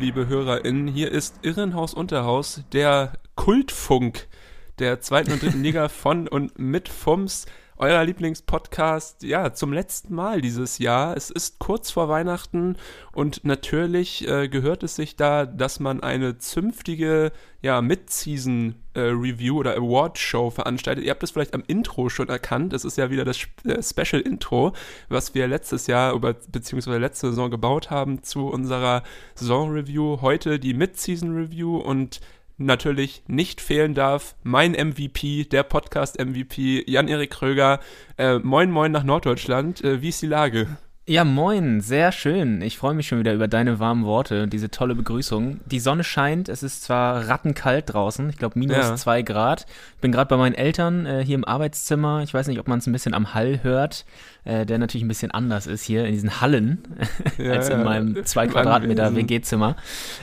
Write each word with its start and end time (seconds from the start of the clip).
Liebe 0.00 0.28
HörerInnen, 0.28 0.88
hier 0.88 1.12
ist 1.12 1.40
Irrenhaus 1.42 1.92
Unterhaus, 1.92 2.62
der 2.72 3.12
Kultfunk 3.34 4.28
der 4.78 5.02
zweiten 5.02 5.30
und 5.30 5.42
dritten 5.42 5.62
Liga 5.62 5.88
von 5.90 6.26
und 6.26 6.58
mit 6.58 6.88
FUMS, 6.88 7.44
euer 7.80 8.04
Lieblingspodcast, 8.04 9.22
ja, 9.22 9.54
zum 9.54 9.72
letzten 9.72 10.14
Mal 10.14 10.42
dieses 10.42 10.78
Jahr. 10.78 11.16
Es 11.16 11.30
ist 11.30 11.58
kurz 11.58 11.90
vor 11.90 12.10
Weihnachten 12.10 12.76
und 13.12 13.42
natürlich 13.46 14.28
äh, 14.28 14.48
gehört 14.48 14.82
es 14.82 14.96
sich 14.96 15.16
da, 15.16 15.46
dass 15.46 15.80
man 15.80 16.02
eine 16.02 16.36
zünftige, 16.36 17.32
ja, 17.62 17.80
Mid-Season-Review 17.80 19.54
äh, 19.54 19.58
oder 19.58 19.76
Award-Show 19.76 20.50
veranstaltet. 20.50 21.04
Ihr 21.04 21.10
habt 21.10 21.22
es 21.22 21.30
vielleicht 21.30 21.54
am 21.54 21.64
Intro 21.66 22.10
schon 22.10 22.28
erkannt. 22.28 22.74
Es 22.74 22.84
ist 22.84 22.98
ja 22.98 23.10
wieder 23.10 23.24
das 23.24 23.38
äh, 23.64 23.82
Special-Intro, 23.82 24.74
was 25.08 25.34
wir 25.34 25.48
letztes 25.48 25.86
Jahr 25.86 26.12
über, 26.12 26.34
beziehungsweise 26.34 26.98
letzte 26.98 27.30
Saison 27.30 27.50
gebaut 27.50 27.90
haben 27.90 28.22
zu 28.22 28.48
unserer 28.48 29.02
Saison-Review. 29.36 30.18
Heute 30.20 30.58
die 30.58 30.74
Mid-Season-Review 30.74 31.78
und 31.78 32.20
natürlich 32.60 33.22
nicht 33.26 33.60
fehlen 33.60 33.94
darf, 33.94 34.36
mein 34.42 34.72
MVP, 34.72 35.44
der 35.44 35.62
Podcast-MVP, 35.62 36.84
Jan-Erik 36.86 37.30
Kröger. 37.30 37.80
Äh, 38.16 38.38
moin, 38.38 38.70
moin 38.70 38.92
nach 38.92 39.02
Norddeutschland. 39.04 39.82
Äh, 39.82 40.02
wie 40.02 40.10
ist 40.10 40.22
die 40.22 40.26
Lage? 40.26 40.68
Ja, 41.10 41.24
moin, 41.24 41.80
sehr 41.80 42.12
schön. 42.12 42.62
Ich 42.62 42.78
freue 42.78 42.94
mich 42.94 43.08
schon 43.08 43.18
wieder 43.18 43.34
über 43.34 43.48
deine 43.48 43.80
warmen 43.80 44.04
Worte 44.04 44.44
und 44.44 44.52
diese 44.52 44.70
tolle 44.70 44.94
Begrüßung. 44.94 45.58
Die 45.66 45.80
Sonne 45.80 46.04
scheint, 46.04 46.48
es 46.48 46.62
ist 46.62 46.84
zwar 46.84 47.26
rattenkalt 47.26 47.92
draußen, 47.92 48.30
ich 48.30 48.36
glaube 48.36 48.56
minus 48.56 48.76
ja. 48.76 48.94
zwei 48.94 49.22
Grad. 49.22 49.66
Ich 49.96 50.00
bin 50.02 50.12
gerade 50.12 50.28
bei 50.28 50.36
meinen 50.36 50.54
Eltern 50.54 51.06
äh, 51.06 51.24
hier 51.24 51.34
im 51.34 51.44
Arbeitszimmer. 51.44 52.22
Ich 52.22 52.32
weiß 52.32 52.46
nicht, 52.46 52.60
ob 52.60 52.68
man 52.68 52.78
es 52.78 52.86
ein 52.86 52.92
bisschen 52.92 53.14
am 53.14 53.34
Hall 53.34 53.58
hört, 53.64 54.04
äh, 54.44 54.64
der 54.64 54.78
natürlich 54.78 55.04
ein 55.04 55.08
bisschen 55.08 55.32
anders 55.32 55.66
ist 55.66 55.82
hier 55.82 56.04
in 56.04 56.12
diesen 56.12 56.40
Hallen 56.40 56.84
ja, 57.38 57.52
als 57.54 57.70
in 57.70 57.82
meinem 57.82 58.24
zwei 58.24 58.46
Quadratmeter 58.46 59.16
WG-Zimmer. 59.16 59.74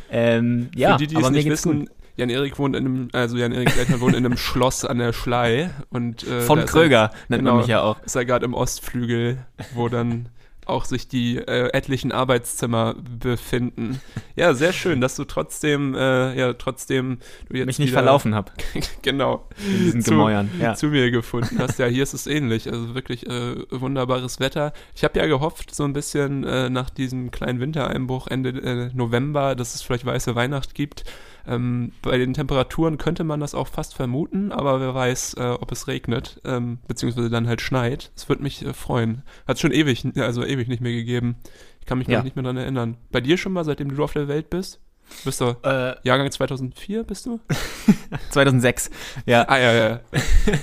Ähm, 0.10 0.70
ja, 0.74 0.96
die, 0.96 1.08
die 1.08 1.18
aber 1.18 1.32
mir 1.32 1.44
geht's 1.44 1.66
wissen, 1.66 1.80
gut. 1.80 1.90
Jan-Erik 2.18 2.60
wohnt 2.60 2.76
in 2.76 2.86
einem, 2.86 3.10
also 3.14 3.38
Jan-Erik 3.38 3.78
Eltern 3.78 4.02
wohnt 4.02 4.16
in 4.16 4.26
einem 4.26 4.38
Schloss 4.38 4.84
an 4.84 4.98
der 4.98 5.14
Schlei. 5.14 5.70
Und, 5.90 6.28
äh, 6.28 6.42
Von 6.42 6.66
Kröger 6.66 6.98
er, 6.98 7.12
nennt 7.30 7.42
genau, 7.42 7.52
man 7.52 7.60
mich 7.62 7.68
ja 7.68 7.82
auch. 7.82 8.02
Ist 8.04 8.16
er 8.16 8.26
gerade 8.26 8.46
im 8.46 8.54
Ostflügel, 8.54 9.46
wo 9.74 9.88
dann 9.88 10.30
auch 10.68 10.86
sich 10.86 11.08
die 11.08 11.38
äh, 11.38 11.70
etlichen 11.74 12.12
Arbeitszimmer 12.12 12.96
befinden. 12.96 14.02
Ja, 14.36 14.54
sehr 14.54 14.74
schön, 14.74 15.02
dass 15.02 15.16
du 15.16 15.24
trotzdem, 15.24 15.96
äh, 15.96 16.38
ja, 16.38 16.54
trotzdem 16.54 17.20
du 17.50 17.58
jetzt 17.58 17.68
mich 17.68 17.80
nicht 17.80 17.94
verlaufen 17.94 18.36
habe. 18.36 18.52
genau. 19.02 19.48
In 19.66 19.78
diesen 19.80 20.02
zu, 20.02 20.12
Gemäuern, 20.12 20.50
ja. 20.60 20.76
Zu 20.76 20.88
mir 20.88 21.10
gefunden 21.12 21.58
hast. 21.60 21.80
Ja, 21.80 21.86
hier 21.88 22.04
ist 22.04 22.14
es 22.14 22.28
ähnlich. 22.28 22.72
Also 22.72 22.96
wirklich 22.96 23.28
äh, 23.28 23.56
wunderbares 23.70 24.40
Wetter. 24.40 24.74
Ich 24.96 25.04
habe 25.04 25.18
ja 25.20 25.26
gehofft, 25.26 25.74
so 25.74 25.84
ein 25.84 25.94
bisschen 25.94 26.44
äh, 26.44 26.70
nach 26.70 26.90
diesem 26.90 27.32
kleinen 27.32 27.60
Wintereinbruch 27.60 28.28
Ende 28.28 28.50
äh, 28.50 28.90
November, 28.94 29.56
dass 29.56 29.76
es 29.76 29.82
vielleicht 29.82 30.06
weiße 30.06 30.36
Weihnacht 30.36 30.76
gibt. 30.76 31.06
Ähm, 31.48 31.94
bei 32.02 32.18
den 32.18 32.34
Temperaturen 32.34 32.98
könnte 32.98 33.24
man 33.24 33.40
das 33.40 33.56
auch 33.56 33.68
fast 33.68 33.96
vermuten, 33.96 34.52
aber 34.52 34.80
wer 34.80 34.94
weiß, 34.94 35.36
äh, 35.36 35.56
ob 35.60 35.72
es 35.72 35.88
regnet, 35.88 36.42
ähm, 36.44 36.80
beziehungsweise 36.88 37.30
dann 37.30 37.48
halt 37.48 37.62
schneit. 37.62 38.12
Es 38.16 38.28
würde 38.28 38.44
mich 38.44 38.66
äh, 38.66 38.74
freuen. 38.74 39.24
Hat 39.48 39.60
schon 39.60 39.72
ewig, 39.72 40.06
also 40.18 40.44
ewig 40.44 40.68
nicht 40.68 40.82
mehr 40.82 40.92
gegeben. 40.92 41.38
Ich 41.80 41.86
kann 41.86 41.98
mich 41.98 42.08
ja. 42.08 42.22
nicht 42.22 42.36
mehr 42.36 42.44
daran 42.44 42.58
erinnern. 42.58 42.98
Bei 43.12 43.22
dir 43.22 43.38
schon 43.38 43.54
mal, 43.54 43.64
seitdem 43.64 43.96
du 43.96 44.04
auf 44.04 44.14
der 44.14 44.28
Welt 44.28 44.50
bist? 44.50 44.82
Bist 45.26 45.42
du 45.42 45.56
äh, 45.64 45.96
Jahrgang 46.04 46.30
2004 46.32 47.04
bist 47.04 47.26
du? 47.26 47.40
2006, 48.32 48.90
ja. 49.26 49.46
Ah, 49.48 49.58
ja, 49.58 49.74
ja. 49.74 50.00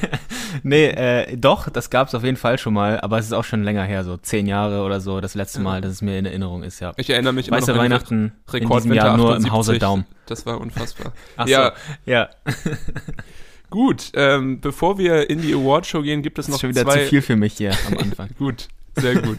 nee, 0.63 0.87
äh, 0.87 1.37
doch, 1.37 1.69
das 1.69 1.91
gab 1.91 2.09
es 2.09 2.15
auf 2.15 2.25
jeden 2.25 2.37
Fall 2.37 2.59
schon 2.59 2.75
mal, 2.75 3.01
aber 3.01 3.19
es 3.19 3.27
ist 3.27 3.33
auch 3.33 3.45
schon 3.45 3.63
länger 3.63 3.85
her, 3.85 4.05
so 4.05 4.17
zehn 4.17 4.47
Jahre 4.47 4.83
oder 4.83 5.01
so, 5.01 5.21
das 5.21 5.35
letzte 5.35 5.61
Mal, 5.61 5.81
dass 5.81 5.93
es 5.93 6.03
mir 6.03 6.19
in 6.19 6.27
Erinnerung 6.27 6.63
ist, 6.63 6.81
ja. 6.81 6.93
Ich 6.97 7.11
erinnere 7.11 7.33
mich 7.33 7.51
weißt 7.51 7.69
immer 7.69 7.77
noch 7.77 7.85
an 7.85 7.91
Weihnachten 7.91 8.33
Rekord 8.49 8.85
in 8.85 8.91
diesem 8.91 8.93
Jahr 8.95 9.17
nur 9.17 9.37
im 9.37 9.51
Hause 9.51 9.79
Daum. 9.79 10.05
Das 10.27 10.47
war 10.47 10.61
unfassbar. 10.61 11.13
Ach 11.37 11.47
ja. 11.47 11.73
So, 11.75 12.11
ja. 12.11 12.31
Gut, 13.71 14.13
ähm, 14.15 14.61
bevor 14.61 14.99
wir 14.99 15.29
in 15.29 15.43
die 15.43 15.53
Awardshow 15.53 16.03
gehen, 16.03 16.23
gibt 16.23 16.39
es 16.39 16.49
noch 16.49 16.59
zwei... 16.59 16.69
Das 16.69 16.77
ist 16.77 16.81
schon 16.81 16.87
wieder 16.87 16.93
zwei 16.93 17.05
zu 17.05 17.11
viel 17.11 17.23
für 17.23 17.37
mich 17.37 17.55
hier 17.55 17.73
am 17.89 17.99
Anfang. 17.99 18.31
gut, 18.39 18.69
sehr 18.95 19.17
gut. 19.21 19.39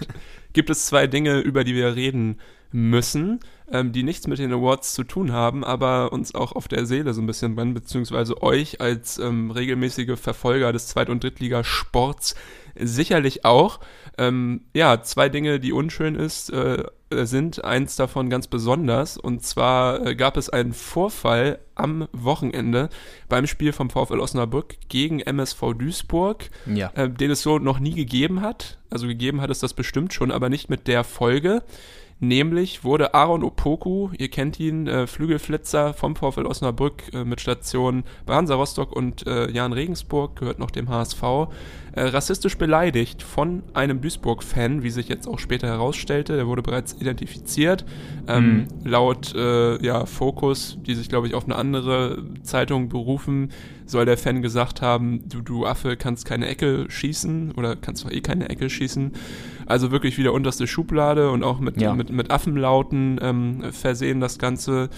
gibt 0.53 0.69
es 0.69 0.85
zwei 0.87 1.07
Dinge, 1.07 1.39
über 1.39 1.63
die 1.63 1.73
wir 1.73 1.95
reden 1.95 2.39
müssen 2.71 3.39
ähm, 3.71 3.91
die 3.91 4.03
nichts 4.03 4.27
mit 4.27 4.39
den 4.39 4.53
Awards 4.53 4.93
zu 4.93 5.03
tun 5.03 5.31
haben, 5.31 5.63
aber 5.63 6.11
uns 6.13 6.35
auch 6.35 6.51
auf 6.51 6.67
der 6.67 6.85
Seele 6.85 7.13
so 7.13 7.21
ein 7.21 7.27
bisschen 7.27 7.55
brennen, 7.55 7.73
beziehungsweise 7.73 8.41
euch 8.41 8.81
als 8.81 9.17
ähm, 9.17 9.51
regelmäßige 9.51 10.19
Verfolger 10.19 10.71
des 10.71 10.87
Zweit- 10.87 11.09
und 11.09 11.23
Drittligasports 11.23 12.35
sicherlich 12.77 13.45
auch. 13.45 13.79
Ähm, 14.17 14.61
ja, 14.73 15.01
zwei 15.01 15.29
Dinge, 15.29 15.59
die 15.59 15.73
unschön 15.73 16.15
ist, 16.15 16.49
äh, 16.51 16.83
sind 17.11 17.63
eins 17.63 17.95
davon 17.95 18.29
ganz 18.29 18.47
besonders. 18.47 19.17
Und 19.17 19.43
zwar 19.43 20.05
äh, 20.05 20.15
gab 20.15 20.37
es 20.37 20.49
einen 20.49 20.73
Vorfall 20.73 21.59
am 21.75 22.07
Wochenende 22.11 22.89
beim 23.29 23.47
Spiel 23.47 23.73
vom 23.73 23.89
VfL 23.89 24.19
Osnabrück 24.19 24.75
gegen 24.89 25.19
MSV 25.19 25.73
Duisburg, 25.77 26.49
ja. 26.65 26.91
äh, 26.95 27.09
den 27.09 27.31
es 27.31 27.41
so 27.41 27.59
noch 27.59 27.79
nie 27.79 27.93
gegeben 27.93 28.41
hat. 28.41 28.77
Also 28.89 29.07
gegeben 29.07 29.41
hat 29.41 29.49
es 29.49 29.59
das 29.59 29.73
bestimmt 29.73 30.13
schon, 30.13 30.31
aber 30.31 30.49
nicht 30.49 30.69
mit 30.69 30.87
der 30.87 31.03
Folge. 31.03 31.63
Nämlich 32.21 32.85
wurde 32.85 33.13
Aaron 33.13 33.43
Opoku, 33.43 34.09
ihr 34.17 34.29
kennt 34.29 34.57
ihn, 34.59 34.87
äh, 34.87 35.05
Flügelflitzer 35.05 35.93
vom 35.93 36.15
VfL 36.15 36.45
Osnabrück 36.45 37.13
äh, 37.13 37.25
mit 37.25 37.41
Stationen 37.41 38.05
bei 38.25 38.35
Hansa 38.35 38.55
Rostock 38.55 38.95
und 38.95 39.27
äh, 39.27 39.51
Jan 39.51 39.73
Regensburg, 39.73 40.37
gehört 40.37 40.57
noch 40.57 40.71
dem 40.71 40.87
HSV, 40.87 41.21
äh, 41.95 42.03
rassistisch 42.03 42.57
beleidigt 42.57 43.23
von 43.23 43.63
einem 43.73 44.01
Duisburg-Fan, 44.01 44.83
wie 44.83 44.89
sich 44.89 45.07
jetzt 45.07 45.27
auch 45.27 45.39
später 45.39 45.67
herausstellte. 45.67 46.35
Der 46.35 46.47
wurde 46.47 46.61
bereits 46.61 46.93
identifiziert. 46.99 47.85
Ähm, 48.27 48.67
mhm. 48.83 48.89
Laut 48.89 49.33
äh, 49.33 49.83
ja, 49.83 50.05
Focus, 50.05 50.77
die 50.85 50.93
sich, 50.93 51.09
glaube 51.09 51.27
ich, 51.27 51.33
auf 51.33 51.45
eine 51.45 51.55
andere 51.55 52.23
Zeitung 52.43 52.89
berufen, 52.89 53.51
soll 53.85 54.05
der 54.05 54.17
Fan 54.17 54.41
gesagt 54.41 54.81
haben, 54.81 55.23
du, 55.29 55.41
du 55.41 55.65
Affe 55.65 55.95
kannst 55.95 56.25
keine 56.25 56.47
Ecke 56.47 56.85
schießen 56.89 57.53
oder 57.53 57.75
kannst 57.75 58.01
zwar 58.01 58.11
eh 58.11 58.21
keine 58.21 58.49
Ecke 58.49 58.69
schießen. 58.69 59.13
Also 59.65 59.91
wirklich 59.91 60.17
wieder 60.17 60.33
unterste 60.33 60.67
Schublade 60.67 61.31
und 61.31 61.43
auch 61.43 61.59
mit, 61.59 61.79
ja. 61.81 61.93
mit, 61.93 62.09
mit 62.09 62.29
Affenlauten 62.29 63.19
ähm, 63.21 63.71
versehen 63.71 64.19
das 64.19 64.37
Ganze. 64.37 64.89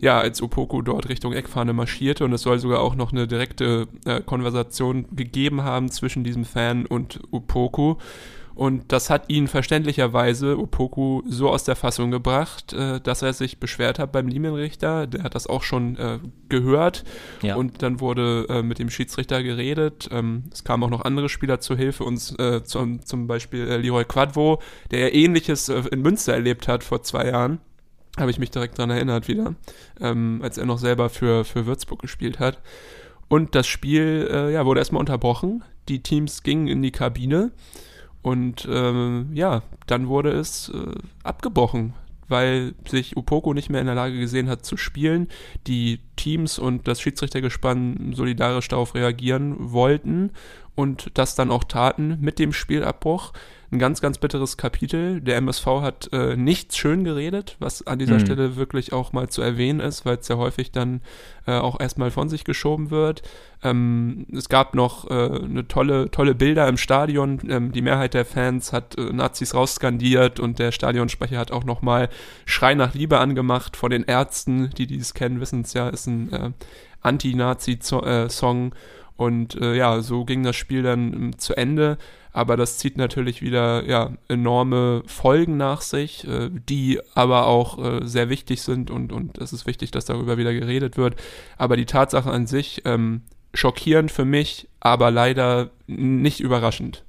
Ja, 0.00 0.18
als 0.18 0.42
Opoku 0.42 0.82
dort 0.82 1.08
Richtung 1.08 1.32
Eckfahne 1.32 1.72
marschierte 1.72 2.24
und 2.24 2.32
es 2.32 2.42
soll 2.42 2.58
sogar 2.58 2.80
auch 2.80 2.94
noch 2.94 3.12
eine 3.12 3.26
direkte 3.26 3.86
äh, 4.06 4.20
Konversation 4.20 5.06
gegeben 5.14 5.62
haben 5.62 5.90
zwischen 5.90 6.24
diesem 6.24 6.44
Fan 6.44 6.86
und 6.86 7.20
Opoku. 7.30 7.96
Und 8.60 8.92
das 8.92 9.08
hat 9.08 9.30
ihn 9.30 9.48
verständlicherweise, 9.48 10.58
Opoku, 10.58 11.22
so 11.26 11.48
aus 11.48 11.64
der 11.64 11.76
Fassung 11.76 12.10
gebracht, 12.10 12.74
äh, 12.74 13.00
dass 13.00 13.22
er 13.22 13.32
sich 13.32 13.58
beschwert 13.58 13.98
hat 13.98 14.12
beim 14.12 14.28
Linienrichter. 14.28 15.06
Der 15.06 15.22
hat 15.22 15.34
das 15.34 15.46
auch 15.46 15.62
schon 15.62 15.96
äh, 15.96 16.18
gehört. 16.50 17.04
Ja. 17.40 17.56
Und 17.56 17.82
dann 17.82 18.00
wurde 18.00 18.46
äh, 18.50 18.62
mit 18.62 18.78
dem 18.78 18.90
Schiedsrichter 18.90 19.42
geredet. 19.42 20.10
Ähm, 20.12 20.44
es 20.52 20.62
kamen 20.62 20.82
auch 20.82 20.90
noch 20.90 21.06
andere 21.06 21.30
Spieler 21.30 21.60
zu 21.60 21.74
Hilfe, 21.74 22.04
uns 22.04 22.38
äh, 22.38 22.62
zum, 22.62 23.04
zum 23.06 23.26
Beispiel 23.26 23.66
äh, 23.66 23.76
Leroy 23.78 24.04
Quadvo, 24.04 24.60
der 24.90 25.00
ja 25.00 25.08
ähnliches 25.08 25.70
äh, 25.70 25.82
in 25.90 26.02
Münster 26.02 26.34
erlebt 26.34 26.68
hat 26.68 26.84
vor 26.84 27.02
zwei 27.02 27.28
Jahren. 27.28 27.60
Habe 28.18 28.30
ich 28.30 28.38
mich 28.38 28.50
direkt 28.50 28.78
daran 28.78 28.90
erinnert 28.90 29.28
wieder, 29.28 29.54
ähm, 30.00 30.40
als 30.42 30.58
er 30.58 30.66
noch 30.66 30.78
selber 30.78 31.08
für, 31.08 31.44
für 31.44 31.66
Würzburg 31.66 32.00
gespielt 32.00 32.38
hat. 32.38 32.58
Und 33.28 33.54
das 33.54 33.68
Spiel 33.68 34.50
ja, 34.52 34.66
wurde 34.66 34.80
erstmal 34.80 35.00
unterbrochen. 35.00 35.62
Die 35.88 36.02
Teams 36.02 36.42
gingen 36.42 36.66
in 36.66 36.82
die 36.82 36.90
Kabine. 36.90 37.52
Und 38.22 38.68
ähm, 38.70 39.30
ja, 39.32 39.62
dann 39.86 40.08
wurde 40.08 40.30
es 40.30 40.68
äh, 40.68 40.98
abgebrochen, 41.22 41.94
weil 42.28 42.74
sich 42.86 43.16
Upoko 43.16 43.54
nicht 43.54 43.70
mehr 43.70 43.80
in 43.80 43.86
der 43.86 43.94
Lage 43.94 44.18
gesehen 44.18 44.48
hat 44.48 44.64
zu 44.64 44.76
spielen. 44.76 45.28
Die 45.66 46.00
Teams 46.16 46.58
und 46.58 46.86
das 46.86 47.00
Schiedsrichtergespann 47.00 48.12
solidarisch 48.14 48.68
darauf 48.68 48.94
reagieren 48.94 49.72
wollten 49.72 50.32
und 50.74 51.10
das 51.14 51.34
dann 51.34 51.50
auch 51.50 51.64
taten 51.64 52.18
mit 52.20 52.38
dem 52.38 52.52
Spielabbruch 52.52 53.32
ein 53.72 53.78
ganz, 53.78 54.00
ganz 54.00 54.18
bitteres 54.18 54.56
Kapitel. 54.56 55.20
Der 55.20 55.36
MSV 55.36 55.66
hat 55.80 56.12
äh, 56.12 56.36
nichts 56.36 56.76
schön 56.76 57.04
geredet, 57.04 57.56
was 57.60 57.86
an 57.86 58.00
dieser 58.00 58.14
mhm. 58.14 58.20
Stelle 58.20 58.56
wirklich 58.56 58.92
auch 58.92 59.12
mal 59.12 59.28
zu 59.28 59.42
erwähnen 59.42 59.78
ist, 59.78 60.04
weil 60.04 60.16
es 60.16 60.26
ja 60.26 60.36
häufig 60.36 60.72
dann 60.72 61.00
äh, 61.46 61.52
auch 61.52 61.78
erstmal 61.78 62.10
von 62.10 62.28
sich 62.28 62.42
geschoben 62.44 62.90
wird. 62.90 63.22
Ähm, 63.62 64.26
es 64.32 64.48
gab 64.48 64.74
noch 64.74 65.08
äh, 65.08 65.14
eine 65.14 65.68
tolle, 65.68 66.10
tolle 66.10 66.34
Bilder 66.34 66.66
im 66.66 66.78
Stadion. 66.78 67.40
Ähm, 67.48 67.70
die 67.70 67.82
Mehrheit 67.82 68.14
der 68.14 68.24
Fans 68.24 68.72
hat 68.72 68.98
äh, 68.98 69.12
Nazis 69.12 69.54
rausskandiert 69.54 70.40
und 70.40 70.58
der 70.58 70.72
Stadionsprecher 70.72 71.38
hat 71.38 71.52
auch 71.52 71.64
nochmal 71.64 72.08
Schrei 72.46 72.74
nach 72.74 72.94
Liebe 72.94 73.18
angemacht 73.18 73.76
von 73.76 73.90
den 73.90 74.02
Ärzten, 74.02 74.70
die 74.70 74.88
dies 74.88 75.14
kennen, 75.14 75.40
wissen 75.40 75.60
es 75.60 75.74
ja, 75.74 75.88
ist 75.88 76.08
ein 76.08 76.32
äh, 76.32 76.50
Anti-Nazi-Song. 77.02 78.72
Äh, 78.72 78.74
und 79.20 79.54
ja, 79.54 80.00
so 80.00 80.24
ging 80.24 80.42
das 80.42 80.56
Spiel 80.56 80.82
dann 80.82 81.12
ähm, 81.12 81.38
zu 81.38 81.54
Ende 81.54 81.98
aber 82.32 82.56
das 82.56 82.78
zieht 82.78 82.96
natürlich 82.96 83.42
wieder 83.42 83.84
ja, 83.86 84.12
enorme 84.28 85.02
Folgen 85.06 85.56
nach 85.56 85.80
sich, 85.80 86.26
äh, 86.26 86.50
die 86.50 87.00
aber 87.14 87.46
auch 87.46 87.78
äh, 87.78 88.06
sehr 88.06 88.28
wichtig 88.28 88.62
sind 88.62 88.90
und, 88.90 89.12
und 89.12 89.38
es 89.38 89.52
ist 89.52 89.66
wichtig, 89.66 89.90
dass 89.90 90.04
darüber 90.04 90.38
wieder 90.38 90.52
geredet 90.52 90.96
wird. 90.96 91.16
Aber 91.58 91.76
die 91.76 91.86
Tatsache 91.86 92.30
an 92.30 92.46
sich, 92.46 92.82
ähm, 92.84 93.22
schockierend 93.52 94.12
für 94.12 94.24
mich, 94.24 94.68
aber 94.78 95.10
leider 95.10 95.70
nicht 95.86 96.40
überraschend. 96.40 97.04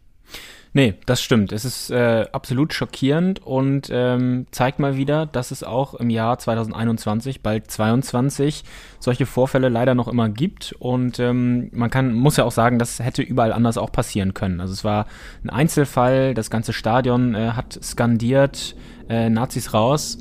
Nee, 0.73 0.94
das 1.06 1.21
stimmt. 1.21 1.51
Es 1.51 1.65
ist 1.65 1.91
äh, 1.91 2.27
absolut 2.31 2.73
schockierend 2.73 3.45
und 3.45 3.89
ähm, 3.91 4.45
zeigt 4.51 4.79
mal 4.79 4.95
wieder, 4.95 5.25
dass 5.25 5.51
es 5.51 5.63
auch 5.63 5.95
im 5.95 6.09
Jahr 6.09 6.39
2021, 6.39 7.41
bald 7.41 7.69
22, 7.69 8.63
solche 9.00 9.25
Vorfälle 9.25 9.68
leider 9.68 9.95
noch 9.95 10.07
immer 10.07 10.29
gibt. 10.29 10.73
Und 10.79 11.19
ähm, 11.19 11.69
man 11.73 11.89
kann, 11.89 12.13
muss 12.13 12.38
ja 12.38 12.45
auch 12.45 12.53
sagen, 12.53 12.79
das 12.79 13.00
hätte 13.00 13.21
überall 13.21 13.51
anders 13.51 13.77
auch 13.77 13.91
passieren 13.91 14.33
können. 14.33 14.62
Also 14.62 14.71
es 14.71 14.85
war 14.85 15.07
ein 15.44 15.50
Einzelfall, 15.50 16.33
das 16.33 16.50
ganze 16.50 16.71
Stadion 16.71 17.35
äh, 17.35 17.50
hat 17.50 17.77
skandiert, 17.83 18.75
äh, 19.09 19.29
Nazis 19.29 19.73
raus. 19.73 20.19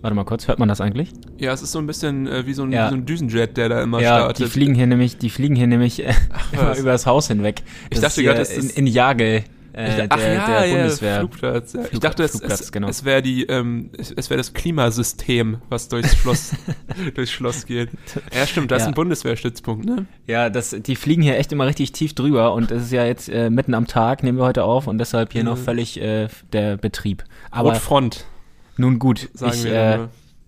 Warte 0.00 0.16
mal 0.16 0.24
kurz, 0.24 0.48
hört 0.48 0.58
man 0.58 0.70
das 0.70 0.80
eigentlich? 0.80 1.12
Ja, 1.36 1.52
es 1.52 1.60
ist 1.60 1.72
so 1.72 1.78
ein 1.78 1.86
bisschen 1.86 2.26
äh, 2.26 2.46
wie, 2.46 2.54
so 2.54 2.62
ein, 2.62 2.72
ja. 2.72 2.86
wie, 2.86 2.90
so 2.90 2.94
ein, 2.94 3.04
Düsenjet, 3.04 3.58
der 3.58 3.68
da 3.68 3.82
immer 3.82 4.00
ja, 4.00 4.16
startet. 4.16 4.46
Die 4.46 4.50
fliegen 4.50 4.74
hier 4.74 4.86
nämlich, 4.86 5.18
die 5.18 5.28
fliegen 5.28 5.56
hier 5.56 5.66
nämlich 5.66 6.02
äh, 6.02 6.14
Ach, 6.56 6.74
über 6.78 6.92
das 6.92 7.04
Haus 7.04 7.28
hinweg. 7.28 7.62
Ich 7.90 8.00
dachte 8.00 8.22
gerade, 8.22 8.40
es 8.40 8.50
ist 8.50 8.78
in, 8.78 8.86
in 8.86 8.92
Jagel 8.94 9.44
äh, 9.72 10.06
Ach 10.08 10.16
der, 10.16 10.32
ja, 10.32 10.46
der 10.46 10.66
ja, 10.66 10.74
Bundeswehr. 10.74 11.18
Flugplatz. 11.18 11.72
Ja. 11.72 11.80
Ich 11.90 12.00
dachte, 12.00 12.22
es, 12.24 12.40
es, 12.40 12.72
genau. 12.72 12.88
es 12.88 13.04
wäre 13.04 13.22
die, 13.22 13.44
ähm, 13.44 13.90
es, 13.96 14.30
wäre 14.30 14.38
das 14.38 14.52
Klimasystem, 14.52 15.58
was 15.68 15.88
durchs 15.88 16.16
Schloss, 16.16 16.52
durchs 17.14 17.32
Schloss 17.32 17.66
geht. 17.66 17.90
Ja, 18.34 18.46
stimmt, 18.46 18.70
das 18.70 18.80
ja. 18.80 18.84
ist 18.84 18.88
ein 18.88 18.94
Bundeswehrstützpunkt, 18.94 19.84
ne? 19.84 20.06
Ja, 20.26 20.50
das, 20.50 20.70
die 20.70 20.96
fliegen 20.96 21.22
hier 21.22 21.38
echt 21.38 21.52
immer 21.52 21.66
richtig 21.66 21.92
tief 21.92 22.14
drüber 22.14 22.54
und 22.54 22.70
es 22.70 22.84
ist 22.84 22.92
ja 22.92 23.04
jetzt 23.04 23.28
äh, 23.28 23.50
mitten 23.50 23.74
am 23.74 23.86
Tag, 23.86 24.22
nehmen 24.22 24.38
wir 24.38 24.44
heute 24.44 24.64
auf 24.64 24.86
und 24.86 24.98
deshalb 24.98 25.32
hier 25.32 25.44
noch 25.44 25.58
völlig 25.58 26.00
äh, 26.00 26.28
der 26.52 26.76
Betrieb. 26.76 27.24
Aber 27.50 27.70
Rotfront. 27.70 28.24
Nun 28.76 28.98
gut, 28.98 29.28
sagen 29.34 29.52
ich, 29.54 29.64
wir 29.64 29.72
äh, 29.72 29.98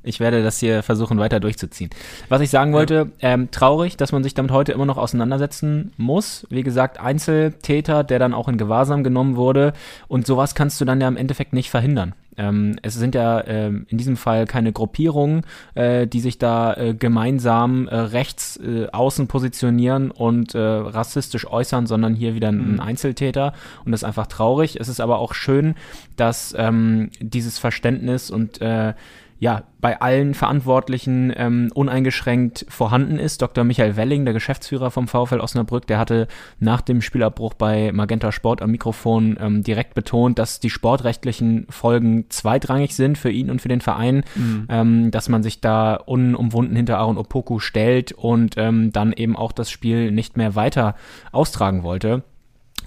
ich 0.02 0.20
werde 0.20 0.42
das 0.42 0.58
hier 0.58 0.82
versuchen 0.82 1.18
weiter 1.18 1.40
durchzuziehen. 1.40 1.90
Was 2.28 2.40
ich 2.40 2.50
sagen 2.50 2.72
wollte, 2.72 3.10
ja. 3.20 3.30
ähm, 3.32 3.50
traurig, 3.50 3.96
dass 3.96 4.12
man 4.12 4.22
sich 4.22 4.34
damit 4.34 4.52
heute 4.52 4.72
immer 4.72 4.86
noch 4.86 4.98
auseinandersetzen 4.98 5.92
muss. 5.96 6.46
Wie 6.50 6.62
gesagt, 6.62 6.98
Einzeltäter, 6.98 8.04
der 8.04 8.18
dann 8.18 8.34
auch 8.34 8.48
in 8.48 8.58
Gewahrsam 8.58 9.04
genommen 9.04 9.36
wurde. 9.36 9.72
Und 10.08 10.26
sowas 10.26 10.54
kannst 10.54 10.80
du 10.80 10.84
dann 10.84 11.00
ja 11.00 11.08
im 11.08 11.16
Endeffekt 11.16 11.52
nicht 11.52 11.70
verhindern. 11.70 12.14
Ähm, 12.36 12.76
es 12.82 12.94
sind 12.94 13.14
ja 13.14 13.46
ähm, 13.46 13.86
in 13.88 13.98
diesem 13.98 14.16
Fall 14.16 14.46
keine 14.46 14.72
Gruppierungen, 14.72 15.42
äh, 15.74 16.06
die 16.06 16.20
sich 16.20 16.38
da 16.38 16.74
äh, 16.74 16.94
gemeinsam 16.94 17.88
äh, 17.88 17.94
rechts 17.94 18.56
äh, 18.56 18.86
außen 18.90 19.26
positionieren 19.28 20.10
und 20.10 20.54
äh, 20.54 20.58
rassistisch 20.58 21.46
äußern, 21.46 21.86
sondern 21.86 22.14
hier 22.14 22.34
wieder 22.34 22.48
ein, 22.48 22.74
mhm. 22.74 22.80
Einzeltäter. 22.80 23.52
Und 23.84 23.92
das 23.92 24.00
ist 24.00 24.04
einfach 24.04 24.26
traurig. 24.28 24.80
Es 24.80 24.88
ist 24.88 25.00
aber 25.00 25.18
auch 25.18 25.34
schön, 25.34 25.74
dass 26.16 26.54
ähm, 26.56 27.10
dieses 27.20 27.58
Verständnis 27.58 28.30
und 28.30 28.60
äh, 28.62 28.94
ja, 29.42 29.64
bei 29.80 30.00
allen 30.00 30.34
Verantwortlichen 30.34 31.32
ähm, 31.34 31.72
uneingeschränkt 31.74 32.64
vorhanden 32.68 33.18
ist. 33.18 33.42
Dr. 33.42 33.64
Michael 33.64 33.96
Welling, 33.96 34.24
der 34.24 34.34
Geschäftsführer 34.34 34.92
vom 34.92 35.08
VfL 35.08 35.40
Osnabrück, 35.40 35.84
der 35.88 35.98
hatte 35.98 36.28
nach 36.60 36.80
dem 36.80 37.02
Spielabbruch 37.02 37.54
bei 37.54 37.90
Magenta 37.90 38.30
Sport 38.30 38.62
am 38.62 38.70
Mikrofon 38.70 39.36
ähm, 39.40 39.64
direkt 39.64 39.94
betont, 39.94 40.38
dass 40.38 40.60
die 40.60 40.70
sportrechtlichen 40.70 41.66
Folgen 41.70 42.30
zweitrangig 42.30 42.94
sind 42.94 43.18
für 43.18 43.32
ihn 43.32 43.50
und 43.50 43.60
für 43.60 43.66
den 43.66 43.80
Verein, 43.80 44.22
mhm. 44.36 44.66
ähm, 44.68 45.10
dass 45.10 45.28
man 45.28 45.42
sich 45.42 45.60
da 45.60 45.96
unumwunden 45.96 46.76
hinter 46.76 46.98
Aaron 46.98 47.18
Opoku 47.18 47.58
stellt 47.58 48.12
und 48.12 48.54
ähm, 48.58 48.92
dann 48.92 49.12
eben 49.12 49.34
auch 49.34 49.50
das 49.50 49.72
Spiel 49.72 50.12
nicht 50.12 50.36
mehr 50.36 50.54
weiter 50.54 50.94
austragen 51.32 51.82
wollte 51.82 52.22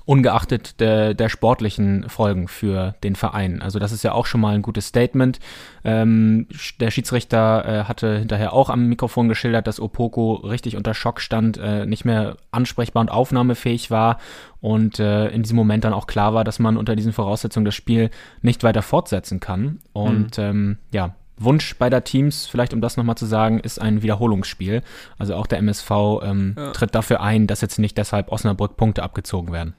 ungeachtet 0.06 0.80
der, 0.80 1.14
der 1.14 1.30
sportlichen 1.30 2.08
Folgen 2.10 2.48
für 2.48 2.96
den 3.04 3.16
Verein. 3.16 3.62
Also 3.62 3.80
das 3.80 3.92
ist 3.92 4.04
ja 4.04 4.12
auch 4.12 4.28
schon 4.28 4.42
mal 4.42 4.54
ein 4.54 4.62
gutes 4.62 4.88
Statement. 4.88 5.40
Ähm, 5.84 6.48
der 6.80 6.92
Schiedsrichter 6.92 7.66
äh, 7.66 7.84
hatte 7.86 8.20
hinterher 8.20 8.54
auch 8.54 8.70
am 8.70 8.88
Mikrofon 8.88 9.28
geschildert, 9.30 9.66
dass 9.68 9.80
Opoko 9.80 10.36
richtig 10.36 10.76
unter 10.78 10.94
Schock 10.94 11.22
stand, 11.22 11.58
äh, 11.58 11.86
nicht 11.86 12.06
mehr 12.06 12.38
ansprechbar 12.52 13.02
und 13.02 13.10
aufnahmefähig 13.10 13.90
war 13.90 14.20
und 14.62 15.00
äh, 15.00 15.28
in 15.30 15.44
diesem 15.44 15.56
Moment 15.56 15.84
dann 15.84 15.94
auch 15.94 16.08
klar 16.08 16.34
war, 16.34 16.44
dass 16.44 16.60
man 16.60 16.78
unter 16.78 16.96
diesen 16.96 17.14
Voraussetzungen 17.14 17.66
das 17.66 17.76
Spiel 17.76 18.12
nicht 18.42 18.64
weiter 18.64 18.82
fortsetzen 18.82 19.40
kann. 19.40 19.80
Und 19.94 20.38
mhm. 20.38 20.44
ähm, 20.44 20.78
ja, 20.92 21.16
Wunsch 21.38 21.78
beider 21.78 22.04
Teams, 22.04 22.48
vielleicht 22.48 22.74
um 22.74 22.82
das 22.82 22.98
nochmal 22.98 23.18
zu 23.18 23.26
sagen, 23.26 23.60
ist 23.60 23.82
ein 23.82 24.02
Wiederholungsspiel. 24.02 24.84
Also 25.18 25.36
auch 25.36 25.48
der 25.48 25.60
MSV 25.60 25.92
ähm, 26.24 26.56
ja. 26.58 26.72
tritt 26.72 26.96
dafür 26.96 27.22
ein, 27.22 27.48
dass 27.48 27.62
jetzt 27.62 27.78
nicht 27.78 27.98
deshalb 27.98 28.32
Osnabrück 28.32 28.78
Punkte 28.78 29.04
abgezogen 29.04 29.52
werden. 29.52 29.74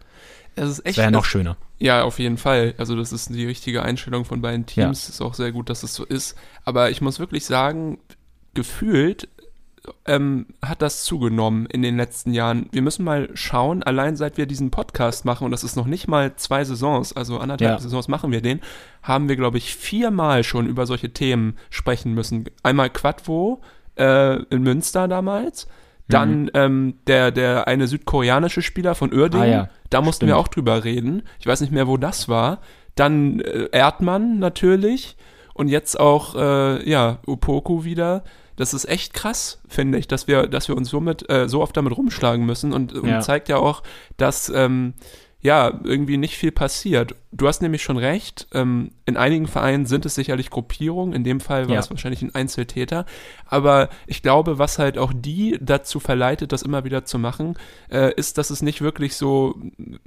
Es 0.56 0.68
ist 0.68 0.86
echt. 0.86 0.98
Wäre 0.98 1.10
noch 1.10 1.24
schöner. 1.24 1.56
Ja, 1.78 2.02
auf 2.02 2.18
jeden 2.18 2.38
Fall. 2.38 2.74
Also, 2.78 2.96
das 2.96 3.12
ist 3.12 3.28
die 3.34 3.46
richtige 3.46 3.82
Einstellung 3.82 4.24
von 4.24 4.40
beiden 4.40 4.66
Teams. 4.66 5.06
Ja. 5.06 5.12
Ist 5.12 5.20
auch 5.20 5.34
sehr 5.34 5.52
gut, 5.52 5.70
dass 5.70 5.82
es 5.82 5.94
so 5.94 6.04
ist. 6.04 6.34
Aber 6.64 6.90
ich 6.90 7.00
muss 7.00 7.20
wirklich 7.20 7.44
sagen, 7.44 7.98
gefühlt 8.54 9.28
ähm, 10.06 10.46
hat 10.62 10.82
das 10.82 11.04
zugenommen 11.04 11.66
in 11.66 11.82
den 11.82 11.96
letzten 11.96 12.32
Jahren. 12.32 12.68
Wir 12.72 12.82
müssen 12.82 13.04
mal 13.04 13.28
schauen, 13.34 13.82
allein 13.82 14.16
seit 14.16 14.36
wir 14.36 14.46
diesen 14.46 14.70
Podcast 14.70 15.24
machen, 15.24 15.44
und 15.44 15.50
das 15.50 15.64
ist 15.64 15.76
noch 15.76 15.86
nicht 15.86 16.08
mal 16.08 16.34
zwei 16.36 16.64
Saisons, 16.64 17.14
also 17.14 17.38
anderthalb 17.38 17.72
ja. 17.72 17.78
Saisons 17.78 18.08
machen 18.08 18.32
wir 18.32 18.40
den, 18.40 18.60
haben 19.02 19.28
wir, 19.28 19.36
glaube 19.36 19.58
ich, 19.58 19.74
viermal 19.76 20.44
schon 20.44 20.66
über 20.66 20.86
solche 20.86 21.12
Themen 21.12 21.56
sprechen 21.70 22.14
müssen. 22.14 22.46
Einmal 22.62 22.90
Quadvo 22.90 23.60
äh, 23.96 24.42
in 24.44 24.62
Münster 24.62 25.08
damals, 25.08 25.68
dann 26.08 26.44
mhm. 26.44 26.50
ähm, 26.54 26.94
der, 27.06 27.30
der 27.30 27.68
eine 27.68 27.86
südkoreanische 27.86 28.62
Spieler 28.62 28.94
von 28.94 29.12
Uerdingen, 29.12 29.46
ah, 29.46 29.50
ja. 29.50 29.68
Da 29.90 30.00
mussten 30.00 30.26
Stimmt. 30.26 30.30
wir 30.30 30.38
auch 30.38 30.48
drüber 30.48 30.84
reden. 30.84 31.22
Ich 31.38 31.46
weiß 31.46 31.60
nicht 31.60 31.72
mehr, 31.72 31.86
wo 31.86 31.96
das 31.96 32.28
war. 32.28 32.60
Dann 32.94 33.40
äh, 33.40 33.68
Erdmann 33.72 34.38
natürlich 34.38 35.16
und 35.54 35.68
jetzt 35.68 35.98
auch, 35.98 36.34
äh, 36.34 36.88
ja, 36.88 37.18
Upoku 37.26 37.84
wieder. 37.84 38.24
Das 38.56 38.72
ist 38.72 38.86
echt 38.86 39.12
krass, 39.12 39.60
finde 39.68 39.98
ich, 39.98 40.08
dass 40.08 40.28
wir, 40.28 40.46
dass 40.46 40.68
wir 40.68 40.76
uns 40.76 40.88
somit, 40.88 41.28
äh, 41.30 41.48
so 41.48 41.60
oft 41.60 41.76
damit 41.76 41.96
rumschlagen 41.96 42.46
müssen 42.46 42.72
und, 42.72 42.94
und 42.94 43.08
ja. 43.08 43.20
zeigt 43.20 43.48
ja 43.48 43.58
auch, 43.58 43.82
dass 44.16 44.48
ähm, 44.48 44.94
ja, 45.46 45.80
irgendwie 45.84 46.16
nicht 46.16 46.36
viel 46.36 46.50
passiert. 46.50 47.14
Du 47.30 47.46
hast 47.46 47.62
nämlich 47.62 47.84
schon 47.84 47.98
recht, 47.98 48.48
ähm, 48.52 48.90
in 49.04 49.16
einigen 49.16 49.46
Vereinen 49.46 49.86
sind 49.86 50.04
es 50.04 50.16
sicherlich 50.16 50.50
Gruppierungen, 50.50 51.14
in 51.14 51.22
dem 51.22 51.38
Fall 51.38 51.68
war 51.68 51.74
ja. 51.74 51.80
es 51.80 51.88
wahrscheinlich 51.88 52.22
ein 52.22 52.34
Einzeltäter, 52.34 53.06
aber 53.44 53.88
ich 54.08 54.22
glaube, 54.22 54.58
was 54.58 54.80
halt 54.80 54.98
auch 54.98 55.12
die 55.14 55.56
dazu 55.60 56.00
verleitet, 56.00 56.50
das 56.50 56.62
immer 56.62 56.82
wieder 56.82 57.04
zu 57.04 57.20
machen, 57.20 57.54
äh, 57.88 58.12
ist, 58.16 58.38
dass 58.38 58.50
es 58.50 58.60
nicht 58.60 58.80
wirklich 58.80 59.14
so 59.14 59.54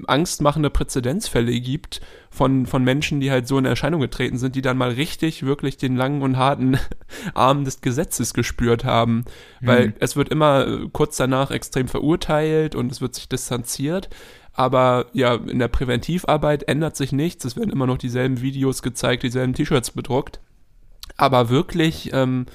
angstmachende 0.08 0.70
Präzedenzfälle 0.70 1.58
gibt 1.62 2.02
von, 2.30 2.66
von 2.66 2.84
Menschen, 2.84 3.22
die 3.22 3.32
halt 3.32 3.48
so 3.48 3.58
in 3.58 3.66
Erscheinung 3.66 4.02
getreten 4.02 4.38
sind, 4.38 4.58
die 4.58 4.62
dann 4.62 4.78
mal 4.78 4.92
richtig, 4.92 5.44
wirklich 5.44 5.78
den 5.78 5.96
langen 5.96 6.22
und 6.22 6.36
harten 6.36 6.78
Arm 7.34 7.64
des 7.64 7.80
Gesetzes 7.80 8.34
gespürt 8.34 8.84
haben, 8.84 9.24
weil 9.62 9.88
mhm. 9.88 9.94
es 10.00 10.18
wird 10.18 10.28
immer 10.28 10.68
äh, 10.68 10.90
kurz 10.92 11.16
danach 11.16 11.52
extrem 11.52 11.88
verurteilt 11.88 12.76
und 12.76 12.92
es 12.92 13.00
wird 13.00 13.16
sich 13.16 13.30
distanziert 13.30 14.10
aber 14.54 15.08
ja, 15.14 15.36
in 15.36 15.60
der 15.60 15.68
Präventivarbeit 15.68 16.64
ändert 16.68 16.96
sich 16.96 17.12
nichts. 17.12 17.46
Es 17.46 17.56
werden 17.56 17.72
immer 17.72 17.88
noch 17.88 17.98
dieselben 17.98 18.42
Videos 18.42 18.82
gezeigt, 18.82 19.24
dieselben 19.24 19.54
T-Shirts 19.54 19.92
bedruckt. 19.92 20.40
Aber 21.18 21.50
wirklich, 21.50 22.12
ähm, 22.14 22.46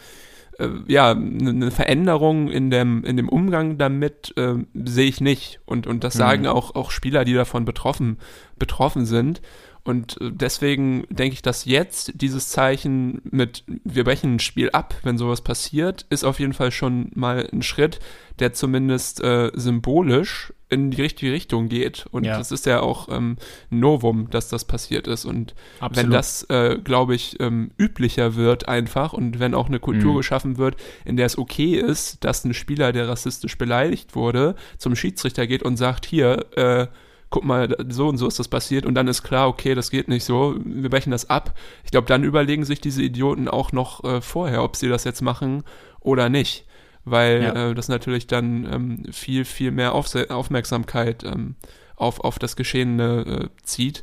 äh, 0.58 0.68
ja, 0.86 1.10
eine 1.10 1.70
Veränderung 1.70 2.50
in 2.50 2.70
dem, 2.70 3.04
in 3.04 3.16
dem 3.16 3.28
Umgang 3.28 3.78
damit 3.78 4.34
äh, 4.36 4.54
sehe 4.74 5.08
ich 5.08 5.20
nicht. 5.20 5.60
Und, 5.64 5.86
und 5.86 6.04
das 6.04 6.14
sagen 6.14 6.42
mhm. 6.42 6.48
auch, 6.48 6.74
auch 6.74 6.90
Spieler, 6.90 7.24
die 7.24 7.34
davon 7.34 7.64
betroffen, 7.64 8.18
betroffen 8.58 9.06
sind. 9.06 9.40
Und 9.84 10.20
äh, 10.20 10.30
deswegen 10.32 11.06
denke 11.10 11.34
ich, 11.34 11.42
dass 11.42 11.66
jetzt 11.66 12.12
dieses 12.14 12.48
Zeichen 12.48 13.20
mit 13.24 13.64
wir 13.84 14.04
brechen 14.04 14.36
ein 14.36 14.40
Spiel 14.40 14.70
ab, 14.70 14.94
wenn 15.02 15.18
sowas 15.18 15.42
passiert, 15.42 16.06
ist 16.08 16.24
auf 16.24 16.40
jeden 16.40 16.54
Fall 16.54 16.72
schon 16.72 17.10
mal 17.14 17.48
ein 17.52 17.62
Schritt, 17.62 18.00
der 18.38 18.52
zumindest 18.54 19.22
äh, 19.22 19.52
symbolisch 19.54 20.52
in 20.70 20.90
die 20.90 21.02
richtige 21.02 21.32
Richtung 21.32 21.68
geht. 21.68 22.06
Und 22.10 22.24
ja. 22.24 22.36
das 22.36 22.50
ist 22.50 22.66
ja 22.66 22.80
auch 22.80 23.08
ähm, 23.10 23.36
Novum, 23.70 24.30
dass 24.30 24.48
das 24.48 24.64
passiert 24.64 25.06
ist. 25.06 25.24
Und 25.24 25.54
Absolut. 25.78 25.96
wenn 25.96 26.10
das, 26.10 26.42
äh, 26.44 26.78
glaube 26.82 27.14
ich, 27.14 27.38
ähm, 27.40 27.70
üblicher 27.78 28.34
wird 28.34 28.66
einfach 28.66 29.12
und 29.12 29.38
wenn 29.38 29.54
auch 29.54 29.68
eine 29.68 29.78
Kultur 29.78 30.12
mhm. 30.12 30.16
geschaffen 30.16 30.58
wird, 30.58 30.76
in 31.04 31.16
der 31.16 31.26
es 31.26 31.38
okay 31.38 31.76
ist, 31.76 32.24
dass 32.24 32.44
ein 32.44 32.54
Spieler, 32.54 32.92
der 32.92 33.08
rassistisch 33.08 33.56
beleidigt 33.58 34.16
wurde, 34.16 34.56
zum 34.78 34.96
Schiedsrichter 34.96 35.46
geht 35.46 35.62
und 35.62 35.76
sagt, 35.76 36.06
hier, 36.06 36.46
äh, 36.56 36.86
guck 37.34 37.42
mal, 37.44 37.76
so 37.88 38.06
und 38.06 38.16
so 38.16 38.28
ist 38.28 38.38
das 38.38 38.46
passiert 38.46 38.86
und 38.86 38.94
dann 38.94 39.08
ist 39.08 39.24
klar, 39.24 39.48
okay, 39.48 39.74
das 39.74 39.90
geht 39.90 40.06
nicht 40.06 40.22
so, 40.22 40.54
wir 40.64 40.88
brechen 40.88 41.10
das 41.10 41.28
ab. 41.28 41.58
Ich 41.82 41.90
glaube, 41.90 42.06
dann 42.06 42.22
überlegen 42.22 42.64
sich 42.64 42.80
diese 42.80 43.02
Idioten 43.02 43.48
auch 43.48 43.72
noch 43.72 44.04
äh, 44.04 44.20
vorher, 44.20 44.62
ob 44.62 44.76
sie 44.76 44.88
das 44.88 45.02
jetzt 45.02 45.20
machen 45.20 45.64
oder 45.98 46.28
nicht 46.28 46.64
weil 47.06 47.42
ja. 47.42 47.70
äh, 47.70 47.74
das 47.74 47.88
natürlich 47.88 48.26
dann 48.28 48.64
ähm, 48.72 49.12
viel, 49.12 49.44
viel 49.44 49.72
mehr 49.72 49.94
Auf 49.94 50.14
Aufmerksamkeit 50.30 51.22
ähm, 51.22 51.54
auf, 51.96 52.20
auf 52.20 52.38
das 52.38 52.56
Geschehene 52.56 53.50
äh, 53.52 53.62
zieht. 53.62 54.02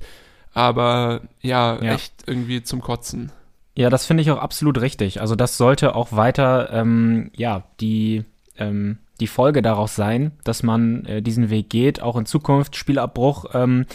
Aber 0.53 1.21
ja, 1.41 1.81
ja, 1.81 1.95
echt 1.95 2.13
irgendwie 2.27 2.61
zum 2.61 2.81
Kotzen. 2.81 3.31
Ja, 3.75 3.89
das 3.89 4.05
finde 4.05 4.21
ich 4.21 4.29
auch 4.29 4.38
absolut 4.38 4.81
richtig. 4.81 5.19
Also 5.19 5.35
das 5.35 5.57
sollte 5.57 5.95
auch 5.95 6.11
weiter, 6.11 6.69
ähm, 6.73 7.31
ja, 7.35 7.63
die, 7.79 8.23
ähm, 8.57 9.00
die 9.21 9.27
Folge 9.27 9.61
daraus 9.61 9.95
sein, 9.95 10.31
dass 10.43 10.63
man 10.63 11.05
äh, 11.05 11.21
diesen 11.21 11.49
Weg 11.49 11.69
geht, 11.69 12.01
auch 12.01 12.17
in 12.17 12.25
Zukunft, 12.25 12.75
Spielabbruch, 12.75 13.45
ähm, 13.53 13.85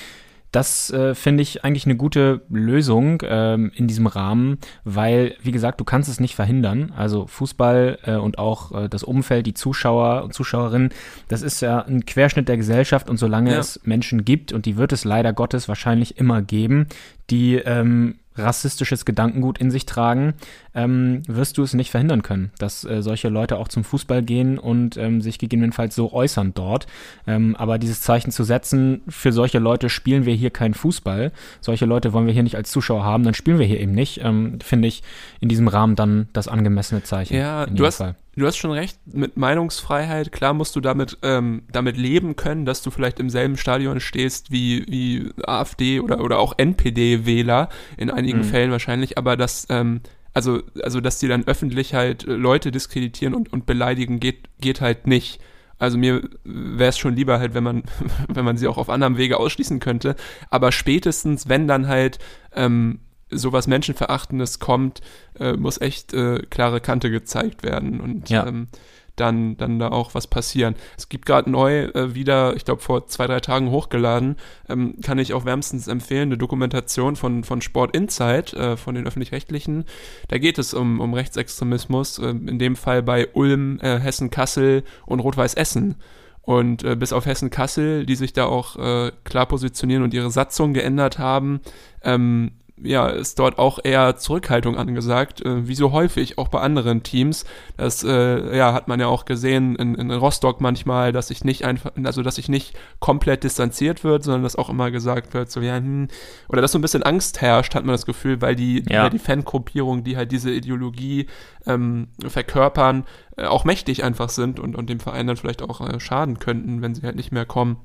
das 0.52 0.90
äh, 0.90 1.14
finde 1.14 1.42
ich 1.42 1.64
eigentlich 1.64 1.84
eine 1.84 1.96
gute 1.96 2.40
Lösung 2.48 3.22
ähm, 3.26 3.72
in 3.74 3.88
diesem 3.88 4.06
Rahmen, 4.06 4.56
weil, 4.84 5.34
wie 5.42 5.52
gesagt, 5.52 5.80
du 5.80 5.84
kannst 5.84 6.08
es 6.08 6.18
nicht 6.18 6.34
verhindern. 6.34 6.94
Also 6.96 7.26
Fußball 7.26 7.98
äh, 8.04 8.14
und 8.14 8.38
auch 8.38 8.72
äh, 8.72 8.88
das 8.88 9.02
Umfeld, 9.02 9.46
die 9.46 9.52
Zuschauer 9.52 10.22
und 10.24 10.32
Zuschauerinnen, 10.32 10.94
das 11.28 11.42
ist 11.42 11.60
ja 11.60 11.80
ein 11.80 12.06
Querschnitt 12.06 12.48
der 12.48 12.56
Gesellschaft 12.56 13.10
und 13.10 13.18
solange 13.18 13.52
ja. 13.52 13.58
es 13.58 13.80
Menschen 13.84 14.24
gibt, 14.24 14.52
und 14.52 14.64
die 14.64 14.78
wird 14.78 14.92
es 14.92 15.04
leider 15.04 15.34
Gottes 15.34 15.68
wahrscheinlich 15.68 16.16
immer 16.18 16.40
geben, 16.40 16.86
die 17.28 17.56
ähm, 17.56 18.14
rassistisches 18.36 19.04
Gedankengut 19.04 19.58
in 19.58 19.70
sich 19.70 19.86
tragen, 19.86 20.34
ähm, 20.76 21.22
wirst 21.26 21.56
du 21.58 21.62
es 21.62 21.74
nicht 21.74 21.90
verhindern 21.90 22.22
können, 22.22 22.52
dass 22.58 22.84
äh, 22.84 23.02
solche 23.02 23.30
Leute 23.30 23.56
auch 23.56 23.68
zum 23.68 23.82
Fußball 23.82 24.22
gehen 24.22 24.58
und 24.58 24.96
ähm, 24.98 25.22
sich 25.22 25.38
gegebenenfalls 25.38 25.94
so 25.94 26.12
äußern 26.12 26.52
dort. 26.54 26.86
Ähm, 27.26 27.56
aber 27.56 27.78
dieses 27.78 28.02
Zeichen 28.02 28.30
zu 28.30 28.44
setzen, 28.44 29.00
für 29.08 29.32
solche 29.32 29.58
Leute 29.58 29.88
spielen 29.88 30.26
wir 30.26 30.34
hier 30.34 30.50
keinen 30.50 30.74
Fußball, 30.74 31.32
solche 31.62 31.86
Leute 31.86 32.12
wollen 32.12 32.26
wir 32.26 32.34
hier 32.34 32.42
nicht 32.42 32.56
als 32.56 32.70
Zuschauer 32.70 33.04
haben, 33.04 33.24
dann 33.24 33.32
spielen 33.32 33.58
wir 33.58 33.66
hier 33.66 33.80
eben 33.80 33.92
nicht, 33.92 34.20
ähm, 34.22 34.58
finde 34.62 34.88
ich 34.88 35.02
in 35.40 35.48
diesem 35.48 35.66
Rahmen 35.66 35.96
dann 35.96 36.28
das 36.34 36.46
angemessene 36.46 37.02
Zeichen. 37.02 37.34
Ja, 37.34 37.64
du 37.64 37.86
hast, 37.86 37.96
Fall. 37.96 38.14
du 38.36 38.46
hast 38.46 38.58
schon 38.58 38.72
recht, 38.72 38.98
mit 39.06 39.38
Meinungsfreiheit, 39.38 40.30
klar 40.30 40.52
musst 40.52 40.76
du 40.76 40.80
damit, 40.80 41.16
ähm, 41.22 41.62
damit 41.72 41.96
leben 41.96 42.36
können, 42.36 42.66
dass 42.66 42.82
du 42.82 42.90
vielleicht 42.90 43.18
im 43.18 43.30
selben 43.30 43.56
Stadion 43.56 43.98
stehst 43.98 44.50
wie, 44.50 44.84
wie 44.88 45.30
AfD 45.42 46.00
oder, 46.00 46.20
oder 46.20 46.38
auch 46.38 46.58
NPD-Wähler, 46.58 47.70
in 47.96 48.10
einigen 48.10 48.40
mhm. 48.40 48.44
Fällen 48.44 48.70
wahrscheinlich, 48.70 49.16
aber 49.16 49.38
das 49.38 49.66
ähm, 49.70 50.02
also, 50.36 50.60
also 50.82 51.00
dass 51.00 51.18
die 51.18 51.28
dann 51.28 51.46
öffentlich 51.46 51.94
halt 51.94 52.28
äh, 52.28 52.32
Leute 52.32 52.70
diskreditieren 52.70 53.34
und, 53.34 53.50
und 53.54 53.64
beleidigen, 53.64 54.20
geht, 54.20 54.50
geht 54.60 54.82
halt 54.82 55.06
nicht. 55.06 55.40
Also 55.78 55.96
mir 55.96 56.28
wäre 56.44 56.90
es 56.90 56.98
schon 56.98 57.16
lieber 57.16 57.38
halt, 57.38 57.54
wenn 57.54 57.64
man, 57.64 57.84
wenn 58.28 58.44
man 58.44 58.58
sie 58.58 58.68
auch 58.68 58.76
auf 58.76 58.90
anderem 58.90 59.16
Wege 59.16 59.38
ausschließen 59.38 59.80
könnte. 59.80 60.14
Aber 60.50 60.72
spätestens, 60.72 61.48
wenn 61.48 61.66
dann 61.66 61.88
halt 61.88 62.18
ähm, 62.54 63.00
sowas 63.30 63.66
Menschenverachtendes 63.66 64.58
kommt, 64.58 65.00
äh, 65.40 65.54
muss 65.54 65.80
echt 65.80 66.12
äh, 66.12 66.40
klare 66.50 66.82
Kante 66.82 67.10
gezeigt 67.10 67.62
werden. 67.62 67.98
Und 67.98 68.28
ja. 68.28 68.46
ähm, 68.46 68.68
dann, 69.16 69.56
dann 69.56 69.78
da 69.78 69.88
auch 69.88 70.14
was 70.14 70.26
passieren. 70.26 70.74
Es 70.96 71.08
gibt 71.08 71.26
gerade 71.26 71.50
neu 71.50 71.84
äh, 71.86 72.14
wieder, 72.14 72.54
ich 72.56 72.64
glaube 72.64 72.82
vor 72.82 73.06
zwei, 73.06 73.26
drei 73.26 73.40
Tagen 73.40 73.70
hochgeladen, 73.70 74.36
ähm, 74.68 74.96
kann 75.02 75.18
ich 75.18 75.34
auch 75.34 75.44
wärmstens 75.44 75.88
empfehlen, 75.88 76.28
eine 76.28 76.38
Dokumentation 76.38 77.16
von, 77.16 77.44
von 77.44 77.60
Sport 77.60 77.96
Insight, 77.96 78.52
äh, 78.54 78.76
von 78.76 78.94
den 78.94 79.06
Öffentlich-Rechtlichen. 79.06 79.84
Da 80.28 80.38
geht 80.38 80.58
es 80.58 80.74
um, 80.74 81.00
um 81.00 81.14
Rechtsextremismus, 81.14 82.18
äh, 82.18 82.30
in 82.30 82.58
dem 82.58 82.76
Fall 82.76 83.02
bei 83.02 83.28
Ulm, 83.32 83.78
äh, 83.80 83.98
Hessen-Kassel 83.98 84.84
und 85.06 85.20
Rot-Weiß 85.20 85.54
Essen. 85.54 85.96
Und 86.42 86.84
äh, 86.84 86.94
bis 86.94 87.12
auf 87.12 87.26
Hessen-Kassel, 87.26 88.06
die 88.06 88.14
sich 88.14 88.32
da 88.32 88.46
auch 88.46 88.76
äh, 88.76 89.10
klar 89.24 89.46
positionieren 89.46 90.04
und 90.04 90.14
ihre 90.14 90.30
Satzung 90.30 90.74
geändert 90.74 91.18
haben, 91.18 91.60
ähm, 92.04 92.52
ja, 92.82 93.08
ist 93.08 93.38
dort 93.38 93.58
auch 93.58 93.78
eher 93.82 94.16
Zurückhaltung 94.16 94.76
angesagt, 94.76 95.40
äh, 95.44 95.66
wie 95.66 95.74
so 95.74 95.92
häufig 95.92 96.36
auch 96.36 96.48
bei 96.48 96.60
anderen 96.60 97.02
Teams. 97.02 97.44
Das 97.76 98.04
äh, 98.04 98.56
ja, 98.56 98.72
hat 98.74 98.86
man 98.86 99.00
ja 99.00 99.06
auch 99.06 99.24
gesehen 99.24 99.76
in, 99.76 99.94
in 99.94 100.10
Rostock 100.10 100.60
manchmal, 100.60 101.12
dass 101.12 101.28
sich 101.28 101.42
nicht 101.42 101.64
einfach, 101.64 101.92
also 102.04 102.22
dass 102.22 102.34
sich 102.34 102.48
nicht 102.48 102.76
komplett 103.00 103.44
distanziert 103.44 104.04
wird, 104.04 104.24
sondern 104.24 104.42
dass 104.42 104.56
auch 104.56 104.68
immer 104.68 104.90
gesagt 104.90 105.32
wird, 105.32 105.50
so 105.50 105.60
ja, 105.60 105.76
hm, 105.76 106.08
oder 106.48 106.60
dass 106.60 106.72
so 106.72 106.78
ein 106.78 106.82
bisschen 106.82 107.02
Angst 107.02 107.40
herrscht, 107.40 107.74
hat 107.74 107.84
man 107.84 107.94
das 107.94 108.04
Gefühl, 108.04 108.42
weil 108.42 108.56
die, 108.56 108.84
ja. 108.88 109.04
weil 109.04 109.10
die 109.10 109.18
Fangruppierungen, 109.18 110.04
die 110.04 110.16
halt 110.16 110.30
diese 110.30 110.50
Ideologie 110.50 111.26
ähm, 111.66 112.08
verkörpern, 112.26 113.04
äh, 113.38 113.44
auch 113.44 113.64
mächtig 113.64 114.04
einfach 114.04 114.28
sind 114.28 114.60
und, 114.60 114.76
und 114.76 114.90
dem 114.90 115.00
Verein 115.00 115.26
dann 115.26 115.36
vielleicht 115.36 115.62
auch 115.62 115.80
äh, 115.80 115.98
schaden 115.98 116.38
könnten, 116.38 116.82
wenn 116.82 116.94
sie 116.94 117.02
halt 117.02 117.16
nicht 117.16 117.32
mehr 117.32 117.46
kommen 117.46 117.78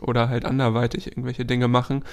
oder 0.00 0.28
halt 0.28 0.44
anderweitig 0.44 1.06
irgendwelche 1.06 1.44
Dinge 1.44 1.68
machen. 1.68 2.04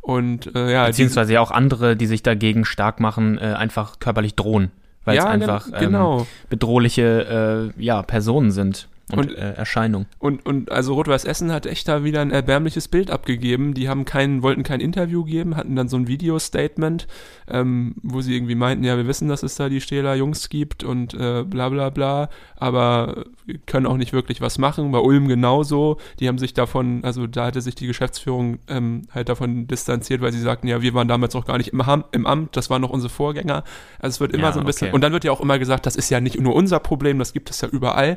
Und 0.00 0.54
äh, 0.54 0.72
ja. 0.72 0.86
Beziehungsweise 0.86 1.32
ja 1.32 1.40
auch 1.40 1.50
andere, 1.50 1.96
die 1.96 2.06
sich 2.06 2.22
dagegen 2.22 2.64
stark 2.64 3.00
machen, 3.00 3.38
äh, 3.38 3.54
einfach 3.54 3.98
körperlich 3.98 4.34
drohen. 4.34 4.70
Weil 5.04 5.16
ja, 5.16 5.24
es 5.24 5.28
einfach 5.28 5.70
genau. 5.78 6.20
ähm, 6.20 6.26
bedrohliche 6.48 7.72
äh, 7.76 7.82
ja, 7.82 8.02
Personen 8.02 8.50
sind 8.50 8.88
und, 9.12 9.30
und 9.30 9.36
äh, 9.36 9.52
Erscheinung. 9.52 10.06
Und, 10.18 10.46
und 10.46 10.72
also 10.72 10.94
Rot-Weiß 10.94 11.24
Essen 11.24 11.52
hat 11.52 11.66
echt 11.66 11.88
da 11.88 12.04
wieder 12.04 12.22
ein 12.22 12.30
erbärmliches 12.30 12.88
Bild 12.88 13.10
abgegeben. 13.10 13.74
Die 13.74 13.88
haben 13.88 14.04
keinen, 14.04 14.42
wollten 14.42 14.62
kein 14.62 14.80
Interview 14.80 15.24
geben, 15.24 15.56
hatten 15.56 15.76
dann 15.76 15.88
so 15.88 15.96
ein 15.96 16.08
Video-Statement, 16.08 17.06
ähm, 17.48 17.96
wo 18.02 18.22
sie 18.22 18.34
irgendwie 18.34 18.54
meinten, 18.54 18.84
ja, 18.84 18.96
wir 18.96 19.06
wissen, 19.06 19.28
dass 19.28 19.42
es 19.42 19.56
da 19.56 19.68
die 19.68 19.82
Stähler 19.82 20.14
Jungs 20.14 20.48
gibt 20.48 20.84
und 20.84 21.12
äh, 21.14 21.44
bla 21.44 21.68
bla 21.68 21.90
bla, 21.90 22.30
aber 22.56 23.26
können 23.66 23.86
auch 23.86 23.98
nicht 23.98 24.14
wirklich 24.14 24.40
was 24.40 24.56
machen. 24.56 24.90
Bei 24.90 24.98
Ulm 24.98 25.28
genauso. 25.28 25.98
Die 26.18 26.28
haben 26.28 26.38
sich 26.38 26.54
davon, 26.54 27.04
also 27.04 27.26
da 27.26 27.46
hatte 27.46 27.60
sich 27.60 27.74
die 27.74 27.86
Geschäftsführung 27.86 28.58
ähm, 28.68 29.02
halt 29.12 29.28
davon 29.28 29.66
distanziert, 29.66 30.22
weil 30.22 30.32
sie 30.32 30.40
sagten, 30.40 30.66
ja, 30.66 30.80
wir 30.80 30.94
waren 30.94 31.08
damals 31.08 31.34
noch 31.34 31.44
gar 31.44 31.58
nicht 31.58 31.68
im, 31.68 31.84
Ham 31.84 32.04
im 32.12 32.26
Amt, 32.26 32.56
das 32.56 32.70
waren 32.70 32.80
noch 32.80 32.90
unsere 32.90 33.10
Vorgänger. 33.10 33.64
Also 33.98 34.14
es 34.14 34.20
wird 34.20 34.32
immer 34.32 34.44
ja, 34.44 34.52
so 34.52 34.60
ein 34.60 34.66
bisschen, 34.66 34.88
okay. 34.88 34.94
und 34.94 35.02
dann 35.02 35.12
wird 35.12 35.24
ja 35.24 35.32
auch 35.32 35.42
immer 35.42 35.58
gesagt, 35.58 35.84
das 35.84 35.96
ist 35.96 36.08
ja 36.08 36.20
nicht 36.20 36.40
nur 36.40 36.54
unser 36.54 36.80
Problem, 36.80 37.18
das 37.18 37.34
gibt 37.34 37.50
es 37.50 37.60
ja 37.60 37.68
überall. 37.68 38.16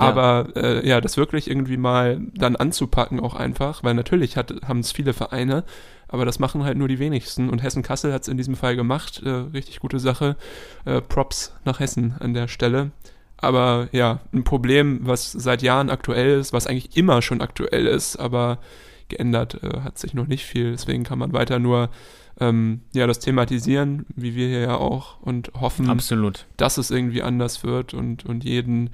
Aber 0.00 0.48
ja. 0.54 0.62
Äh, 0.62 0.88
ja, 0.88 1.00
das 1.00 1.16
wirklich 1.16 1.48
irgendwie 1.48 1.76
mal 1.76 2.20
dann 2.34 2.56
anzupacken 2.56 3.20
auch 3.20 3.34
einfach, 3.34 3.84
weil 3.84 3.94
natürlich 3.94 4.36
haben 4.36 4.80
es 4.80 4.92
viele 4.92 5.12
Vereine, 5.12 5.64
aber 6.08 6.24
das 6.24 6.38
machen 6.38 6.64
halt 6.64 6.78
nur 6.78 6.88
die 6.88 6.98
wenigsten. 6.98 7.50
Und 7.50 7.62
Hessen-Kassel 7.62 8.12
hat 8.12 8.22
es 8.22 8.28
in 8.28 8.36
diesem 8.36 8.56
Fall 8.56 8.76
gemacht. 8.76 9.22
Äh, 9.24 9.28
richtig 9.28 9.80
gute 9.80 10.00
Sache. 10.00 10.36
Äh, 10.84 11.00
Props 11.00 11.54
nach 11.64 11.80
Hessen 11.80 12.14
an 12.18 12.34
der 12.34 12.48
Stelle. 12.48 12.90
Aber 13.36 13.88
ja, 13.92 14.20
ein 14.32 14.44
Problem, 14.44 15.00
was 15.02 15.32
seit 15.32 15.62
Jahren 15.62 15.88
aktuell 15.88 16.38
ist, 16.38 16.52
was 16.52 16.66
eigentlich 16.66 16.96
immer 16.96 17.22
schon 17.22 17.40
aktuell 17.40 17.86
ist, 17.86 18.16
aber 18.16 18.58
geändert 19.08 19.62
äh, 19.62 19.80
hat 19.80 19.98
sich 19.98 20.14
noch 20.14 20.26
nicht 20.26 20.44
viel. 20.44 20.72
Deswegen 20.72 21.04
kann 21.04 21.18
man 21.18 21.32
weiter 21.32 21.58
nur 21.58 21.90
ähm, 22.40 22.80
ja, 22.94 23.06
das 23.06 23.18
thematisieren, 23.18 24.06
wie 24.16 24.34
wir 24.34 24.48
hier 24.48 24.60
ja 24.60 24.76
auch, 24.76 25.20
und 25.20 25.52
hoffen, 25.60 25.90
Absolut. 25.90 26.46
dass 26.56 26.78
es 26.78 26.90
irgendwie 26.90 27.22
anders 27.22 27.62
wird 27.64 27.94
und, 27.94 28.24
und 28.24 28.44
jeden 28.44 28.90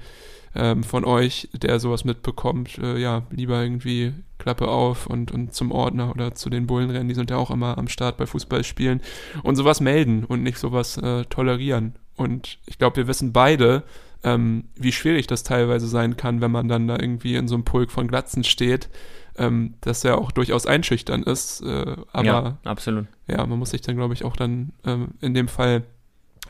ähm, 0.57 0.83
von 0.83 1.05
euch, 1.05 1.49
der 1.53 1.79
sowas 1.79 2.03
mitbekommt, 2.03 2.79
äh, 2.79 2.97
ja, 2.97 3.23
lieber 3.29 3.61
irgendwie 3.61 4.13
Klappe 4.39 4.67
auf 4.67 5.07
und, 5.07 5.31
und 5.31 5.53
zum 5.53 5.71
Ordner 5.71 6.09
oder 6.09 6.33
zu 6.33 6.49
den 6.49 6.67
Bullenrennen, 6.67 7.07
die 7.07 7.15
sind 7.15 7.29
ja 7.29 7.37
auch 7.37 7.51
immer 7.51 7.77
am 7.77 7.87
Start 7.87 8.17
bei 8.17 8.25
Fußballspielen 8.25 9.01
und 9.43 9.55
sowas 9.55 9.81
melden 9.81 10.23
und 10.25 10.43
nicht 10.43 10.57
sowas 10.57 10.97
äh, 10.97 11.25
tolerieren. 11.25 11.95
Und 12.15 12.57
ich 12.65 12.79
glaube, 12.79 12.97
wir 12.97 13.07
wissen 13.07 13.31
beide, 13.33 13.83
ähm, 14.23 14.65
wie 14.75 14.91
schwierig 14.91 15.27
das 15.27 15.43
teilweise 15.43 15.87
sein 15.87 16.17
kann, 16.17 16.41
wenn 16.41 16.51
man 16.51 16.67
dann 16.67 16.87
da 16.87 16.97
irgendwie 16.99 17.35
in 17.35 17.47
so 17.47 17.55
einem 17.55 17.63
Pulk 17.63 17.91
von 17.91 18.07
Glatzen 18.07 18.43
steht, 18.43 18.89
ähm, 19.37 19.75
dass 19.81 20.01
ja 20.01 20.15
auch 20.15 20.31
durchaus 20.31 20.65
einschüchtern 20.65 21.21
ist. 21.21 21.61
Äh, 21.61 21.95
aber 22.11 22.25
ja, 22.25 22.57
absolut. 22.63 23.05
Ja, 23.27 23.45
man 23.45 23.59
muss 23.59 23.69
sich 23.69 23.81
dann, 23.81 23.95
glaube 23.95 24.15
ich, 24.15 24.25
auch 24.25 24.35
dann 24.35 24.73
ähm, 24.85 25.09
in 25.21 25.35
dem 25.35 25.47
Fall 25.47 25.83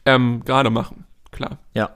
ähm, 0.05 0.41
gerade 0.45 0.69
machen. 0.69 1.05
Klar. 1.31 1.57
Ja. 1.73 1.89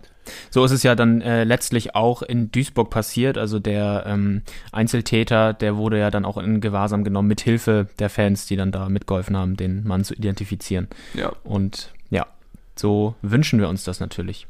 So 0.50 0.64
ist 0.66 0.72
es 0.72 0.84
ja 0.84 0.96
dann 0.96 1.22
äh, 1.22 1.44
letztlich 1.44 1.96
auch 1.96 2.22
in 2.22 2.52
Duisburg 2.52 2.90
passiert. 2.90 3.38
Also 3.38 3.60
der 3.60 4.04
ähm, 4.08 4.42
Einzeltäter, 4.72 5.54
der 5.54 5.78
wurde 5.78 6.00
ja 6.00 6.12
dann 6.12 6.26
auch 6.26 6.38
in 6.38 6.62
Gewahrsam 6.62 7.04
genommen, 7.04 7.28
mit 7.28 7.42
Hilfe 7.42 7.88
der 8.00 8.10
Fans, 8.10 8.46
die 8.46 8.56
dann 8.56 8.72
da 8.72 8.90
mitgeholfen 8.90 9.38
haben, 9.38 9.58
den 9.58 9.88
Mann 9.88 10.04
zu 10.04 10.14
identifizieren. 10.14 10.88
Ja. 11.14 11.32
Und 11.44 11.92
ja, 12.10 12.28
so 12.76 13.16
wünschen 13.22 13.60
wir 13.60 13.70
uns 13.70 13.84
das 13.84 14.00
natürlich. 14.00 14.48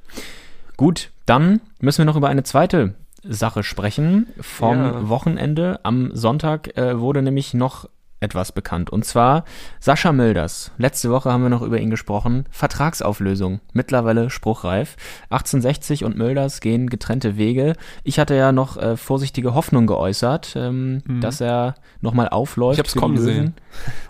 Gut, 0.78 1.12
dann 1.26 1.62
müssen 1.80 2.00
wir 2.00 2.06
noch 2.06 2.18
über 2.18 2.30
eine 2.30 2.44
zweite 2.44 2.96
Sache 3.24 3.64
sprechen. 3.64 4.28
Vom 4.40 4.78
ja. 4.78 5.10
Wochenende 5.10 5.80
am 5.84 6.16
Sonntag 6.16 6.76
äh, 6.78 7.00
wurde 7.00 7.22
nämlich 7.22 7.54
noch 7.54 7.88
etwas 8.22 8.52
bekannt. 8.52 8.90
Und 8.90 9.04
zwar 9.04 9.44
Sascha 9.80 10.14
Milders. 10.14 10.72
Letzte 10.78 11.10
Woche 11.10 11.32
haben 11.32 11.44
wir 11.44 11.50
noch 11.50 11.62
über 11.62 11.80
ihn 11.80 11.90
gesprochen. 11.90 12.46
Vertragsauflösung. 12.52 13.60
Mittlerweile 13.74 14.30
spruchreif. 14.30 14.96
1860 15.30 16.06
und 16.06 16.18
Milders 16.18 16.62
gehen 16.62 16.90
getrennte 16.90 17.36
Wege. 17.36 17.76
Ich 18.04 18.20
hatte 18.20 18.36
ja 18.36 18.52
noch 18.52 18.78
äh, 18.78 18.96
vorsichtige 18.96 19.54
Hoffnung 19.54 19.88
geäußert, 19.88 20.54
ähm, 20.56 21.02
mhm. 21.06 21.22
dass 21.22 21.42
er 21.42 21.76
nochmal 22.00 22.30
aufläuft. 22.30 22.76
Ich 22.76 22.80
hab's 22.80 22.96
kommen 22.96 23.18
sehen. 23.18 23.56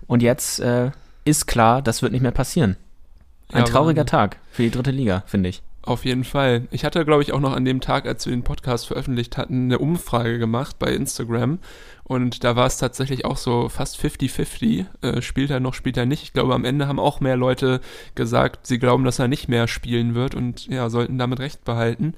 Und 0.07 0.21
jetzt 0.21 0.59
äh, 0.59 0.91
ist 1.25 1.47
klar, 1.47 1.81
das 1.81 2.01
wird 2.01 2.11
nicht 2.11 2.21
mehr 2.21 2.31
passieren. 2.31 2.75
Ein 3.51 3.59
ja, 3.59 3.65
trauriger 3.65 4.05
Tag 4.05 4.37
für 4.51 4.63
die 4.63 4.71
dritte 4.71 4.91
Liga, 4.91 5.23
finde 5.25 5.49
ich. 5.49 5.63
Auf 5.83 6.05
jeden 6.05 6.23
Fall. 6.23 6.67
Ich 6.69 6.85
hatte, 6.85 7.03
glaube 7.05 7.23
ich, 7.23 7.33
auch 7.33 7.39
noch 7.39 7.55
an 7.55 7.65
dem 7.65 7.81
Tag, 7.81 8.05
als 8.05 8.25
wir 8.25 8.31
den 8.31 8.43
Podcast 8.43 8.85
veröffentlicht 8.85 9.37
hatten, 9.37 9.65
eine 9.65 9.79
Umfrage 9.79 10.37
gemacht 10.37 10.77
bei 10.77 10.93
Instagram. 10.93 11.57
Und 12.11 12.43
da 12.43 12.57
war 12.57 12.65
es 12.65 12.75
tatsächlich 12.75 13.23
auch 13.23 13.37
so 13.37 13.69
fast 13.69 13.97
50-50. 13.97 14.85
Äh, 15.01 15.21
spielt 15.21 15.49
er 15.49 15.61
noch, 15.61 15.73
spielt 15.73 15.95
er 15.95 16.05
nicht. 16.05 16.23
Ich 16.23 16.33
glaube, 16.33 16.53
am 16.53 16.65
Ende 16.65 16.89
haben 16.89 16.99
auch 16.99 17.21
mehr 17.21 17.37
Leute 17.37 17.79
gesagt, 18.15 18.67
sie 18.67 18.79
glauben, 18.79 19.05
dass 19.05 19.19
er 19.19 19.29
nicht 19.29 19.47
mehr 19.47 19.69
spielen 19.69 20.13
wird 20.13 20.35
und 20.35 20.67
ja, 20.67 20.89
sollten 20.89 21.17
damit 21.17 21.39
recht 21.39 21.63
behalten. 21.63 22.13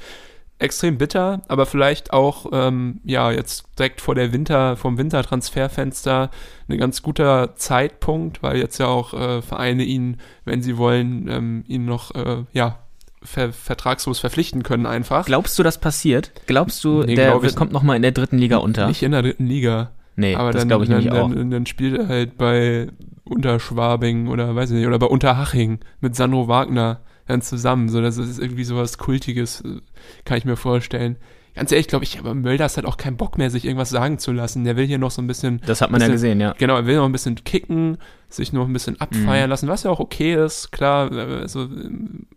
Extrem 0.57 0.97
bitter, 0.97 1.43
aber 1.47 1.67
vielleicht 1.67 2.11
auch, 2.11 2.47
ähm, 2.53 3.01
ja, 3.03 3.31
jetzt 3.31 3.65
direkt 3.77 4.01
vor 4.01 4.15
der 4.15 4.33
Winter, 4.33 4.77
vom 4.77 4.97
Wintertransferfenster 4.97 6.31
ein 6.67 6.77
ganz 6.79 7.03
guter 7.03 7.55
Zeitpunkt, 7.55 8.41
weil 8.41 8.57
jetzt 8.57 8.79
ja 8.79 8.87
auch 8.87 9.13
äh, 9.13 9.43
Vereine 9.43 9.83
ihn, 9.83 10.17
wenn 10.43 10.63
sie 10.63 10.77
wollen, 10.77 11.27
ähm, 11.29 11.65
ihn 11.67 11.85
noch, 11.85 12.15
äh, 12.15 12.45
ja, 12.51 12.79
ver 13.23 13.53
vertragslos 13.53 14.19
verpflichten 14.19 14.63
können 14.63 14.85
einfach. 14.85 15.25
Glaubst 15.25 15.57
du, 15.57 15.63
das 15.63 15.77
passiert? 15.77 16.31
Glaubst 16.45 16.83
du, 16.83 17.03
nee, 17.03 17.15
der 17.15 17.37
glaub 17.39 17.55
kommt 17.55 17.71
nochmal 17.71 17.95
in 17.95 18.01
der 18.01 18.11
dritten 18.11 18.37
Liga 18.37 18.57
unter? 18.57 18.87
Nicht 18.87 19.03
in 19.03 19.11
der 19.11 19.21
dritten 19.21 19.47
Liga. 19.47 19.91
Nee, 20.15 20.35
aber 20.35 20.51
das 20.51 20.67
glaube 20.67 20.83
ich 20.83 20.89
nämlich 20.89 21.11
auch. 21.11 21.29
Dann, 21.29 21.49
dann 21.49 21.65
spielt 21.65 21.97
er 21.97 22.07
halt 22.07 22.37
bei 22.37 22.87
Unterschwabing 23.23 24.27
oder 24.27 24.55
weiß 24.55 24.71
ich 24.71 24.77
nicht, 24.77 24.87
oder 24.87 24.99
bei 24.99 25.07
Unterhaching 25.07 25.79
mit 26.01 26.15
Sandro 26.15 26.47
Wagner 26.47 27.01
dann 27.27 27.41
zusammen. 27.41 27.89
So, 27.89 28.01
das 28.01 28.17
ist 28.17 28.39
irgendwie 28.39 28.63
sowas 28.63 28.97
Kultiges, 28.97 29.61
äh, 29.61 29.79
kann 30.25 30.37
ich 30.37 30.45
mir 30.45 30.57
vorstellen. 30.57 31.17
Ganz 31.55 31.71
ehrlich, 31.71 31.87
glaube 31.87 32.03
ich, 32.03 32.17
aber 32.17 32.33
Mölders 32.33 32.77
hat 32.77 32.85
auch 32.85 32.97
keinen 32.97 33.15
Bock 33.15 33.37
mehr, 33.37 33.51
sich 33.51 33.65
irgendwas 33.65 33.89
sagen 33.89 34.17
zu 34.17 34.31
lassen. 34.31 34.63
Der 34.63 34.75
will 34.75 34.87
hier 34.87 34.97
noch 34.97 35.11
so 35.11 35.21
ein 35.21 35.27
bisschen. 35.27 35.61
Das 35.65 35.81
hat 35.81 35.91
man 35.91 35.99
bisschen, 35.99 36.09
ja 36.09 36.13
gesehen, 36.13 36.41
ja. 36.41 36.55
Genau, 36.57 36.75
er 36.75 36.85
will 36.87 36.95
noch 36.95 37.05
ein 37.05 37.11
bisschen 37.11 37.35
kicken, 37.43 37.97
sich 38.27 38.53
noch 38.53 38.65
ein 38.65 38.73
bisschen 38.73 38.99
abfeiern 38.99 39.45
mhm. 39.45 39.49
lassen, 39.49 39.67
was 39.67 39.83
ja 39.83 39.91
auch 39.91 39.99
okay 39.99 40.33
ist, 40.33 40.71
klar. 40.71 41.11
Also, 41.11 41.69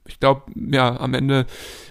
ich 0.06 0.20
glaube, 0.20 0.42
ja, 0.54 1.00
am 1.00 1.14
Ende 1.14 1.46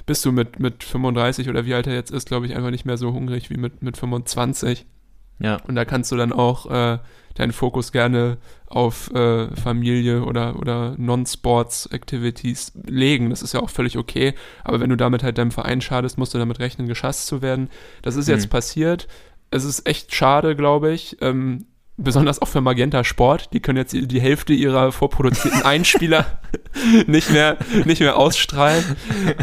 bist 0.05 0.24
du 0.24 0.32
mit, 0.32 0.60
mit 0.60 0.84
35 0.84 1.50
oder 1.50 1.65
wie 1.65 1.74
alt 1.74 1.88
er 1.88 1.96
jetzt 1.96 2.12
ist, 2.12 2.27
glaube 2.27 2.46
ich, 2.46 2.55
einfach 2.55 2.72
nicht 2.72 2.86
mehr 2.86 2.98
so 2.98 3.12
hungrig 3.12 3.50
wie 3.50 3.58
mit, 3.58 3.82
mit 3.82 3.98
25. 3.98 4.86
Ja. 5.39 5.58
Und 5.68 5.75
da 5.75 5.86
kannst 5.86 6.12
du 6.12 6.15
dann 6.15 6.32
auch 6.32 6.70
äh, 6.70 7.00
deinen 7.36 7.51
Fokus 7.51 7.92
gerne 7.92 8.38
auf 8.68 9.12
äh, 9.13 9.54
Familie 9.56 10.24
oder, 10.24 10.58
oder 10.58 10.96
Non-Sports-Activities 10.98 12.74
legen. 12.86 13.30
Das 13.30 13.42
ist 13.42 13.54
ja 13.54 13.60
auch 13.60 13.70
völlig 13.70 13.98
okay. 13.98 14.34
Aber 14.63 14.80
wenn 14.80 14.89
du 14.89 14.98
damit 14.98 15.24
halt 15.24 15.38
deinem 15.38 15.51
Verein 15.51 15.82
schadest, 15.82 16.18
musst 16.18 16.34
du 16.34 16.38
damit 16.38 16.60
rechnen, 16.60 16.88
geschasst 16.88 17.27
zu 17.27 17.42
werden. 17.42 17.70
Das 18.01 18.15
ist 18.15 18.27
jetzt 18.27 18.48
mhm. 18.48 18.51
passiert. 18.51 19.08
Es 19.51 19.63
ist 19.63 19.88
echt 19.88 20.13
schade, 20.15 20.56
glaube 20.56 20.92
ich. 20.92 21.18
Ähm, 21.22 21.65
besonders 21.97 22.41
auch 22.41 22.47
für 22.47 22.61
Magenta 22.61 23.03
Sport, 23.03 23.53
die 23.53 23.61
können 23.61 23.77
jetzt 23.77 23.93
die 23.93 24.21
Hälfte 24.21 24.53
ihrer 24.53 24.91
vorproduzierten 24.91 25.61
Einspieler 25.63 26.39
nicht 27.07 27.31
mehr 27.31 27.57
nicht 27.85 28.01
mehr 28.01 28.17
ausstrahlen. 28.17 28.83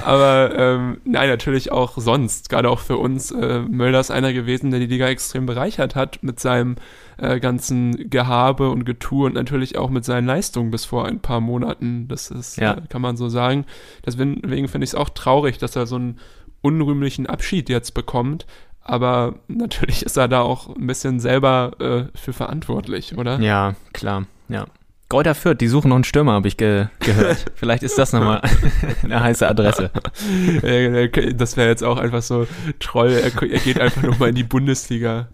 Aber 0.05 0.53
ähm, 0.57 1.01
nein, 1.05 1.29
natürlich 1.29 1.73
auch 1.73 1.97
sonst, 1.97 2.51
gerade 2.51 2.69
auch 2.69 2.81
für 2.81 2.99
uns. 2.99 3.31
Äh, 3.31 3.61
Mölder 3.61 4.01
ist 4.01 4.11
einer 4.11 4.33
gewesen, 4.33 4.71
der 4.71 4.81
die 4.81 4.87
Liga 4.87 5.09
extrem 5.09 5.47
bereichert 5.47 5.95
hat 5.95 6.23
mit 6.23 6.41
seinem 6.41 6.77
äh, 7.17 7.41
ganzen 7.41 8.11
Gehabe 8.11 8.71
und 8.71 8.85
Getue 8.85 9.27
und 9.27 9.35
natürlich 9.35 9.79
auch 9.79 9.89
mit 9.89 10.05
seinen 10.05 10.27
Leistungen 10.27 10.71
bis 10.71 10.85
vor 10.85 11.07
ein 11.07 11.21
paar 11.21 11.41
Monaten. 11.41 12.07
Das 12.09 12.31
ist, 12.31 12.59
ja. 12.59 12.75
äh, 12.75 12.83
kann 12.89 13.03
man 13.03 13.17
so 13.17 13.29
sagen. 13.29 13.65
Deswegen 14.05 14.69
finde 14.69 14.85
ich 14.85 14.91
es 14.91 14.95
auch 14.95 15.09
traurig, 15.09 15.57
dass 15.59 15.75
er 15.77 15.87
so 15.87 15.97
einen 15.97 16.19
unrühmlichen 16.61 17.27
Abschied 17.27 17.69
jetzt 17.69 17.93
bekommt. 17.95 18.47
Aber 18.85 19.35
natürlich 19.49 20.05
ist 20.05 20.17
er 20.17 20.29
da 20.29 20.41
auch 20.41 20.75
ein 20.75 20.87
bisschen 20.87 21.21
selber 21.21 21.73
äh, 21.79 22.19
für 22.19 22.33
verantwortlich, 22.33 23.17
oder? 23.17 23.39
Ja, 23.41 23.75
klar, 23.93 24.27
ja. 24.49 24.67
Kräuter 25.09 25.35
Fürth, 25.35 25.61
die 25.61 25.69
suchen 25.69 25.91
noch 25.91 25.97
einen 25.97 26.05
Stürmer, 26.05 26.33
habe 26.33 26.49
ich 26.49 26.57
ge 26.57 26.87
gehört. 27.01 27.45
Vielleicht 27.55 27.83
ist 27.83 27.99
das 27.99 28.15
nochmal 28.15 28.41
eine 29.03 29.23
heiße 29.23 29.47
Adresse. 29.47 29.91
das 31.37 31.57
wäre 31.59 31.69
jetzt 31.69 31.85
auch 31.85 31.99
einfach 31.99 32.23
so 32.23 32.47
Troll. 32.81 33.11
Er, 33.11 33.25
er 33.25 33.59
geht 33.59 33.79
einfach 33.79 34.03
nochmal 34.03 34.31
in 34.31 34.37
die 34.37 34.43
Bundesliga. 34.43 35.29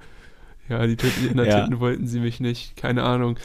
Ja, 0.68 0.84
die 0.84 0.96
Titten, 0.96 1.30
in 1.30 1.36
der 1.36 1.46
ja. 1.46 1.68
Wollten 1.78 2.08
sie 2.08 2.18
mich 2.18 2.40
nicht. 2.40 2.76
Keine 2.76 3.04
Ahnung. 3.04 3.38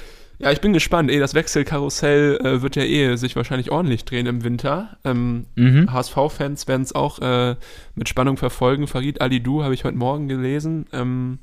Ja, 0.44 0.52
ich 0.52 0.60
bin 0.60 0.74
gespannt. 0.74 1.10
Ey, 1.10 1.20
das 1.20 1.36
Wechselkarussell 1.36 2.38
äh, 2.44 2.62
wird 2.62 2.76
ja 2.76 2.84
eh 2.84 3.16
sich 3.16 3.38
wahrscheinlich 3.38 3.72
ordentlich 3.72 4.04
drehen 4.04 4.26
im 4.26 4.44
Winter. 4.44 4.98
Ähm, 5.06 5.46
mhm. 5.56 5.94
HSV-Fans 5.94 6.68
werden 6.68 6.82
es 6.82 6.94
auch 6.94 7.20
äh, 7.20 7.56
mit 7.96 8.10
Spannung 8.10 8.36
verfolgen. 8.36 8.88
Farid 8.88 9.22
Alidou 9.22 9.64
habe 9.64 9.74
ich 9.74 9.86
heute 9.86 9.98
Morgen 9.98 10.28
gelesen. 10.28 10.86
Ähm, 10.92 11.40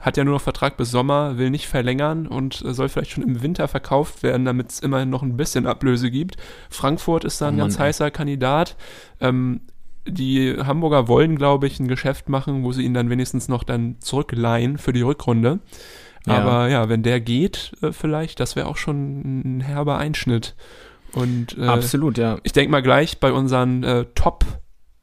hat 0.00 0.16
ja 0.16 0.24
nur 0.24 0.34
noch 0.34 0.40
Vertrag 0.40 0.76
bis 0.76 0.90
Sommer, 0.90 1.38
will 1.38 1.50
nicht 1.50 1.68
verlängern 1.68 2.26
und 2.26 2.64
äh, 2.64 2.74
soll 2.74 2.88
vielleicht 2.88 3.12
schon 3.12 3.22
im 3.22 3.42
Winter 3.42 3.68
verkauft 3.68 4.24
werden, 4.24 4.44
damit 4.44 4.72
es 4.72 4.80
immerhin 4.80 5.08
noch 5.08 5.22
ein 5.22 5.36
bisschen 5.36 5.64
Ablöse 5.64 6.10
gibt. 6.10 6.36
Frankfurt 6.68 7.22
ist 7.22 7.40
da 7.40 7.46
ein 7.46 7.54
oh 7.54 7.58
Mann, 7.58 7.66
ganz 7.66 7.76
ey. 7.76 7.82
heißer 7.82 8.10
Kandidat. 8.10 8.76
Ähm, 9.20 9.60
die 10.04 10.56
Hamburger 10.58 11.06
wollen, 11.06 11.36
glaube 11.36 11.68
ich, 11.68 11.78
ein 11.78 11.86
Geschäft 11.86 12.28
machen, 12.28 12.64
wo 12.64 12.72
sie 12.72 12.82
ihn 12.82 12.94
dann 12.94 13.08
wenigstens 13.08 13.46
noch 13.46 13.62
dann 13.62 14.00
zurückleihen 14.00 14.78
für 14.78 14.92
die 14.92 15.02
Rückrunde. 15.02 15.60
Ja. 16.26 16.38
Aber 16.38 16.68
ja, 16.68 16.88
wenn 16.88 17.02
der 17.02 17.20
geht, 17.20 17.72
äh, 17.82 17.92
vielleicht, 17.92 18.40
das 18.40 18.56
wäre 18.56 18.66
auch 18.66 18.76
schon 18.76 19.58
ein 19.58 19.60
herber 19.60 19.98
Einschnitt. 19.98 20.54
Und 21.12 21.58
äh, 21.58 21.66
absolut, 21.66 22.16
ja. 22.18 22.38
Ich 22.42 22.52
denke 22.52 22.70
mal 22.70 22.82
gleich 22.82 23.18
bei 23.18 23.32
unseren 23.32 23.82
äh, 23.82 24.06
Top 24.14 24.44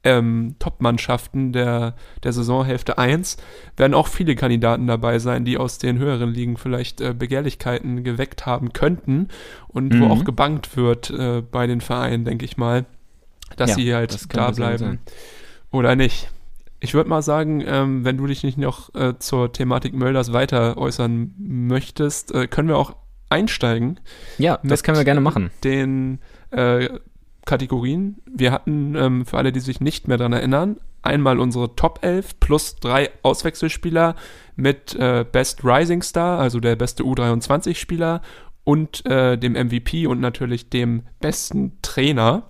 ähm, 0.04 0.56
Top-Mannschaften 0.60 1.52
der, 1.52 1.96
der 2.24 2.32
Saisonhälfte 2.32 2.98
1 2.98 3.38
werden 3.76 3.94
auch 3.94 4.08
viele 4.08 4.36
Kandidaten 4.36 4.88
dabei 4.88 5.20
sein, 5.20 5.44
die 5.44 5.58
aus 5.58 5.78
den 5.78 5.98
höheren 5.98 6.34
Ligen 6.34 6.56
vielleicht 6.56 7.02
äh, 7.02 7.14
Begehrlichkeiten 7.14 8.04
geweckt 8.04 8.46
haben 8.46 8.72
könnten 8.72 9.28
und 9.68 9.94
mhm. 9.94 10.02
wo 10.02 10.08
auch 10.08 10.24
gebankt 10.24 10.78
wird 10.78 11.10
äh, 11.10 11.42
bei 11.42 11.68
den 11.68 11.82
Vereinen, 11.82 12.24
denke 12.24 12.46
ich 12.46 12.56
mal, 12.56 12.86
dass 13.58 13.72
ja, 13.72 13.76
sie 13.76 13.96
halt 13.96 14.34
da 14.34 14.52
bleiben 14.52 15.00
oder 15.70 15.96
nicht. 15.98 16.30
Ich 16.80 16.94
würde 16.94 17.10
mal 17.10 17.22
sagen, 17.22 17.64
ähm, 17.66 18.06
wenn 18.06 18.18
du 18.18 18.26
dich 18.28 18.44
nicht 18.44 18.58
noch 18.58 18.94
äh, 18.96 19.18
zur 19.20 19.52
Thematik 19.52 19.94
Mölders 19.94 20.32
weiter 20.32 20.78
äußern 20.78 21.34
möchtest, 21.38 22.34
äh, 22.34 22.48
können 22.48 22.68
wir 22.68 22.78
auch 22.78 22.96
einsteigen. 23.30 24.00
Ja, 24.38 24.60
das 24.64 24.84
können 24.84 24.98
wir 24.98 25.06
gerne 25.06 25.22
machen. 25.22 25.52
Den 25.64 26.20
äh, 26.52 26.90
Kategorien. 27.46 28.18
Wir 28.26 28.52
hatten, 28.52 28.96
ähm, 28.96 29.26
für 29.26 29.38
alle, 29.38 29.52
die 29.52 29.60
sich 29.60 29.82
nicht 29.82 30.08
mehr 30.08 30.18
daran 30.18 30.34
erinnern, 30.34 30.78
einmal 31.02 31.40
unsere 31.40 31.76
Top 31.76 32.00
11 32.02 32.40
plus 32.40 32.76
drei 32.76 33.10
Auswechselspieler 33.24 34.16
mit 34.56 34.96
äh, 34.96 35.26
Best 35.30 35.64
Rising 35.64 36.02
Star, 36.02 36.40
also 36.40 36.60
der 36.60 36.76
beste 36.76 37.04
U23-Spieler 37.04 38.22
und 38.64 39.06
äh, 39.06 39.38
dem 39.38 39.54
MVP 39.54 40.06
und 40.08 40.20
natürlich 40.20 40.70
dem 40.70 41.04
besten 41.20 41.78
Trainer. 41.82 42.44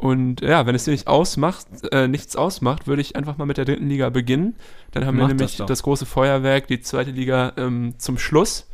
Und 0.00 0.40
ja, 0.40 0.64
wenn 0.64 0.74
es 0.74 0.84
dir 0.84 0.92
nicht 0.92 1.08
ausmacht, 1.08 1.66
äh, 1.92 2.08
nichts 2.08 2.34
ausmacht, 2.34 2.86
würde 2.86 3.02
ich 3.02 3.16
einfach 3.16 3.36
mal 3.36 3.44
mit 3.44 3.58
der 3.58 3.66
dritten 3.66 3.86
Liga 3.86 4.08
beginnen. 4.08 4.54
Dann 4.92 5.04
haben 5.04 5.18
Mach 5.18 5.24
wir 5.24 5.34
nämlich 5.34 5.58
das, 5.58 5.66
das, 5.66 5.82
große 5.82 6.06
Feuerwerk, 6.06 6.68
die 6.68 6.80
zweite 6.80 7.10
Liga 7.10 7.52
ähm, 7.58 7.92
zum 7.98 8.16
Schluss. 8.16 8.66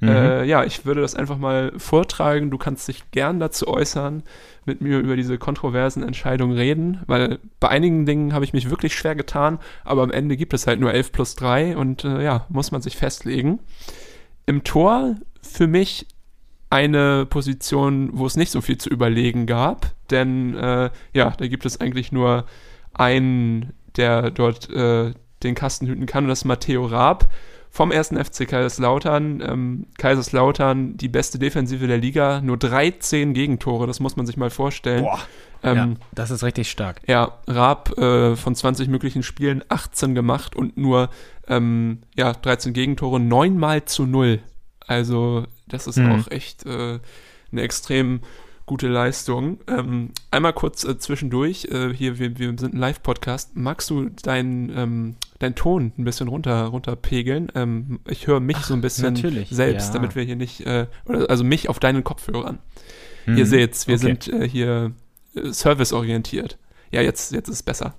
Mhm. 0.00 0.08
Äh, 0.08 0.44
ja, 0.44 0.64
ich 0.64 0.84
würde 0.84 1.00
das 1.00 1.14
einfach 1.14 1.38
mal 1.38 1.72
vortragen. 1.78 2.50
Du 2.50 2.58
kannst 2.58 2.86
dich 2.88 3.10
gern 3.10 3.40
dazu 3.40 3.68
äußern, 3.68 4.22
mit 4.66 4.82
mir 4.82 4.98
über 4.98 5.16
diese 5.16 5.38
kontroversen 5.38 6.02
Entscheidungen 6.02 6.54
reden, 6.54 7.00
weil 7.06 7.38
bei 7.58 7.68
einigen 7.68 8.04
Dingen 8.04 8.34
habe 8.34 8.44
ich 8.44 8.52
mich 8.52 8.68
wirklich 8.68 8.94
schwer 8.94 9.14
getan, 9.14 9.58
aber 9.82 10.02
am 10.02 10.10
Ende 10.10 10.36
gibt 10.36 10.52
es 10.52 10.66
halt 10.66 10.78
nur 10.78 10.92
11 10.92 11.10
plus 11.10 11.36
3 11.36 11.78
und 11.78 12.04
äh, 12.04 12.22
ja, 12.22 12.44
muss 12.50 12.70
man 12.70 12.82
sich 12.82 12.98
festlegen. 12.98 13.60
Im 14.44 14.62
Tor 14.62 15.14
für 15.40 15.68
mich 15.68 16.06
eine 16.76 17.24
Position, 17.24 18.10
wo 18.12 18.26
es 18.26 18.36
nicht 18.36 18.52
so 18.52 18.60
viel 18.60 18.76
zu 18.76 18.90
überlegen 18.90 19.46
gab, 19.46 19.92
denn 20.10 20.54
äh, 20.54 20.90
ja, 21.14 21.30
da 21.30 21.46
gibt 21.46 21.64
es 21.64 21.80
eigentlich 21.80 22.12
nur 22.12 22.44
einen, 22.92 23.72
der 23.96 24.30
dort 24.30 24.68
äh, 24.68 25.14
den 25.42 25.54
Kasten 25.54 25.86
hüten 25.86 26.04
kann, 26.04 26.24
und 26.24 26.28
das 26.28 26.40
ist 26.40 26.44
Matteo 26.44 26.84
Raab 26.84 27.30
vom 27.70 27.90
ersten 27.90 28.22
FC 28.22 28.46
Kaiserslautern. 28.46 29.40
Ähm, 29.40 29.86
Kaiserslautern, 29.96 30.98
die 30.98 31.08
beste 31.08 31.38
Defensive 31.38 31.86
der 31.86 31.98
Liga, 31.98 32.42
nur 32.42 32.58
13 32.58 33.32
Gegentore, 33.32 33.86
das 33.86 33.98
muss 33.98 34.16
man 34.16 34.26
sich 34.26 34.36
mal 34.36 34.50
vorstellen. 34.50 35.04
Boah. 35.04 35.20
Ähm, 35.62 35.76
ja, 35.76 35.88
das 36.14 36.30
ist 36.30 36.42
richtig 36.44 36.70
stark. 36.70 37.00
Ja, 37.06 37.38
Raab 37.46 37.96
äh, 37.96 38.36
von 38.36 38.54
20 38.54 38.88
möglichen 38.88 39.22
Spielen 39.22 39.64
18 39.70 40.14
gemacht 40.14 40.54
und 40.54 40.76
nur 40.76 41.08
ähm, 41.48 42.02
ja, 42.14 42.34
13 42.34 42.74
Gegentore, 42.74 43.18
9 43.18 43.56
mal 43.56 43.86
zu 43.86 44.04
0. 44.04 44.40
Also 44.86 45.46
das 45.66 45.86
ist 45.86 45.98
mhm. 45.98 46.12
auch 46.12 46.30
echt 46.30 46.64
äh, 46.66 46.98
eine 47.52 47.62
extrem 47.62 48.20
gute 48.66 48.88
Leistung. 48.88 49.60
Ähm, 49.68 50.10
einmal 50.30 50.52
kurz 50.52 50.84
äh, 50.84 50.98
zwischendurch, 50.98 51.66
äh, 51.70 51.94
hier, 51.94 52.18
wir, 52.18 52.38
wir 52.38 52.48
sind 52.58 52.74
ein 52.74 52.78
Live-Podcast. 52.78 53.56
Magst 53.56 53.90
du 53.90 54.08
deinen 54.08 54.76
ähm, 54.76 55.16
dein 55.38 55.54
Ton 55.54 55.92
ein 55.96 56.04
bisschen 56.04 56.28
runter, 56.28 56.64
runterpegeln? 56.66 57.52
Ähm, 57.54 58.00
ich 58.08 58.26
höre 58.26 58.40
mich 58.40 58.56
Ach, 58.58 58.64
so 58.64 58.74
ein 58.74 58.80
bisschen 58.80 59.16
selbst, 59.16 59.88
ja. 59.88 59.92
damit 59.94 60.16
wir 60.16 60.24
hier 60.24 60.36
nicht, 60.36 60.66
äh, 60.66 60.86
also 61.06 61.44
mich 61.44 61.68
auf 61.68 61.78
deinen 61.78 62.04
Kopfhörern. 62.04 62.58
Mhm. 63.26 63.38
Ihr 63.38 63.46
seht's, 63.46 63.86
wir 63.86 63.96
okay. 63.96 64.04
sind 64.04 64.28
äh, 64.28 64.48
hier 64.48 64.92
äh, 65.34 65.52
serviceorientiert. 65.52 66.58
Ja, 66.90 67.02
jetzt, 67.02 67.32
jetzt 67.32 67.48
ist 67.48 67.56
es 67.56 67.62
besser. 67.62 67.94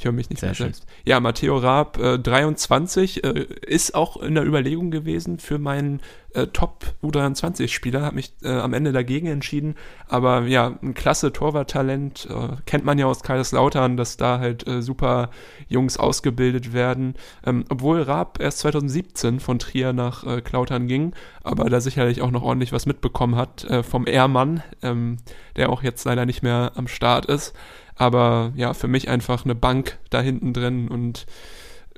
Ich 0.00 0.06
höre 0.06 0.12
mich 0.12 0.30
nicht 0.30 0.40
Sehr 0.40 0.48
mehr 0.48 0.54
selbst. 0.54 0.86
Ja, 1.04 1.20
Matteo 1.20 1.58
Raab, 1.58 1.98
äh, 1.98 2.18
23, 2.18 3.22
äh, 3.22 3.44
ist 3.66 3.94
auch 3.94 4.16
in 4.16 4.34
der 4.34 4.46
Überlegung 4.46 4.90
gewesen 4.90 5.38
für 5.38 5.58
meinen 5.58 6.00
äh, 6.32 6.46
Top 6.46 6.86
U23-Spieler, 7.02 8.00
habe 8.00 8.14
mich 8.14 8.32
äh, 8.42 8.48
am 8.48 8.72
Ende 8.72 8.92
dagegen 8.92 9.26
entschieden. 9.26 9.74
Aber 10.08 10.46
ja, 10.46 10.78
ein 10.82 10.94
klasse 10.94 11.34
Torwarttalent, 11.34 12.26
äh, 12.30 12.56
kennt 12.64 12.86
man 12.86 12.96
ja 12.96 13.04
aus 13.04 13.22
Kaiserslautern, 13.22 13.98
dass 13.98 14.16
da 14.16 14.38
halt 14.38 14.66
äh, 14.66 14.80
super 14.80 15.28
Jungs 15.68 15.98
ausgebildet 15.98 16.72
werden. 16.72 17.14
Ähm, 17.44 17.66
obwohl 17.68 18.00
Raab 18.00 18.40
erst 18.40 18.60
2017 18.60 19.38
von 19.38 19.58
Trier 19.58 19.92
nach 19.92 20.24
äh, 20.24 20.40
Klautern 20.40 20.86
ging, 20.86 21.12
aber 21.42 21.68
da 21.68 21.78
sicherlich 21.82 22.22
auch 22.22 22.30
noch 22.30 22.42
ordentlich 22.42 22.72
was 22.72 22.86
mitbekommen 22.86 23.36
hat 23.36 23.66
vom 23.82 24.06
Ehrmann, 24.06 24.62
ähm, 24.82 25.18
der 25.56 25.68
auch 25.68 25.82
jetzt 25.82 26.04
leider 26.04 26.24
nicht 26.24 26.42
mehr 26.42 26.72
am 26.74 26.88
Start 26.88 27.26
ist. 27.26 27.54
Aber 28.00 28.54
ja, 28.56 28.72
für 28.72 28.88
mich 28.88 29.10
einfach 29.10 29.44
eine 29.44 29.54
Bank 29.54 29.98
da 30.08 30.22
hinten 30.22 30.54
drin 30.54 30.88
und 30.88 31.26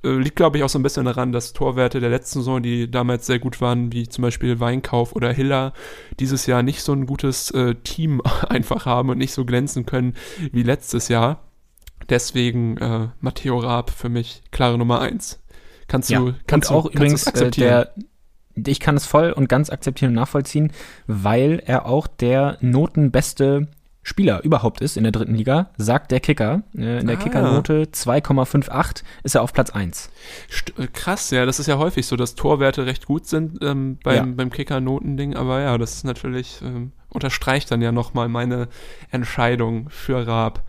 äh, 0.03 0.09
liegt, 0.09 0.35
glaube 0.35 0.57
ich, 0.57 0.65
auch 0.65 0.69
so 0.69 0.81
ein 0.81 0.83
bisschen 0.83 1.05
daran, 1.05 1.31
dass 1.31 1.53
Torwerte 1.53 2.01
der 2.01 2.11
letzten 2.11 2.41
Saison, 2.41 2.61
die 2.61 2.91
damals 2.91 3.27
sehr 3.27 3.39
gut 3.39 3.61
waren, 3.61 3.93
wie 3.93 4.09
zum 4.09 4.23
Beispiel 4.23 4.59
Weinkauf 4.59 5.15
oder 5.15 5.33
Hiller, 5.33 5.73
dieses 6.19 6.47
Jahr 6.47 6.65
nicht 6.65 6.83
so 6.83 6.93
ein 6.93 7.07
gutes 7.07 7.53
äh, 7.53 7.77
Team 7.77 8.21
einfach 8.49 8.85
haben 8.85 9.11
und 9.11 9.19
nicht 9.19 9.33
so 9.33 9.45
glänzen 9.45 9.87
können 9.87 10.15
wie 10.51 10.65
letztes 10.65 11.07
Jahr. 11.07 11.45
Deswegen 12.09 12.79
äh, 12.79 13.11
Matteo 13.21 13.59
Raab 13.59 13.91
für 13.91 14.09
mich 14.09 14.43
klare 14.51 14.79
Nummer 14.79 15.01
eins. 15.01 15.41
Kannst 15.87 16.11
du, 16.11 16.15
ja. 16.15 16.35
kannst 16.49 16.71
und 16.71 16.77
auch 16.77 16.89
du, 16.89 16.95
übrigens 16.95 17.29
äh, 17.29 17.49
der 17.53 17.95
ich 18.67 18.81
kann 18.81 18.97
es 18.97 19.07
voll 19.07 19.31
und 19.31 19.49
ganz 19.49 19.71
akzeptieren 19.71 20.11
und 20.11 20.17
nachvollziehen, 20.17 20.73
weil 21.07 21.63
er 21.65 21.87
auch 21.87 22.09
der 22.09 22.59
notenbeste 22.61 23.69
Spieler 24.03 24.43
überhaupt 24.43 24.81
ist 24.81 24.97
in 24.97 25.05
der 25.05 25.13
dritten 25.13 25.35
Liga, 25.35 25.71
sagt 25.77 26.11
der 26.11 26.21
Kicker. 26.21 26.63
Äh, 26.77 27.01
in 27.01 27.07
der 27.07 27.19
ah. 27.19 27.21
Kickernote 27.21 27.85
2,58 27.85 29.03
ist 29.23 29.37
er 29.37 29.43
auf 29.43 29.53
Platz 29.53 29.71
1. 29.71 30.11
Äh, 30.79 30.89
krass, 30.89 31.31
ja, 31.31 31.47
das 31.47 31.61
ist 31.61 31.69
ja 31.69 31.79
häufig 31.79 32.07
so, 32.07 32.17
dass 32.17 32.35
Torwerte 32.35 32.87
recht 32.87 33.07
gut 33.07 33.27
sind 33.27 33.59
ähm, 33.63 33.99
beim, 34.03 34.17
ja. 34.17 34.35
beim 34.35 34.51
Kicker-Notending, 34.51 35.37
aber 35.37 35.61
ja, 35.61 35.79
das 35.79 35.95
ist 35.95 36.05
natürlich, 36.05 36.61
ähm, 36.63 36.93
unterstreicht 37.11 37.71
dann 37.71 37.81
ja 37.81 37.93
nochmal 37.93 38.29
meine 38.29 38.69
Entscheidung 39.11 39.89
für 39.89 40.27
Raab. 40.27 40.65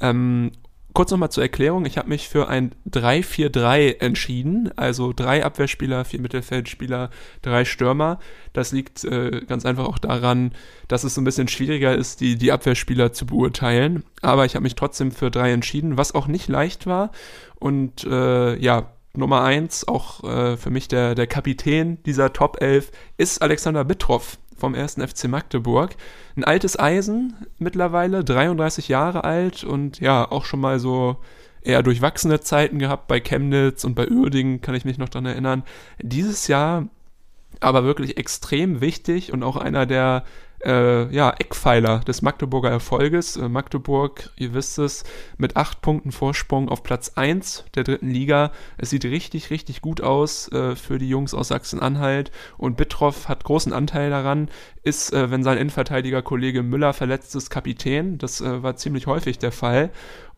Ähm, 0.00 0.50
Kurz 0.92 1.10
nochmal 1.10 1.30
zur 1.30 1.42
Erklärung, 1.42 1.86
ich 1.86 1.96
habe 1.96 2.10
mich 2.10 2.28
für 2.28 2.48
ein 2.48 2.72
3-4-3 2.90 4.00
entschieden, 4.00 4.70
also 4.76 5.12
drei 5.14 5.44
Abwehrspieler, 5.44 6.04
vier 6.04 6.20
Mittelfeldspieler, 6.20 7.10
drei 7.40 7.64
Stürmer. 7.64 8.18
Das 8.52 8.72
liegt 8.72 9.02
äh, 9.04 9.42
ganz 9.46 9.64
einfach 9.64 9.86
auch 9.86 9.98
daran, 9.98 10.52
dass 10.88 11.04
es 11.04 11.14
so 11.14 11.22
ein 11.22 11.24
bisschen 11.24 11.48
schwieriger 11.48 11.94
ist, 11.94 12.20
die, 12.20 12.36
die 12.36 12.52
Abwehrspieler 12.52 13.12
zu 13.12 13.24
beurteilen. 13.24 14.04
Aber 14.20 14.44
ich 14.44 14.54
habe 14.54 14.64
mich 14.64 14.74
trotzdem 14.74 15.12
für 15.12 15.30
drei 15.30 15.52
entschieden, 15.52 15.96
was 15.96 16.14
auch 16.14 16.26
nicht 16.26 16.48
leicht 16.48 16.86
war. 16.86 17.10
Und 17.54 18.04
äh, 18.04 18.56
ja, 18.58 18.92
Nummer 19.14 19.42
eins, 19.44 19.86
auch 19.88 20.24
äh, 20.24 20.56
für 20.56 20.70
mich 20.70 20.88
der, 20.88 21.14
der 21.14 21.26
Kapitän 21.26 22.02
dieser 22.04 22.32
Top 22.32 22.60
11, 22.60 22.90
ist 23.16 23.40
Alexander 23.40 23.84
Bittroff 23.84 24.38
vom 24.62 24.76
ersten 24.76 25.06
FC 25.06 25.24
Magdeburg. 25.24 25.96
Ein 26.36 26.44
altes 26.44 26.78
Eisen 26.78 27.34
mittlerweile, 27.58 28.22
33 28.22 28.86
Jahre 28.86 29.24
alt 29.24 29.64
und 29.64 29.98
ja, 29.98 30.30
auch 30.30 30.44
schon 30.44 30.60
mal 30.60 30.78
so 30.78 31.16
eher 31.62 31.82
durchwachsene 31.82 32.38
Zeiten 32.38 32.78
gehabt 32.78 33.08
bei 33.08 33.18
Chemnitz 33.18 33.82
und 33.84 33.96
bei 33.96 34.08
Uerdingen, 34.08 34.60
kann 34.60 34.76
ich 34.76 34.84
mich 34.84 34.98
noch 34.98 35.08
dran 35.08 35.26
erinnern. 35.26 35.64
Dieses 36.00 36.46
Jahr 36.46 36.86
aber 37.58 37.82
wirklich 37.82 38.18
extrem 38.18 38.80
wichtig 38.80 39.32
und 39.32 39.42
auch 39.42 39.56
einer 39.56 39.84
der 39.84 40.24
äh, 40.64 41.12
ja, 41.14 41.30
Eckpfeiler 41.30 42.00
des 42.00 42.22
Magdeburger 42.22 42.70
Erfolges. 42.70 43.36
Äh, 43.36 43.48
Magdeburg, 43.48 44.30
ihr 44.36 44.54
wisst 44.54 44.78
es, 44.78 45.04
mit 45.36 45.56
acht 45.56 45.80
Punkten 45.82 46.12
Vorsprung 46.12 46.68
auf 46.68 46.82
Platz 46.82 47.12
1 47.16 47.64
der 47.74 47.84
dritten 47.84 48.10
Liga. 48.10 48.52
Es 48.78 48.90
sieht 48.90 49.04
richtig, 49.04 49.50
richtig 49.50 49.80
gut 49.80 50.00
aus 50.00 50.50
äh, 50.52 50.76
für 50.76 50.98
die 50.98 51.08
Jungs 51.08 51.34
aus 51.34 51.48
Sachsen-Anhalt 51.48 52.30
und 52.58 52.76
Bittroff 52.76 53.28
hat 53.28 53.44
großen 53.44 53.72
Anteil 53.72 54.10
daran, 54.10 54.48
ist, 54.82 55.12
äh, 55.12 55.30
wenn 55.30 55.42
sein 55.42 55.58
Innenverteidiger 55.58 56.22
Kollege 56.22 56.62
Müller 56.62 56.92
verletzt 56.92 57.36
ist, 57.36 57.50
Kapitän. 57.50 58.18
Das 58.18 58.40
äh, 58.40 58.62
war 58.62 58.76
ziemlich 58.76 59.06
häufig 59.06 59.38
der 59.38 59.52
Fall 59.52 59.90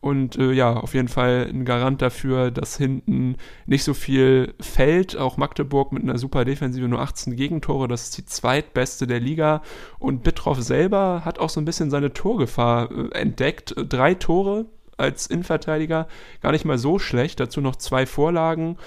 und 0.05 0.37
äh, 0.37 0.51
ja, 0.51 0.71
auf 0.71 0.93
jeden 0.93 1.07
Fall 1.07 1.47
ein 1.49 1.65
Garant 1.65 1.99
dafür, 1.99 2.51
dass 2.51 2.77
hinten 2.77 3.37
nicht 3.65 3.83
so 3.83 3.95
viel 3.95 4.53
fällt. 4.59 5.17
Auch 5.17 5.37
Magdeburg 5.37 5.91
mit 5.91 6.03
einer 6.03 6.19
super 6.19 6.45
Defensive 6.45 6.87
nur 6.87 6.99
18 7.01 7.35
Gegentore, 7.35 7.87
das 7.87 8.03
ist 8.03 8.17
die 8.19 8.25
zweitbeste 8.25 9.07
der 9.07 9.19
Liga. 9.19 9.63
Und 9.97 10.21
Bittroff 10.21 10.61
selber 10.61 11.23
hat 11.25 11.39
auch 11.39 11.49
so 11.49 11.59
ein 11.59 11.65
bisschen 11.65 11.89
seine 11.89 12.13
Torgefahr 12.13 12.91
äh, 12.91 13.19
entdeckt. 13.19 13.73
Drei 13.89 14.13
Tore 14.13 14.67
als 14.95 15.25
Innenverteidiger, 15.25 16.07
gar 16.39 16.51
nicht 16.51 16.65
mal 16.65 16.77
so 16.77 16.99
schlecht. 16.99 17.39
Dazu 17.39 17.59
noch 17.59 17.75
zwei 17.75 18.05
Vorlagen. 18.05 18.77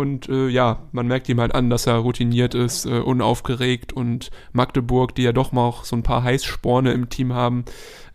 Und 0.00 0.30
äh, 0.30 0.48
ja, 0.48 0.88
man 0.92 1.08
merkt 1.08 1.28
ihm 1.28 1.42
halt 1.42 1.54
an, 1.54 1.68
dass 1.68 1.86
er 1.86 1.96
routiniert 1.96 2.54
ist, 2.54 2.86
äh, 2.86 3.00
unaufgeregt 3.00 3.92
und 3.92 4.30
Magdeburg, 4.54 5.14
die 5.14 5.24
ja 5.24 5.32
doch 5.32 5.52
mal 5.52 5.60
auch 5.60 5.84
so 5.84 5.94
ein 5.94 6.02
paar 6.02 6.22
Heißsporne 6.22 6.90
im 6.94 7.10
Team 7.10 7.34
haben, 7.34 7.66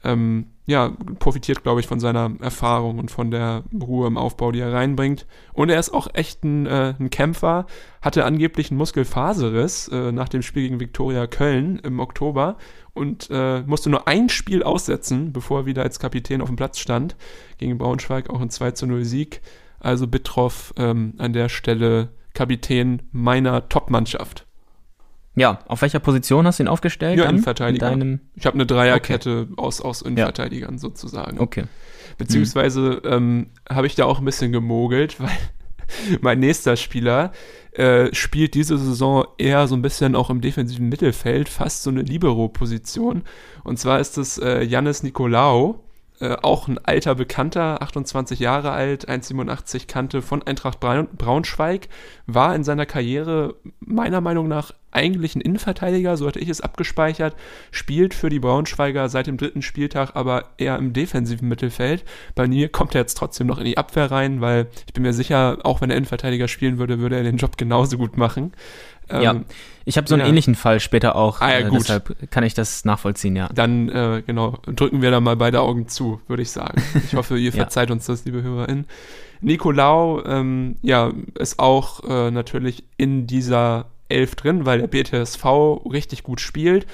ähm, 0.04 0.48
ja, 0.66 0.94
profitiert, 1.20 1.62
glaube 1.62 1.82
ich, 1.82 1.86
von 1.86 2.00
seiner 2.00 2.32
Erfahrung 2.42 2.98
und 2.98 3.12
von 3.12 3.30
der 3.30 3.66
Ruhe 3.72 4.08
im 4.08 4.18
Aufbau, 4.18 4.52
die 4.52 4.62
er 4.62 4.74
reinbringt. 4.74 5.28
Und 5.54 5.70
er 5.70 5.80
ist 5.80 5.94
auch 5.94 6.08
echt 6.16 6.44
ein, 6.44 6.66
äh, 6.66 6.96
ein 7.00 7.12
Kämpfer, 7.12 7.68
hatte 8.02 8.26
angeblich 8.26 8.72
einen 8.72 8.80
Muskelfaserriss 8.80 9.88
äh, 9.90 10.12
nach 10.12 10.28
dem 10.28 10.42
Spiel 10.42 10.64
gegen 10.64 10.80
Viktoria 10.80 11.28
Köln 11.28 11.78
im 11.84 12.00
Oktober 12.00 12.58
und 12.96 13.30
äh, 13.30 13.62
musste 13.62 13.92
nur 13.92 14.08
ein 14.08 14.30
Spiel 14.30 14.64
aussetzen, 14.64 15.34
bevor 15.34 15.60
er 15.60 15.66
wieder 15.68 15.84
als 15.84 16.00
Kapitän 16.00 16.42
auf 16.42 16.50
dem 16.50 16.56
Platz 16.56 16.80
stand. 16.80 17.16
Gegen 17.60 17.78
Braunschweig 17.78 18.32
auch 18.32 18.42
ein 18.42 18.50
2 18.50 18.72
zu 18.72 18.88
0 18.88 19.06
Sieg. 19.06 19.42
Also 19.86 20.08
Bittroff 20.08 20.74
ähm, 20.78 21.14
an 21.20 21.34
der 21.34 21.48
Stelle 21.48 22.10
Kapitän 22.34 23.04
meiner 23.12 23.70
Top-Mannschaft. 23.70 24.48
Ja, 25.36 25.60
auf 25.68 25.84
welcher 25.84 26.00
Position 26.00 26.48
hast 26.48 26.58
du 26.58 26.64
ihn 26.64 26.68
aufgestellt? 26.68 27.20
Ja, 27.20 27.26
Innenverteidiger. 27.26 27.92
In 27.92 28.22
ich 28.34 28.48
habe 28.48 28.56
eine 28.56 28.66
Dreierkette 28.66 29.48
okay. 29.52 29.54
aus, 29.58 29.82
aus 29.82 30.02
Innenverteidigern 30.02 30.74
ja. 30.74 30.80
sozusagen. 30.80 31.40
Okay. 31.40 31.66
Beziehungsweise 32.18 33.02
mhm. 33.04 33.12
ähm, 33.12 33.48
habe 33.70 33.86
ich 33.86 33.94
da 33.94 34.06
auch 34.06 34.18
ein 34.18 34.26
bisschen 34.26 34.52
gemogelt, 34.52 35.20
weil 35.20 35.38
mein 36.20 36.40
nächster 36.40 36.78
Spieler 36.78 37.32
äh, 37.74 38.12
spielt 38.12 38.56
diese 38.56 38.80
Saison 38.80 39.26
eher 39.38 39.68
so 39.68 39.76
ein 39.76 39.84
bisschen 39.84 40.16
auch 40.16 40.32
im 40.32 40.42
defensiven 40.42 40.90
Mittelfeld, 40.90 41.48
fast 41.48 41.84
so 41.84 41.92
eine 41.92 42.02
Libero-Position. 42.02 43.22
Und 43.64 43.78
zwar 43.78 44.00
ist 44.00 44.18
es 44.18 44.40
äh, 44.40 44.64
Janis 44.64 45.04
Nikolaou. 45.04 45.85
Äh, 46.22 46.38
auch 46.42 46.70
ein 46.70 46.80
alter 46.84 47.16
Bekannter, 47.16 47.82
28 47.82 48.40
Jahre 48.40 48.72
alt, 48.72 49.10
1,87 49.10 49.88
Kante 49.88 50.22
von 50.22 50.44
Eintracht 50.44 50.80
Braunschweig, 50.80 51.90
war 52.26 52.56
in 52.56 52.64
seiner 52.64 52.86
Karriere 52.86 53.56
meiner 53.80 54.22
Meinung 54.22 54.48
nach 54.48 54.72
eigentlich 54.92 55.36
ein 55.36 55.42
Innenverteidiger, 55.42 56.16
so 56.16 56.26
hatte 56.26 56.40
ich 56.40 56.48
es 56.48 56.62
abgespeichert, 56.62 57.36
spielt 57.72 58.14
für 58.14 58.30
die 58.30 58.40
Braunschweiger 58.40 59.10
seit 59.10 59.28
dem 59.28 59.36
dritten 59.36 59.62
Spieltag 59.62 60.16
aber 60.16 60.46
eher 60.58 60.78
im 60.78 60.94
defensiven 60.94 61.50
Mittelfeld. 61.50 62.06
Bei 62.34 62.48
mir 62.48 62.70
kommt 62.70 62.96
er 62.96 63.02
jetzt 63.02 63.18
trotzdem 63.18 63.48
noch 63.48 63.58
in 63.58 63.66
die 63.66 63.78
Abwehr 63.78 64.10
rein, 64.10 64.40
weil 64.40 64.68
ich 64.88 64.94
bin 64.94 65.04
mir 65.04 65.12
sicher, 65.12 65.58
auch 65.64 65.82
wenn 65.82 65.90
er 65.90 65.98
Innenverteidiger 65.98 66.48
spielen 66.48 66.78
würde, 66.78 67.00
würde 67.00 67.18
er 67.18 67.24
den 67.24 67.36
Job 67.36 67.58
genauso 67.58 67.98
gut 67.98 68.16
machen. 68.16 68.54
Ähm, 69.10 69.22
ja, 69.22 69.36
ich 69.86 69.98
habe 69.98 70.08
so 70.08 70.16
einen 70.16 70.24
ja. 70.24 70.28
ähnlichen 70.28 70.56
Fall 70.56 70.80
später 70.80 71.16
auch. 71.16 71.42
Ah, 71.42 71.52
ja, 71.52 71.60
äh, 71.60 71.70
gut. 71.70 71.80
deshalb 71.80 72.32
kann 72.32 72.44
ich 72.44 72.56
das 72.56 72.86
nachvollziehen, 72.86 73.36
ja. 73.36 73.50
Dann, 73.54 73.88
äh, 73.90 74.24
genau, 74.26 74.58
drücken 74.66 75.02
wir 75.02 75.12
da 75.12 75.20
mal 75.20 75.36
beide 75.36 75.62
Augen 75.62 75.88
zu, 75.88 76.20
würde 76.28 76.42
ich 76.42 76.50
sagen. 76.50 76.82
Ich 77.06 77.14
hoffe, 77.14 77.38
ihr 77.38 77.52
verzeiht 77.54 77.90
ja. 77.90 77.94
uns 77.94 78.08
das, 78.08 78.26
liebe 78.26 78.42
HörerInnen. 78.42 78.86
Nicolau, 79.42 80.24
ähm, 80.26 80.78
ja, 80.82 81.12
ist 81.38 81.60
auch 81.60 82.04
äh, 82.04 82.32
natürlich 82.32 82.84
in 82.98 83.28
dieser 83.28 83.86
Elf 84.10 84.36
drin, 84.36 84.66
weil 84.66 84.80
der 84.80 84.88
BTSV 84.88 85.46
richtig 85.92 86.24
gut 86.24 86.42
spielt. 86.42 86.88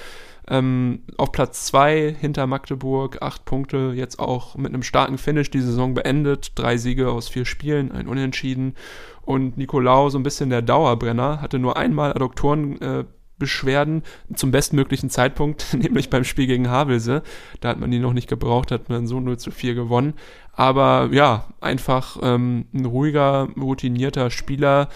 Ähm, 0.48 1.02
auf 1.18 1.30
Platz 1.30 1.66
2 1.66 2.16
hinter 2.18 2.46
Magdeburg, 2.46 3.22
acht 3.22 3.44
Punkte, 3.44 3.92
jetzt 3.94 4.18
auch 4.18 4.56
mit 4.56 4.72
einem 4.72 4.82
starken 4.82 5.18
Finish 5.18 5.50
die 5.50 5.60
Saison 5.60 5.94
beendet. 5.94 6.52
Drei 6.56 6.76
Siege 6.76 7.10
aus 7.10 7.28
vier 7.28 7.44
Spielen, 7.44 7.92
ein 7.92 8.08
Unentschieden. 8.08 8.74
Und 9.22 9.56
Nicolau, 9.56 10.08
so 10.08 10.18
ein 10.18 10.24
bisschen 10.24 10.50
der 10.50 10.62
Dauerbrenner, 10.62 11.40
hatte 11.40 11.60
nur 11.60 11.76
einmal 11.76 12.12
Adduktorenbeschwerden 12.12 14.02
äh, 14.02 14.34
zum 14.34 14.50
bestmöglichen 14.50 15.10
Zeitpunkt, 15.10 15.74
nämlich 15.78 16.10
beim 16.10 16.24
Spiel 16.24 16.48
gegen 16.48 16.68
Havelse. 16.68 17.22
Da 17.60 17.68
hat 17.68 17.78
man 17.78 17.92
ihn 17.92 18.02
noch 18.02 18.14
nicht 18.14 18.28
gebraucht, 18.28 18.72
hat 18.72 18.88
man 18.88 19.06
so 19.06 19.20
0 19.20 19.38
zu 19.38 19.52
4 19.52 19.74
gewonnen. 19.74 20.14
Aber 20.52 21.10
ja, 21.12 21.46
einfach 21.60 22.18
ähm, 22.20 22.66
ein 22.74 22.84
ruhiger, 22.84 23.48
routinierter 23.56 24.30
Spieler, 24.30 24.88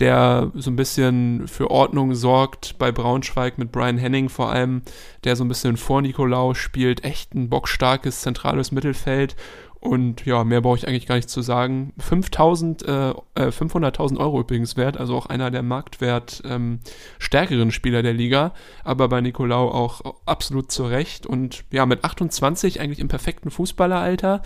der 0.00 0.50
so 0.54 0.70
ein 0.70 0.76
bisschen 0.76 1.46
für 1.46 1.70
Ordnung 1.70 2.14
sorgt 2.14 2.78
bei 2.78 2.90
Braunschweig 2.90 3.58
mit 3.58 3.70
Brian 3.70 3.98
Henning 3.98 4.28
vor 4.28 4.50
allem, 4.50 4.82
der 5.24 5.36
so 5.36 5.44
ein 5.44 5.48
bisschen 5.48 5.76
vor 5.76 6.02
Nikolaus 6.02 6.58
spielt, 6.58 7.04
echt 7.04 7.34
ein 7.34 7.50
bockstarkes 7.50 8.22
zentrales 8.22 8.72
Mittelfeld 8.72 9.36
und 9.80 10.26
ja, 10.26 10.44
mehr 10.44 10.60
brauche 10.60 10.76
ich 10.76 10.86
eigentlich 10.86 11.06
gar 11.06 11.14
nicht 11.14 11.30
zu 11.30 11.40
sagen. 11.40 11.94
5000, 11.98 12.82
äh, 12.82 13.14
500.000 13.34 14.16
äh, 14.16 14.18
Euro 14.18 14.40
übrigens 14.40 14.76
wert, 14.76 14.98
also 14.98 15.16
auch 15.16 15.26
einer 15.26 15.50
der 15.50 15.62
Marktwert 15.62 16.42
ähm, 16.44 16.80
stärkeren 17.18 17.70
Spieler 17.70 18.02
der 18.02 18.12
Liga, 18.12 18.52
aber 18.84 19.08
bei 19.08 19.22
Nicolau 19.22 19.70
auch 19.70 20.02
absolut 20.26 20.70
zurecht. 20.70 21.24
Und 21.24 21.64
ja, 21.70 21.86
mit 21.86 22.04
28 22.04 22.78
eigentlich 22.78 22.98
im 22.98 23.08
perfekten 23.08 23.50
Fußballeralter 23.50 24.42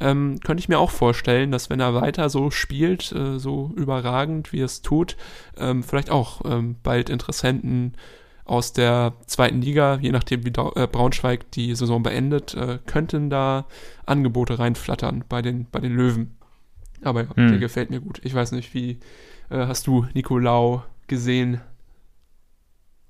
ähm, 0.00 0.40
könnte 0.42 0.62
ich 0.62 0.70
mir 0.70 0.78
auch 0.78 0.90
vorstellen, 0.90 1.50
dass 1.50 1.68
wenn 1.68 1.80
er 1.80 1.94
weiter 1.94 2.30
so 2.30 2.50
spielt, 2.50 3.12
äh, 3.12 3.38
so 3.38 3.70
überragend 3.76 4.54
wie 4.54 4.60
es 4.60 4.80
tut, 4.80 5.18
ähm, 5.58 5.82
vielleicht 5.82 6.08
auch 6.08 6.40
ähm, 6.46 6.76
bald 6.82 7.10
Interessenten 7.10 7.92
aus 8.48 8.72
der 8.72 9.12
zweiten 9.26 9.60
Liga, 9.60 9.98
je 10.00 10.10
nachdem 10.10 10.44
wie 10.44 10.48
äh, 10.48 10.86
Braunschweig 10.86 11.50
die 11.52 11.74
Saison 11.74 12.02
beendet, 12.02 12.54
äh, 12.54 12.78
könnten 12.86 13.30
da 13.30 13.66
Angebote 14.06 14.58
reinflattern 14.58 15.24
bei 15.28 15.42
den, 15.42 15.66
bei 15.70 15.80
den 15.80 15.94
Löwen. 15.94 16.36
Aber 17.02 17.22
ja, 17.22 17.36
hm. 17.36 17.48
der 17.48 17.58
gefällt 17.58 17.90
mir 17.90 18.00
gut. 18.00 18.20
Ich 18.24 18.34
weiß 18.34 18.52
nicht, 18.52 18.74
wie 18.74 18.98
äh, 19.50 19.66
hast 19.66 19.86
du 19.86 20.06
Nicolau 20.14 20.82
gesehen? 21.06 21.60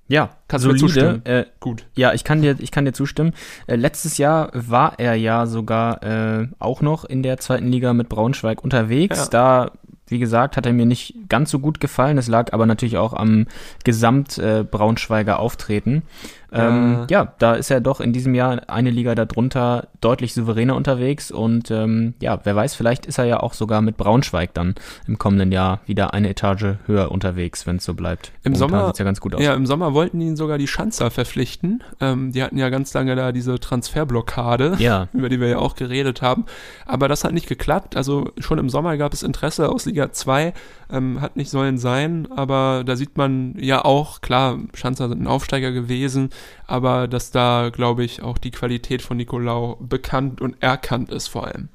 Ja, 0.09 0.31
kannst 0.49 0.65
solide, 0.65 0.79
du 0.79 0.85
mir 0.85 0.93
zustimmen? 0.93 1.27
Äh, 1.27 1.45
Gut. 1.61 1.87
Ja, 1.95 2.15
ich 2.15 2.25
kann 2.25 2.41
dir, 2.41 2.57
ich 2.59 2.71
kann 2.71 2.87
dir 2.87 2.93
zustimmen. 2.93 3.35
Äh, 3.67 3.77
letztes 3.77 4.17
Jahr 4.17 4.51
war 4.55 4.99
er 4.99 5.15
ja 5.15 5.47
sogar 5.47 6.03
äh, 6.03 6.49
auch 6.59 6.81
noch 6.81 7.05
in 7.05 7.23
der 7.23 7.37
zweiten 7.39 7.69
Liga 7.69 7.93
mit 7.93 8.09
Braunschweig 8.09 8.65
unterwegs. 8.65 9.19
Ja. 9.19 9.27
Da 9.27 9.73
Wie 10.11 10.19
gesagt, 10.19 10.57
hat 10.57 10.67
er 10.67 10.73
mir 10.73 10.87
nicht 10.87 11.15
ganz 11.29 11.51
so 11.51 11.59
gut 11.59 11.81
gefallen. 11.81 12.17
Das 12.17 12.29
lag 12.29 12.53
aber 12.53 12.67
natürlich 12.67 12.97
auch 12.97 13.13
am 13.13 13.47
Gesamt-Braunschweiger 13.85 15.33
äh, 15.33 15.37
Auftreten. 15.37 16.03
Ähm, 16.53 17.07
ja. 17.09 17.23
ja, 17.23 17.33
da 17.39 17.55
ist 17.55 17.71
er 17.71 17.81
doch 17.81 18.01
in 18.01 18.13
diesem 18.13 18.35
Jahr 18.35 18.69
eine 18.69 18.91
Liga 18.91 19.15
darunter 19.15 19.89
deutlich 20.01 20.33
souveräner 20.33 20.77
unterwegs 20.77 21.31
und 21.31 21.71
ähm, 21.71 22.15
ja, 22.21 22.41
wer 22.45 22.57
weiß, 22.57 22.75
vielleicht 22.75 23.05
ist 23.07 23.19
er 23.19 23.25
ja 23.25 23.41
auch 23.41 23.53
sogar 23.53 23.83
mit 23.83 23.97
Braunschweig 23.97 24.55
dann 24.55 24.75
im 25.07 25.19
kommenden 25.19 25.53
Jahr 25.53 25.81
wieder 25.87 26.15
eine 26.15 26.31
Etage 26.31 26.77
höher 26.87 27.11
unterwegs, 27.11 27.67
wenn 27.67 27.77
es 27.77 27.85
so 27.85 27.95
bleibt. 27.95 28.33
Im 28.45 28.53
Momentan 28.53 28.71
Sommer 28.81 28.95
ja 28.97 29.05
ganz 29.05 29.21
gut 29.21 29.35
aus. 29.35 29.43
Ja, 29.43 29.55
im 29.55 29.67
Sommer 29.67 29.93
wollten 29.93 30.21
ihn 30.21 30.37
sogar 30.37 30.57
die 30.57 30.69
Schanzer 30.69 31.11
verpflichten. 31.11 31.83
Ähm, 32.01 32.33
die 32.33 32.43
hatten 32.43 32.57
ja 32.57 32.71
ganz 32.71 32.95
lange 32.95 33.15
da 33.15 33.33
diese 33.33 33.59
Transferblockade, 33.59 34.77
ja. 34.79 35.09
über 35.13 35.29
die 35.29 35.41
wir 35.41 35.49
ja 35.49 35.59
auch 35.59 35.75
geredet 35.75 36.23
haben. 36.23 36.47
Aber 36.87 37.09
das 37.09 37.25
hat 37.25 37.33
nicht 37.33 37.49
geklappt. 37.49 37.97
Also 37.97 38.31
schon 38.39 38.59
im 38.59 38.71
Sommer 38.71 38.97
gab 38.97 39.13
es 39.13 39.23
Interesse 39.23 39.69
aus 39.69 39.85
Liga 39.85 40.13
2, 40.13 40.55
ähm, 40.91 41.21
hat 41.21 41.37
nicht 41.37 41.51
sollen 41.51 41.79
sein, 41.79 42.29
aber 42.35 42.83
da 42.87 42.97
sieht 42.97 43.17
man 43.17 43.55
ja 43.59 43.85
auch, 43.85 44.21
klar, 44.21 44.59
Schanzer 44.75 45.09
sind 45.09 45.21
ein 45.23 45.27
Aufsteiger 45.27 45.73
gewesen, 45.73 46.31
aber 46.67 47.09
dass 47.09 47.31
da, 47.31 47.71
glaube 47.73 48.05
ich, 48.05 48.23
auch 48.23 48.39
die 48.39 48.51
Qualität 48.51 49.03
von 49.03 49.17
Nicolau 49.17 49.77
bekannt 49.81 50.41
und 50.41 50.63
erkannt 50.63 51.11
ist 51.11 51.29
vor 51.29 51.47
allem. 51.47 51.69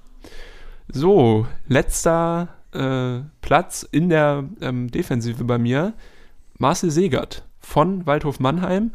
So, 0.88 1.48
letzter 1.68 2.50
äh, 2.74 3.20
Platz 3.42 3.88
in 3.90 4.10
der 4.10 4.44
ähm, 4.62 4.92
Defensive 4.92 5.44
bei 5.44 5.58
mir, 5.58 5.94
Marcel 6.58 6.92
Segert 6.92 7.44
von 7.60 8.06
Waldhof 8.06 8.40
Mannheim. 8.40 8.92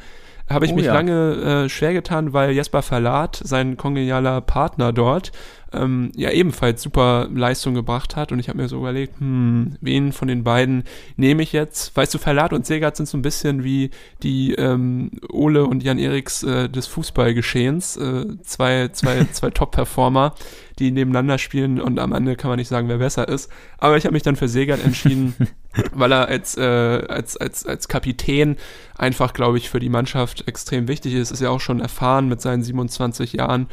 Habe 0.49 0.67
ich 0.67 0.73
oh, 0.73 0.77
mich 0.77 0.87
ja. 0.87 0.95
lange 0.95 1.65
äh, 1.65 1.69
schwer 1.69 1.93
getan, 1.93 2.33
weil 2.33 2.53
Jesper 2.53 2.83
Verlat, 2.83 3.41
sein 3.45 3.77
kongenialer 3.77 4.41
Partner 4.41 4.93
dort, 4.93 5.33
ähm, 5.73 6.11
ja 6.17 6.31
ebenfalls 6.31 6.83
super 6.83 7.29
Leistung 7.33 7.75
gebracht 7.75 8.17
hat. 8.17 8.33
Und 8.33 8.39
ich 8.39 8.49
habe 8.49 8.59
mir 8.59 8.69
so 8.69 8.79
überlegt, 8.79 9.21
hm, 9.21 9.77
wen 9.81 10.13
von 10.13 10.29
den 10.29 10.45
beiden 10.45 10.85
nehme 11.17 11.43
ich 11.43 11.53
jetzt? 11.53 11.95
Weißt 11.97 12.15
du, 12.15 12.19
Verlat 12.19 12.53
und 12.53 12.67
Segert 12.67 12.97
sind 12.97 13.07
so 13.07 13.19
ein 13.19 13.23
bisschen 13.23 13.65
wie 13.65 13.91
die 14.23 14.55
ähm, 14.55 15.11
Ole 15.31 15.67
und 15.67 15.83
Jan 15.83 15.99
Eriks 15.99 16.43
äh, 16.43 16.69
des 16.69 16.87
Fußballgeschehens. 16.87 17.97
Äh, 17.97 18.27
zwei 18.43 18.89
zwei, 18.89 19.25
zwei 19.33 19.51
Top-Performer, 19.51 20.35
die 20.79 20.91
nebeneinander 20.91 21.39
spielen 21.39 21.81
und 21.81 21.99
am 21.99 22.13
Ende 22.13 22.37
kann 22.37 22.51
man 22.51 22.59
nicht 22.59 22.69
sagen, 22.69 22.89
wer 22.89 22.99
besser 22.99 23.29
ist. 23.29 23.51
Aber 23.79 23.97
ich 23.97 24.05
habe 24.05 24.13
mich 24.13 24.23
dann 24.23 24.37
für 24.37 24.49
Segert 24.49 24.85
entschieden, 24.85 25.35
weil 25.93 26.13
er 26.13 26.29
als, 26.29 26.57
äh, 26.57 26.63
als, 26.63 27.37
als, 27.37 27.67
als 27.67 27.89
Kapitän 27.89 28.57
einfach, 28.97 29.33
glaube 29.33 29.59
ich, 29.59 29.71
für 29.71 29.81
die 29.81 29.89
Mannschaft 29.89 30.47
extrem 30.47 30.89
wichtig 30.89 31.15
ist. 31.15 31.31
Ist 31.31 31.41
ja 31.41 31.51
auch 31.51 31.61
schon 31.61 31.81
erfahren 31.81 32.29
mit 32.29 32.41
seinen 32.41 32.63
27 32.63 33.35
Jahren 33.35 33.69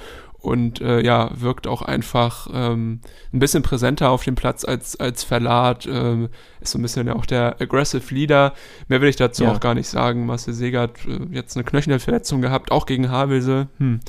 und 0.45 0.79
äh, 0.79 1.01
ja, 1.01 1.31
wirkt 1.33 1.67
auch 1.67 1.81
einfach 1.81 2.47
ähm, 2.53 3.01
ein 3.33 3.39
bisschen 3.39 3.63
präsenter 3.63 4.11
auf 4.11 4.23
dem 4.23 4.35
Platz 4.35 4.63
als, 4.63 4.95
als 4.99 5.23
Verlat, 5.23 5.87
ähm, 5.91 6.29
ist 6.61 6.71
so 6.71 6.79
ein 6.79 6.81
bisschen 6.83 7.07
ja 7.07 7.15
auch 7.15 7.25
der 7.25 7.59
Aggressive 7.59 8.13
Leader. 8.13 8.53
Mehr 8.87 9.01
will 9.01 9.09
ich 9.09 9.15
dazu 9.15 9.43
ja. 9.43 9.51
auch 9.51 9.59
gar 9.59 9.73
nicht 9.73 9.87
sagen. 9.87 10.25
Marcel 10.25 10.53
Segert 10.53 11.05
äh, 11.05 11.19
jetzt 11.31 11.57
eine 11.57 11.63
Knöchelverletzung 11.63 12.41
gehabt, 12.41 12.71
auch 12.71 12.85
gegen 12.85 13.09
Havelse. 13.09 13.67
Hm. 13.77 13.99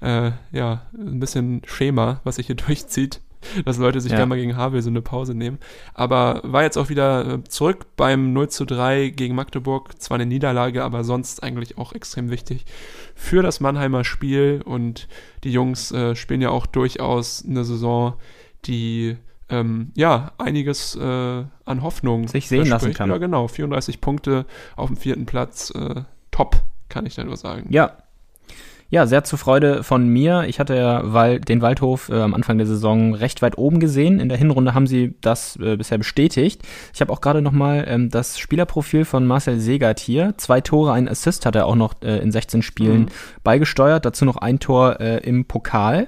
Äh, 0.00 0.32
ja, 0.52 0.82
ein 0.92 1.20
bisschen 1.20 1.62
Schema, 1.64 2.20
was 2.24 2.36
sich 2.36 2.46
hier 2.46 2.56
durchzieht 2.66 3.20
dass 3.64 3.78
Leute 3.78 4.00
sich 4.00 4.10
ja. 4.10 4.18
gerne 4.18 4.28
mal 4.28 4.38
gegen 4.38 4.56
Havel 4.56 4.82
so 4.82 4.90
eine 4.90 5.02
Pause 5.02 5.34
nehmen. 5.34 5.58
Aber 5.94 6.40
war 6.44 6.62
jetzt 6.62 6.76
auch 6.76 6.88
wieder 6.88 7.34
äh, 7.34 7.44
zurück 7.44 7.86
beim 7.96 8.32
0 8.32 8.48
zu 8.48 8.64
3 8.64 9.10
gegen 9.10 9.34
Magdeburg. 9.34 10.00
Zwar 10.00 10.16
eine 10.16 10.26
Niederlage, 10.26 10.84
aber 10.84 11.04
sonst 11.04 11.42
eigentlich 11.42 11.78
auch 11.78 11.92
extrem 11.92 12.30
wichtig 12.30 12.64
für 13.14 13.42
das 13.42 13.60
Mannheimer 13.60 14.04
Spiel. 14.04 14.62
Und 14.64 15.08
die 15.44 15.52
Jungs 15.52 15.92
äh, 15.92 16.14
spielen 16.14 16.40
ja 16.40 16.50
auch 16.50 16.66
durchaus 16.66 17.44
eine 17.46 17.64
Saison, 17.64 18.14
die 18.64 19.16
ähm, 19.48 19.92
ja, 19.94 20.32
einiges 20.38 20.96
äh, 20.96 21.00
an 21.00 21.82
Hoffnung 21.82 22.28
sich 22.28 22.48
sehen 22.48 22.66
lassen 22.66 22.92
kann. 22.94 23.10
Ja, 23.10 23.18
genau. 23.18 23.48
34 23.48 24.00
Punkte 24.00 24.46
auf 24.74 24.88
dem 24.88 24.96
vierten 24.96 25.26
Platz. 25.26 25.70
Äh, 25.70 26.02
top, 26.30 26.62
kann 26.88 27.06
ich 27.06 27.14
da 27.14 27.24
nur 27.24 27.36
sagen. 27.36 27.66
Ja, 27.70 27.96
ja, 28.88 29.06
sehr 29.06 29.24
zur 29.24 29.38
Freude 29.38 29.82
von 29.82 30.08
mir. 30.08 30.44
Ich 30.46 30.60
hatte 30.60 30.76
ja 30.76 31.38
den 31.38 31.60
Waldhof 31.60 32.08
äh, 32.08 32.20
am 32.20 32.34
Anfang 32.34 32.58
der 32.58 32.66
Saison 32.66 33.14
recht 33.14 33.42
weit 33.42 33.58
oben 33.58 33.80
gesehen. 33.80 34.20
In 34.20 34.28
der 34.28 34.38
Hinrunde 34.38 34.74
haben 34.74 34.86
sie 34.86 35.16
das 35.20 35.56
äh, 35.56 35.76
bisher 35.76 35.98
bestätigt. 35.98 36.62
Ich 36.94 37.00
habe 37.00 37.12
auch 37.12 37.20
gerade 37.20 37.42
nochmal 37.42 37.84
ähm, 37.88 38.10
das 38.10 38.38
Spielerprofil 38.38 39.04
von 39.04 39.26
Marcel 39.26 39.58
Segert 39.58 39.98
hier. 39.98 40.34
Zwei 40.36 40.60
Tore, 40.60 40.92
ein 40.92 41.08
Assist 41.08 41.46
hat 41.46 41.56
er 41.56 41.66
auch 41.66 41.74
noch 41.74 41.94
äh, 42.02 42.18
in 42.18 42.30
16 42.30 42.62
Spielen 42.62 43.02
mhm. 43.02 43.08
beigesteuert. 43.42 44.04
Dazu 44.04 44.24
noch 44.24 44.36
ein 44.36 44.60
Tor 44.60 45.00
äh, 45.00 45.18
im 45.18 45.46
Pokal. 45.46 46.06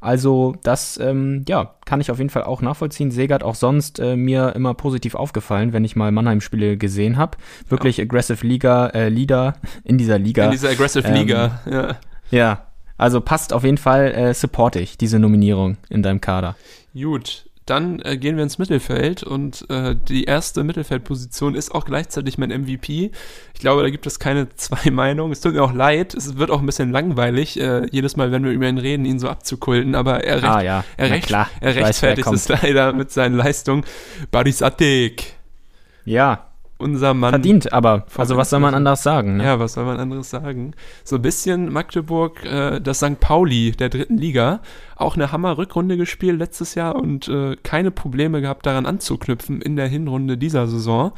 Also 0.00 0.56
das, 0.62 0.98
ähm, 0.98 1.44
ja, 1.46 1.74
kann 1.84 2.00
ich 2.00 2.10
auf 2.10 2.18
jeden 2.18 2.30
Fall 2.30 2.44
auch 2.44 2.62
nachvollziehen. 2.62 3.10
Segert 3.10 3.42
auch 3.42 3.54
sonst 3.54 3.98
äh, 3.98 4.16
mir 4.16 4.54
immer 4.56 4.74
positiv 4.74 5.14
aufgefallen, 5.14 5.72
wenn 5.72 5.84
ich 5.84 5.94
mal 5.94 6.10
Mannheim-Spiele 6.10 6.78
gesehen 6.78 7.18
habe. 7.18 7.36
Wirklich 7.68 7.98
ja. 7.98 8.04
aggressive 8.04 8.46
Liga, 8.46 8.88
äh, 8.88 9.08
Leader 9.10 9.54
in 9.84 9.98
dieser 9.98 10.18
Liga. 10.18 10.46
In 10.46 10.52
dieser 10.52 10.70
aggressive 10.70 11.06
ähm, 11.06 11.14
Liga, 11.14 11.60
ja. 11.70 11.96
Ja, 12.30 12.66
also 12.96 13.20
passt 13.20 13.52
auf 13.52 13.64
jeden 13.64 13.78
Fall, 13.78 14.12
äh, 14.12 14.34
support 14.34 14.76
ich 14.76 14.96
diese 14.96 15.18
Nominierung 15.18 15.76
in 15.88 16.02
deinem 16.02 16.20
Kader. 16.20 16.56
Gut, 16.94 17.49
dann 17.66 18.00
äh, 18.00 18.16
gehen 18.16 18.36
wir 18.36 18.42
ins 18.42 18.58
Mittelfeld 18.58 19.22
und 19.22 19.68
äh, 19.70 19.94
die 19.94 20.24
erste 20.24 20.64
Mittelfeldposition 20.64 21.54
ist 21.54 21.72
auch 21.72 21.84
gleichzeitig 21.84 22.36
mein 22.38 22.50
MVP. 22.50 23.10
Ich 23.54 23.60
glaube, 23.60 23.82
da 23.82 23.90
gibt 23.90 24.06
es 24.06 24.18
keine 24.18 24.48
zwei 24.56 24.90
Meinungen. 24.90 25.32
Es 25.32 25.40
tut 25.40 25.54
mir 25.54 25.62
auch 25.62 25.72
leid, 25.72 26.14
es 26.14 26.36
wird 26.36 26.50
auch 26.50 26.60
ein 26.60 26.66
bisschen 26.66 26.90
langweilig, 26.90 27.60
äh, 27.60 27.86
jedes 27.90 28.16
Mal, 28.16 28.32
wenn 28.32 28.44
wir 28.44 28.50
über 28.50 28.68
ihn 28.68 28.78
reden, 28.78 29.04
ihn 29.04 29.18
so 29.18 29.28
abzukulten, 29.28 29.94
aber 29.94 30.24
er, 30.24 30.36
recht, 30.36 30.44
ah, 30.44 30.62
ja. 30.62 30.84
er, 30.96 31.10
recht, 31.10 31.30
er 31.30 31.74
rechtfertigt 31.74 32.26
weiß, 32.26 32.34
es 32.34 32.48
leider 32.62 32.92
mit 32.92 33.12
seinen 33.12 33.36
Leistungen. 33.36 33.84
Baris 34.30 34.62
Attek. 34.62 35.34
Ja, 36.04 36.49
unser 36.80 37.14
Mann. 37.14 37.30
Verdient, 37.30 37.72
aber. 37.72 38.06
Also, 38.16 38.36
was 38.36 38.50
soll 38.50 38.60
man 38.60 38.74
anders 38.74 39.02
sagen? 39.02 39.36
Ne? 39.36 39.44
Ja, 39.44 39.58
was 39.58 39.74
soll 39.74 39.84
man 39.84 39.98
anderes 39.98 40.30
sagen? 40.30 40.74
So 41.04 41.16
ein 41.16 41.22
bisschen 41.22 41.72
Magdeburg, 41.72 42.44
äh, 42.44 42.80
das 42.80 42.98
St. 42.98 43.20
Pauli 43.20 43.72
der 43.72 43.88
dritten 43.88 44.16
Liga. 44.16 44.60
Auch 44.96 45.16
eine 45.16 45.32
Hammer-Rückrunde 45.32 45.96
gespielt 45.96 46.38
letztes 46.38 46.74
Jahr 46.74 46.96
und 46.96 47.28
äh, 47.28 47.56
keine 47.62 47.90
Probleme 47.90 48.40
gehabt, 48.40 48.66
daran 48.66 48.86
anzuknüpfen 48.86 49.62
in 49.62 49.76
der 49.76 49.88
Hinrunde 49.88 50.36
dieser 50.36 50.66
Saison. 50.66 51.12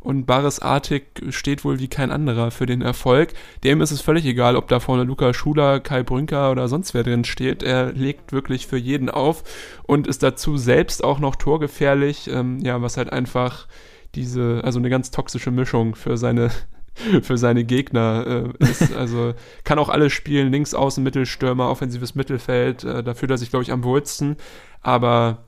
Und 0.00 0.24
Baris 0.24 0.60
Artig 0.60 1.22
steht 1.28 1.62
wohl 1.62 1.78
wie 1.78 1.88
kein 1.88 2.10
anderer 2.10 2.50
für 2.50 2.64
den 2.64 2.80
Erfolg. 2.80 3.34
Dem 3.64 3.82
ist 3.82 3.90
es 3.90 4.00
völlig 4.00 4.24
egal, 4.24 4.56
ob 4.56 4.66
da 4.68 4.80
vorne 4.80 5.04
Luca 5.04 5.34
Schuler, 5.34 5.78
Kai 5.78 6.02
Brünker 6.02 6.50
oder 6.50 6.68
sonst 6.68 6.94
wer 6.94 7.02
drin 7.02 7.24
steht. 7.24 7.62
Er 7.62 7.92
legt 7.92 8.32
wirklich 8.32 8.66
für 8.66 8.78
jeden 8.78 9.10
auf 9.10 9.44
und 9.82 10.06
ist 10.06 10.22
dazu 10.22 10.56
selbst 10.56 11.04
auch 11.04 11.18
noch 11.18 11.36
torgefährlich. 11.36 12.30
Ähm, 12.32 12.60
ja, 12.60 12.80
was 12.80 12.96
halt 12.96 13.12
einfach 13.12 13.66
diese, 14.14 14.62
also 14.64 14.78
eine 14.78 14.90
ganz 14.90 15.10
toxische 15.10 15.50
Mischung 15.50 15.94
für 15.94 16.16
seine 16.16 16.50
für 17.22 17.38
seine 17.38 17.64
Gegner 17.64 18.52
äh, 18.60 18.64
ist. 18.64 18.94
Also 18.96 19.34
kann 19.64 19.78
auch 19.78 19.88
alles 19.88 20.12
spielen, 20.12 20.50
links 20.50 20.74
außen, 20.74 21.02
Mittelstürmer, 21.02 21.70
offensives 21.70 22.14
Mittelfeld. 22.14 22.84
Äh, 22.84 23.02
da 23.02 23.14
fühlt 23.14 23.30
er 23.30 23.38
sich, 23.38 23.50
glaube 23.50 23.62
ich, 23.62 23.72
am 23.72 23.84
wohlsten. 23.84 24.36
Aber 24.82 25.44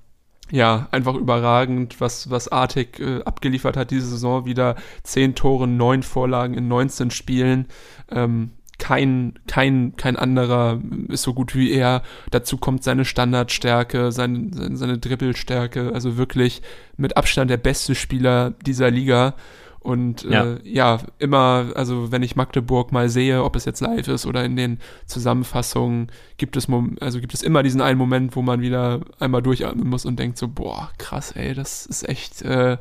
ja, 0.51 0.89
einfach 0.91 1.15
überragend, 1.15 2.01
was, 2.01 2.31
was 2.31 2.49
Artig 2.49 3.01
äh, 3.01 3.23
abgeliefert 3.23 3.77
hat 3.77 3.91
diese 3.91 4.07
Saison. 4.07 4.45
Wieder 4.45 4.77
zehn 5.03 5.35
Tore, 5.35 5.67
neun 5.67 6.03
Vorlagen 6.03 6.55
in 6.55 6.69
19 6.69 7.11
Spielen. 7.11 7.67
Ähm, 8.11 8.53
kein, 8.83 9.35
kein, 9.47 9.95
kein 9.95 10.17
anderer 10.17 10.81
ist 11.07 11.23
so 11.23 11.35
gut 11.35 11.55
wie 11.55 11.71
er. 11.71 12.03
Dazu 12.33 12.57
kommt 12.57 12.83
seine 12.83 13.05
Standardstärke, 13.05 14.11
seine, 14.11 14.51
seine, 14.53 14.77
seine 14.77 14.99
Dribbelstärke. 14.99 15.93
Also 15.95 16.17
wirklich 16.17 16.63
mit 16.97 17.17
Abstand 17.17 17.49
der 17.49 17.59
beste 17.59 17.95
Spieler 17.95 18.55
dieser 18.67 18.91
Liga. 18.91 19.37
Und 19.79 20.25
ja. 20.25 20.55
Äh, 20.55 20.59
ja, 20.65 20.99
immer, 21.21 21.71
also 21.77 22.11
wenn 22.11 22.25
ich 22.25 22.35
Magdeburg 22.35 22.91
mal 22.91 23.09
sehe, 23.09 23.45
ob 23.45 23.55
es 23.55 23.67
jetzt 23.67 23.81
live 23.83 24.09
ist 24.09 24.27
oder 24.27 24.45
in 24.45 24.57
den 24.57 24.81
Zusammenfassungen, 25.07 26.11
gibt 26.37 26.57
es, 26.57 26.67
also 26.99 27.21
gibt 27.21 27.35
es 27.35 27.45
immer 27.45 27.63
diesen 27.63 27.83
einen 27.83 27.99
Moment, 27.99 28.35
wo 28.35 28.43
man 28.43 28.63
wieder 28.63 29.03
einmal 29.21 29.43
durchatmen 29.43 29.89
muss 29.89 30.05
und 30.05 30.19
denkt 30.19 30.39
so, 30.39 30.49
boah, 30.49 30.91
krass, 30.99 31.31
ey, 31.37 31.55
das 31.55 31.87
ist 31.87 32.09
echt 32.09 32.43
äh, 32.43 32.79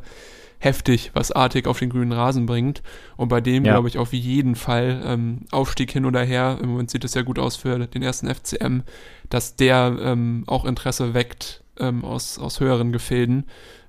heftig, 0.61 1.11
was 1.13 1.31
Artig 1.31 1.67
auf 1.67 1.79
den 1.79 1.89
grünen 1.89 2.11
Rasen 2.11 2.45
bringt. 2.45 2.83
Und 3.17 3.27
bei 3.29 3.41
dem 3.41 3.65
ja. 3.65 3.73
glaube 3.73 3.87
ich 3.87 3.97
auf 3.97 4.13
jeden 4.13 4.55
Fall 4.55 5.01
ähm, 5.03 5.39
Aufstieg 5.51 5.91
hin 5.91 6.05
oder 6.05 6.23
her. 6.23 6.59
Im 6.61 6.69
Moment 6.69 6.91
sieht 6.91 7.03
es 7.03 7.15
ja 7.15 7.23
gut 7.23 7.39
aus 7.39 7.55
für 7.55 7.79
den 7.79 8.03
ersten 8.03 8.33
FCM, 8.33 8.81
dass 9.29 9.55
der 9.55 9.97
ähm, 10.01 10.43
auch 10.47 10.65
Interesse 10.65 11.13
weckt 11.13 11.63
ähm, 11.79 12.05
aus, 12.05 12.37
aus 12.37 12.59
höheren 12.59 12.91
Gefilden. 12.91 13.45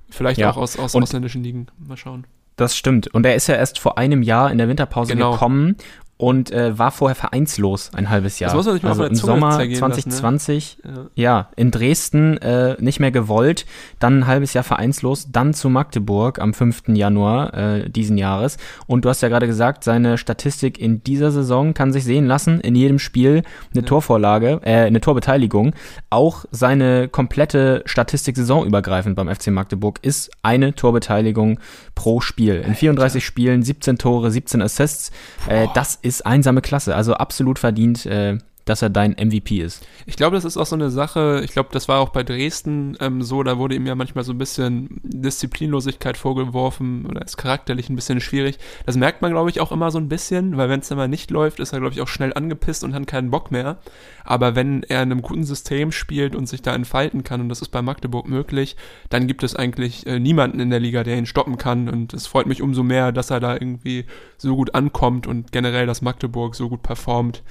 Vielleicht 0.09 0.41
ja. 0.41 0.51
auch 0.51 0.57
aus, 0.57 0.79
aus 0.79 0.97
ausländischen 0.97 1.45
Ligen. 1.45 1.67
Mal 1.79 1.97
schauen. 1.97 2.27
Das 2.57 2.77
stimmt. 2.77 3.09
Und 3.09 3.27
er 3.27 3.35
ist 3.35 3.47
ja 3.49 3.55
erst 3.55 3.79
vor 3.79 3.99
einem 3.99 4.23
Jahr 4.23 4.51
in 4.51 4.59
der 4.59 4.69
Winterpause 4.69 5.13
genau. 5.13 5.33
gekommen 5.33 5.77
und 6.23 6.53
äh, 6.53 6.79
war 6.79 6.93
vorher 6.93 7.17
vereinslos 7.17 7.91
ein 7.95 8.09
halbes 8.09 8.39
Jahr. 8.39 8.51
Das 8.51 8.57
muss 8.57 8.67
man 8.67 8.75
sich 8.77 8.85
mal 8.85 8.91
also 8.91 9.05
im 9.07 9.15
Sommer 9.17 9.51
2020, 9.55 10.79
lassen, 10.85 10.95
ne? 10.95 11.11
ja. 11.17 11.23
ja. 11.25 11.49
in 11.57 11.73
Dresden 11.73 12.37
äh, 12.37 12.77
nicht 12.81 13.01
mehr 13.01 13.11
gewollt, 13.11 13.67
dann 13.99 14.21
ein 14.21 14.27
halbes 14.29 14.55
Jahr 14.55 14.63
vereinslos, 14.63 15.33
dann 15.33 15.53
zu 15.53 15.69
Magdeburg 15.69 16.39
am 16.39 16.55
5. 16.55 16.85
Januar 16.95 17.55
äh, 17.55 17.91
diesen 17.91 18.19
Jahres. 18.19 18.57
Und 18.87 19.05
du 19.05 19.09
hast 19.09 19.21
ja 19.23 19.29
gerade 19.31 19.49
gesagt, 19.49 19.83
seine 19.83 20.17
Statistik 20.17 20.79
in 20.79 21.03
dieser 21.03 21.33
Saison 21.33 21.75
kann 21.75 21.93
sich 21.93 22.05
sehen 22.05 22.27
lassen, 22.27 22.61
in 22.61 22.77
jedem 22.77 23.01
Spiel 23.01 23.43
eine 23.75 23.83
ja. 23.83 23.83
Torvorlage, 23.83 24.61
äh, 24.63 24.77
eine 24.77 25.01
Torbeteiligung. 25.01 25.75
Auch 26.09 26.45
seine 26.53 27.09
komplette 27.09 27.83
Statistik 27.85 28.37
saisonübergreifend 28.37 29.17
beim 29.17 29.29
FC 29.29 29.49
Magdeburg 29.49 29.99
ist 30.03 30.31
eine 30.45 30.77
Torbeteiligung 30.77 31.59
pro 31.97 32.21
Spiel. 32.21 32.63
In 32.65 32.77
34 32.77 33.25
Spielen 33.25 33.65
17 33.65 33.99
Tore, 33.99 34.31
17 34.31 34.63
Assists. 34.63 35.11
Äh, 35.49 35.67
das 35.75 35.97
ist 35.97 36.12
ist 36.17 36.27
einsame 36.27 36.61
Klasse. 36.61 36.95
Also 36.95 37.15
absolut 37.15 37.59
verdient, 37.59 38.07
äh, 38.07 38.39
dass 38.65 38.83
er 38.83 38.91
dein 38.91 39.13
MVP 39.13 39.61
ist. 39.61 39.87
Ich 40.07 40.17
glaube, 40.17 40.37
das 40.37 40.45
ist 40.45 40.57
auch 40.57 40.67
so 40.67 40.77
eine 40.77 40.91
Sache, 40.91 41.43
ich 41.45 41.53
glaube, 41.53 41.71
das 41.73 41.89
war 41.89 42.01
auch 42.01 42.11
bei 42.11 42.23
Dresden 42.23 42.97
ähm, 43.01 43.23
so, 43.23 43.43
da 43.43 43.59
wurde 43.59 43.75
ihm 43.75 43.87
ja 43.87 43.95
manchmal 43.95 44.25
so 44.25 44.33
ein 44.33 44.39
bisschen 44.39 45.01
Disziplinlosigkeit 45.03 46.17
vorgeworfen 46.17 47.07
oder 47.07 47.23
ist 47.23 47.37
charakterlich 47.37 47.89
ein 47.89 47.97
bisschen 47.97 48.21
schwierig. 48.21 48.59
Das 48.87 48.97
merkt 48.97 49.23
man, 49.23 49.33
glaube 49.33 49.51
ich, 49.51 49.61
auch 49.61 49.73
immer 49.73 49.91
so 49.91 49.99
ein 49.99 50.09
bisschen, 50.09 50.57
weil 50.57 50.69
wenn 50.69 50.81
es 50.81 50.91
mal 50.91 51.09
nicht 51.09 51.31
läuft, 51.31 51.61
ist 51.61 51.73
er, 51.73 51.81
glaube 51.81 51.95
ich, 51.95 52.01
auch 52.01 52.09
schnell 52.09 52.33
angepisst 52.35 52.85
und 52.85 52.95
hat 52.95 53.07
keinen 53.07 53.31
Bock 53.31 53.51
mehr. 53.51 53.79
Aber 54.25 54.55
wenn 54.55 54.83
er 54.85 55.03
in 55.03 55.11
einem 55.11 55.23
guten 55.23 55.45
System 55.45 55.91
spielt 55.91 56.37
und 56.37 56.47
sich 56.49 56.63
da 56.63 56.75
entfalten 56.75 57.25
kann, 57.25 57.41
und 57.41 57.49
das 57.49 57.63
ist 57.63 57.71
bei 57.71 57.83
Magdeburg 57.83 58.29
möglich, 58.29 58.77
dann 59.09 59.27
gibt 59.27 59.43
es 59.43 59.57
eigentlich 59.57 60.07
äh, 60.07 60.19
niemanden 60.19 60.61
in 60.61 60.71
der 60.71 60.81
Liga, 60.81 61.03
der 61.03 61.17
ihn 61.17 61.27
stoppen 61.27 61.59
kann. 61.59 61.89
Und 61.89 62.15
es 62.15 62.27
freut 62.27 62.47
mich 62.47 62.63
umso 62.63 62.83
mehr, 62.83 63.13
dass 63.13 63.31
er 63.31 63.41
da 63.41 63.55
irgendwie 63.55 64.05
so 64.37 64.55
gut 64.55 64.75
ankommt 64.75 65.27
und 65.27 65.53
generell, 65.53 65.87
dass 65.87 66.03
Magdeburg 66.03 66.55
so 66.55 66.69
gut 66.69 66.83
performt 66.83 67.43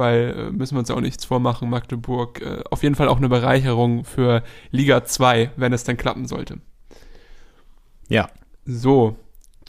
weil 0.00 0.34
äh, 0.36 0.50
müssen 0.50 0.74
wir 0.74 0.80
uns 0.80 0.90
auch 0.90 1.00
nichts 1.00 1.24
vormachen, 1.24 1.70
Magdeburg 1.70 2.42
äh, 2.42 2.64
auf 2.68 2.82
jeden 2.82 2.96
Fall 2.96 3.06
auch 3.06 3.18
eine 3.18 3.28
Bereicherung 3.28 4.04
für 4.04 4.42
Liga 4.72 5.04
2, 5.04 5.52
wenn 5.54 5.72
es 5.72 5.84
denn 5.84 5.96
klappen 5.96 6.26
sollte. 6.26 6.58
Ja. 8.08 8.28
So, 8.66 9.16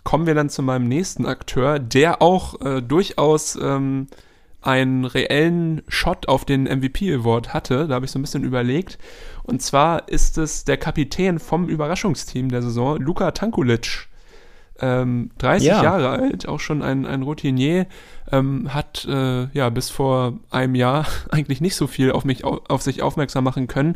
kommen 0.04 0.26
wir 0.26 0.34
dann 0.34 0.50
zu 0.50 0.64
meinem 0.64 0.88
nächsten 0.88 1.26
Akteur, 1.26 1.78
der 1.78 2.22
auch 2.22 2.60
äh, 2.62 2.82
durchaus 2.82 3.56
ähm, 3.62 4.08
einen 4.62 5.06
reellen 5.06 5.82
Shot 5.88 6.28
auf 6.28 6.46
den 6.46 6.64
MVP 6.64 7.14
Award 7.14 7.54
hatte. 7.54 7.88
Da 7.88 7.96
habe 7.96 8.06
ich 8.06 8.12
so 8.12 8.20
ein 8.20 8.22
bisschen 8.22 8.44
überlegt. 8.44 8.98
Und 9.44 9.62
zwar 9.62 10.08
ist 10.10 10.38
es 10.38 10.66
der 10.66 10.78
Kapitän 10.78 11.40
vom 11.40 11.68
Überraschungsteam 11.68 12.50
der 12.50 12.62
Saison, 12.62 13.00
Luka 13.00 13.32
Tankulic 13.32 14.08
ähm, 14.82 15.32
30 15.38 15.68
ja. 15.68 15.84
Jahre 15.84 16.10
alt, 16.10 16.48
auch 16.48 16.60
schon 16.60 16.82
ein, 16.82 17.06
ein 17.06 17.22
Routinier, 17.22 17.86
ähm, 18.32 18.74
hat 18.74 19.08
äh, 19.10 19.48
ja 19.54 19.70
bis 19.70 19.90
vor 19.90 20.40
einem 20.50 20.76
Jahr 20.76 21.06
eigentlich 21.32 21.62
nicht 21.62 21.76
so 21.76 21.88
viel 21.88 22.12
auf 22.12 22.26
mich 22.26 22.44
auf, 22.44 22.62
auf 22.68 22.82
sich 22.82 23.02
aufmerksam 23.02 23.44
machen 23.44 23.68
können. 23.68 23.96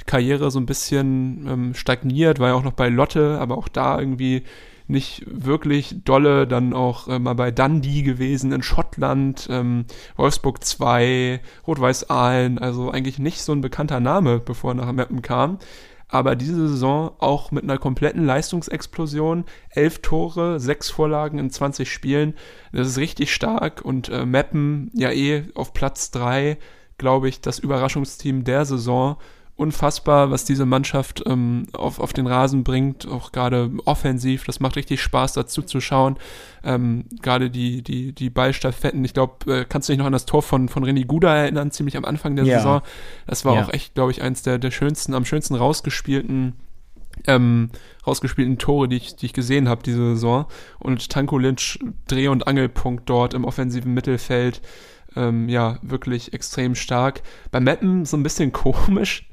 Die 0.00 0.04
Karriere 0.04 0.50
so 0.50 0.60
ein 0.60 0.66
bisschen 0.66 1.46
ähm, 1.48 1.74
stagniert, 1.74 2.38
war 2.38 2.48
ja 2.48 2.54
auch 2.54 2.62
noch 2.62 2.72
bei 2.72 2.88
Lotte, 2.88 3.38
aber 3.40 3.58
auch 3.58 3.68
da 3.68 3.98
irgendwie 3.98 4.44
nicht 4.90 5.24
wirklich 5.26 5.96
dolle, 6.04 6.46
dann 6.46 6.72
auch 6.72 7.08
äh, 7.08 7.18
mal 7.18 7.34
bei 7.34 7.50
Dundee 7.50 8.02
gewesen 8.02 8.52
in 8.52 8.62
Schottland, 8.62 9.46
ähm, 9.50 9.84
Wolfsburg 10.16 10.64
2, 10.64 11.40
Rot-Weiß 11.66 12.08
Aalen, 12.08 12.58
also 12.58 12.90
eigentlich 12.90 13.18
nicht 13.18 13.42
so 13.42 13.52
ein 13.52 13.60
bekannter 13.60 14.00
Name, 14.00 14.40
bevor 14.40 14.70
er 14.72 14.74
nach 14.76 14.92
Meppen 14.92 15.20
kam 15.20 15.58
aber 16.08 16.36
diese 16.36 16.68
Saison 16.68 17.12
auch 17.18 17.50
mit 17.50 17.64
einer 17.64 17.78
kompletten 17.78 18.24
Leistungsexplosion. 18.24 19.44
Elf 19.70 20.00
Tore, 20.00 20.58
sechs 20.58 20.90
Vorlagen 20.90 21.38
in 21.38 21.50
20 21.50 21.90
Spielen. 21.90 22.34
Das 22.72 22.88
ist 22.88 22.98
richtig 22.98 23.32
stark 23.32 23.84
und 23.84 24.08
äh, 24.08 24.24
Meppen 24.24 24.90
ja 24.94 25.10
eh 25.10 25.44
auf 25.54 25.74
Platz 25.74 26.10
drei, 26.10 26.58
glaube 26.96 27.28
ich, 27.28 27.40
das 27.40 27.58
Überraschungsteam 27.58 28.44
der 28.44 28.64
Saison 28.64 29.16
unfassbar, 29.58 30.30
was 30.30 30.44
diese 30.44 30.64
Mannschaft 30.64 31.24
ähm, 31.26 31.66
auf, 31.72 31.98
auf 31.98 32.12
den 32.12 32.28
Rasen 32.28 32.62
bringt, 32.62 33.08
auch 33.08 33.32
gerade 33.32 33.70
offensiv. 33.84 34.44
Das 34.44 34.60
macht 34.60 34.76
richtig 34.76 35.02
Spaß, 35.02 35.32
dazu 35.32 35.62
zu 35.62 35.80
schauen. 35.80 36.16
Ähm, 36.62 37.06
gerade 37.20 37.50
die, 37.50 37.82
die, 37.82 38.12
die 38.12 38.30
Ballstaffetten. 38.30 39.04
Ich 39.04 39.14
glaube, 39.14 39.52
äh, 39.52 39.64
kannst 39.68 39.88
du 39.88 39.92
dich 39.92 39.98
noch 39.98 40.06
an 40.06 40.12
das 40.12 40.26
Tor 40.26 40.42
von, 40.42 40.68
von 40.68 40.84
René 40.84 41.04
Guda 41.04 41.34
erinnern, 41.34 41.72
ziemlich 41.72 41.96
am 41.96 42.04
Anfang 42.04 42.36
der 42.36 42.44
ja. 42.44 42.58
Saison. 42.58 42.82
Das 43.26 43.44
war 43.44 43.56
ja. 43.56 43.64
auch 43.64 43.72
echt, 43.72 43.94
glaube 43.94 44.12
ich, 44.12 44.22
eins 44.22 44.42
der, 44.42 44.58
der 44.58 44.70
schönsten, 44.70 45.12
am 45.12 45.24
schönsten 45.24 45.56
rausgespielten 45.56 46.54
ähm, 47.26 47.70
rausgespielten 48.06 48.58
Tore, 48.58 48.88
die 48.88 48.96
ich, 48.96 49.16
die 49.16 49.26
ich 49.26 49.32
gesehen 49.32 49.68
habe 49.68 49.82
diese 49.82 50.14
Saison. 50.14 50.46
Und 50.78 51.10
Tanko 51.10 51.36
Lynch, 51.36 51.80
Dreh- 52.06 52.28
und 52.28 52.46
Angelpunkt 52.46 53.10
dort 53.10 53.34
im 53.34 53.44
offensiven 53.44 53.92
Mittelfeld. 53.92 54.60
Ähm, 55.16 55.48
ja, 55.48 55.78
wirklich 55.82 56.32
extrem 56.32 56.76
stark. 56.76 57.22
Bei 57.50 57.58
Mappen 57.58 58.04
so 58.04 58.16
ein 58.16 58.22
bisschen 58.22 58.52
komisch. 58.52 59.28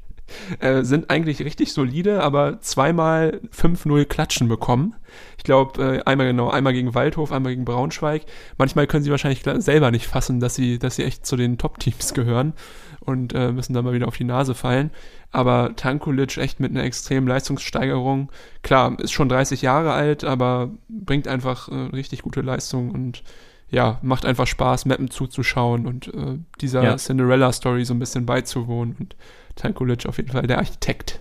Äh, 0.58 0.82
sind 0.82 1.10
eigentlich 1.10 1.40
richtig 1.40 1.72
solide, 1.72 2.22
aber 2.22 2.60
zweimal 2.60 3.40
5-0 3.56 4.04
Klatschen 4.06 4.48
bekommen. 4.48 4.94
Ich 5.38 5.44
glaube, 5.44 5.98
äh, 5.98 6.02
einmal 6.02 6.26
genau, 6.26 6.50
einmal 6.50 6.72
gegen 6.72 6.94
Waldhof, 6.94 7.32
einmal 7.32 7.52
gegen 7.52 7.64
Braunschweig. 7.64 8.22
Manchmal 8.58 8.86
können 8.86 9.04
sie 9.04 9.10
wahrscheinlich 9.10 9.42
selber 9.58 9.90
nicht 9.90 10.06
fassen, 10.06 10.40
dass 10.40 10.54
sie, 10.54 10.78
dass 10.78 10.96
sie 10.96 11.04
echt 11.04 11.26
zu 11.26 11.36
den 11.36 11.58
Top-Teams 11.58 12.14
gehören 12.14 12.54
und 13.00 13.34
äh, 13.34 13.52
müssen 13.52 13.72
dann 13.72 13.84
mal 13.84 13.94
wieder 13.94 14.08
auf 14.08 14.16
die 14.16 14.24
Nase 14.24 14.54
fallen. 14.54 14.90
Aber 15.30 15.74
Tankulic 15.76 16.36
echt 16.38 16.60
mit 16.60 16.70
einer 16.70 16.84
extremen 16.84 17.28
Leistungssteigerung. 17.28 18.30
Klar, 18.62 18.98
ist 18.98 19.12
schon 19.12 19.28
30 19.28 19.62
Jahre 19.62 19.92
alt, 19.92 20.24
aber 20.24 20.70
bringt 20.88 21.28
einfach 21.28 21.68
äh, 21.68 21.74
richtig 21.74 22.22
gute 22.22 22.40
Leistung 22.40 22.90
und 22.90 23.22
ja, 23.68 23.98
macht 24.02 24.24
einfach 24.24 24.46
Spaß, 24.46 24.86
Mappen 24.86 25.10
zuzuschauen 25.10 25.86
und 25.86 26.08
äh, 26.14 26.38
dieser 26.60 26.84
ja. 26.84 26.96
Cinderella-Story 26.96 27.84
so 27.84 27.94
ein 27.94 27.98
bisschen 27.98 28.24
beizuwohnen. 28.24 28.96
Und 28.98 29.16
Tankulic 29.56 30.06
auf 30.06 30.18
jeden 30.18 30.30
Fall 30.30 30.46
der 30.46 30.58
Architekt. 30.58 31.20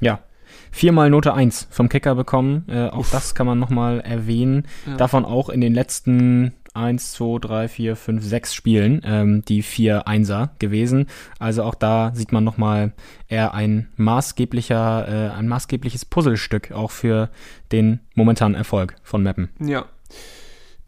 Ja. 0.00 0.20
Viermal 0.70 1.10
Note 1.10 1.34
1 1.34 1.68
vom 1.70 1.88
Kicker 1.88 2.14
bekommen. 2.14 2.64
Äh, 2.68 2.88
auch 2.88 3.00
Uff. 3.00 3.10
das 3.10 3.34
kann 3.34 3.46
man 3.46 3.58
nochmal 3.58 4.00
erwähnen. 4.00 4.66
Ja. 4.86 4.96
Davon 4.96 5.24
auch 5.24 5.48
in 5.48 5.60
den 5.60 5.74
letzten 5.74 6.52
1, 6.74 7.12
2, 7.12 7.38
3, 7.38 7.68
4, 7.68 7.96
5, 7.96 8.24
6 8.24 8.54
Spielen 8.54 9.00
ähm, 9.04 9.44
die 9.44 9.62
vier 9.62 10.08
Einser 10.08 10.50
gewesen. 10.58 11.06
Also 11.38 11.62
auch 11.62 11.76
da 11.76 12.10
sieht 12.14 12.32
man 12.32 12.42
nochmal 12.42 12.92
eher 13.28 13.54
ein 13.54 13.88
maßgeblicher, 13.96 15.08
äh, 15.08 15.30
ein 15.30 15.46
maßgebliches 15.46 16.04
Puzzlestück 16.04 16.72
auch 16.72 16.90
für 16.90 17.30
den 17.70 18.00
momentanen 18.14 18.56
Erfolg 18.56 18.96
von 19.04 19.22
Mappen. 19.22 19.50
Ja. 19.60 19.86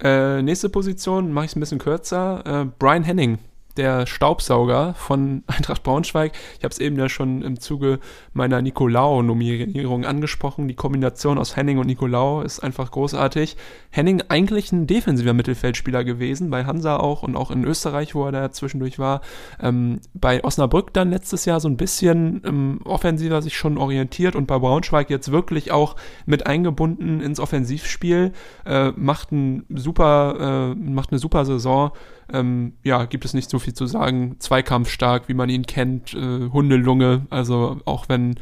Äh, 0.03 0.43
nächste 0.43 0.69
Position 0.69 1.33
mache 1.33 1.47
ich 1.47 1.53
es 1.53 1.57
ein 1.57 1.61
bisschen 1.61 1.79
kürzer. 1.79 2.43
Äh, 2.45 2.67
Brian 2.79 3.05
Henning 3.05 3.39
der 3.77 4.07
Staubsauger 4.07 4.95
von 4.95 5.45
Eintracht 5.47 5.83
Braunschweig. 5.83 6.33
Ich 6.59 6.65
habe 6.65 6.73
es 6.73 6.79
eben 6.79 6.99
ja 6.99 7.09
schon 7.09 7.43
im 7.43 7.61
Zuge 7.61 7.99
meiner 8.33 8.63
Nicolao-Nominierung 8.63 10.05
angesprochen. 10.05 10.69
Die 10.69 10.75
Kombination 10.75 11.39
aus 11.39 11.57
Henning 11.57 11.79
und 11.79 11.87
Nicolao 11.87 12.43
ist 12.43 12.61
einfach 12.61 12.91
großartig. 12.91 13.57
Henning 13.91 14.23
eigentlich 14.29 14.73
ein 14.73 14.87
defensiver 14.87 15.33
Mittelfeldspieler 15.33 16.05
gewesen, 16.05 16.51
bei 16.51 16.65
Hansa 16.65 16.97
auch 16.97 17.23
und 17.23 17.37
auch 17.37 17.51
in 17.51 17.65
Österreich, 17.65 18.15
wo 18.15 18.25
er 18.25 18.33
da 18.33 18.53
zwischendurch 18.53 18.99
war. 18.99 19.21
Ähm, 19.61 20.01
bei 20.15 20.43
Osnabrück 20.45 20.93
dann 20.93 21.11
letztes 21.11 21.45
Jahr 21.45 21.61
so 21.61 21.69
ein 21.69 21.77
bisschen 21.77 22.43
ähm, 22.45 22.81
offensiver 22.85 23.43
sich 23.43 23.57
schon 23.57 23.79
orientiert 23.79 24.37
und 24.37 24.47
bei 24.47 24.59
Braunschweig 24.59 25.11
jetzt 25.11 25.33
wirklich 25.33 25.73
auch 25.73 25.97
mit 26.25 26.47
eingebunden 26.47 27.21
ins 27.21 27.41
Offensivspiel. 27.41 28.33
Äh, 28.65 28.93
macht, 28.97 29.33
ein 29.33 29.65
super, 29.69 30.75
äh, 30.75 30.75
macht 30.75 31.13
eine 31.13 31.19
super 31.19 31.45
Saison 31.45 31.93
ähm, 32.33 32.73
ja, 32.83 33.05
gibt 33.05 33.25
es 33.25 33.35
nicht 33.35 33.51
so 33.51 33.59
viel 33.59 33.66
zu 33.75 33.87
sagen. 33.87 34.37
Zweikampfstark, 34.39 35.29
wie 35.29 35.35
man 35.35 35.49
ihn 35.49 35.67
kennt, 35.67 36.15
äh, 36.15 36.49
Hundelunge, 36.51 37.27
also 37.31 37.81
auch 37.85 38.09
wenn 38.09 38.37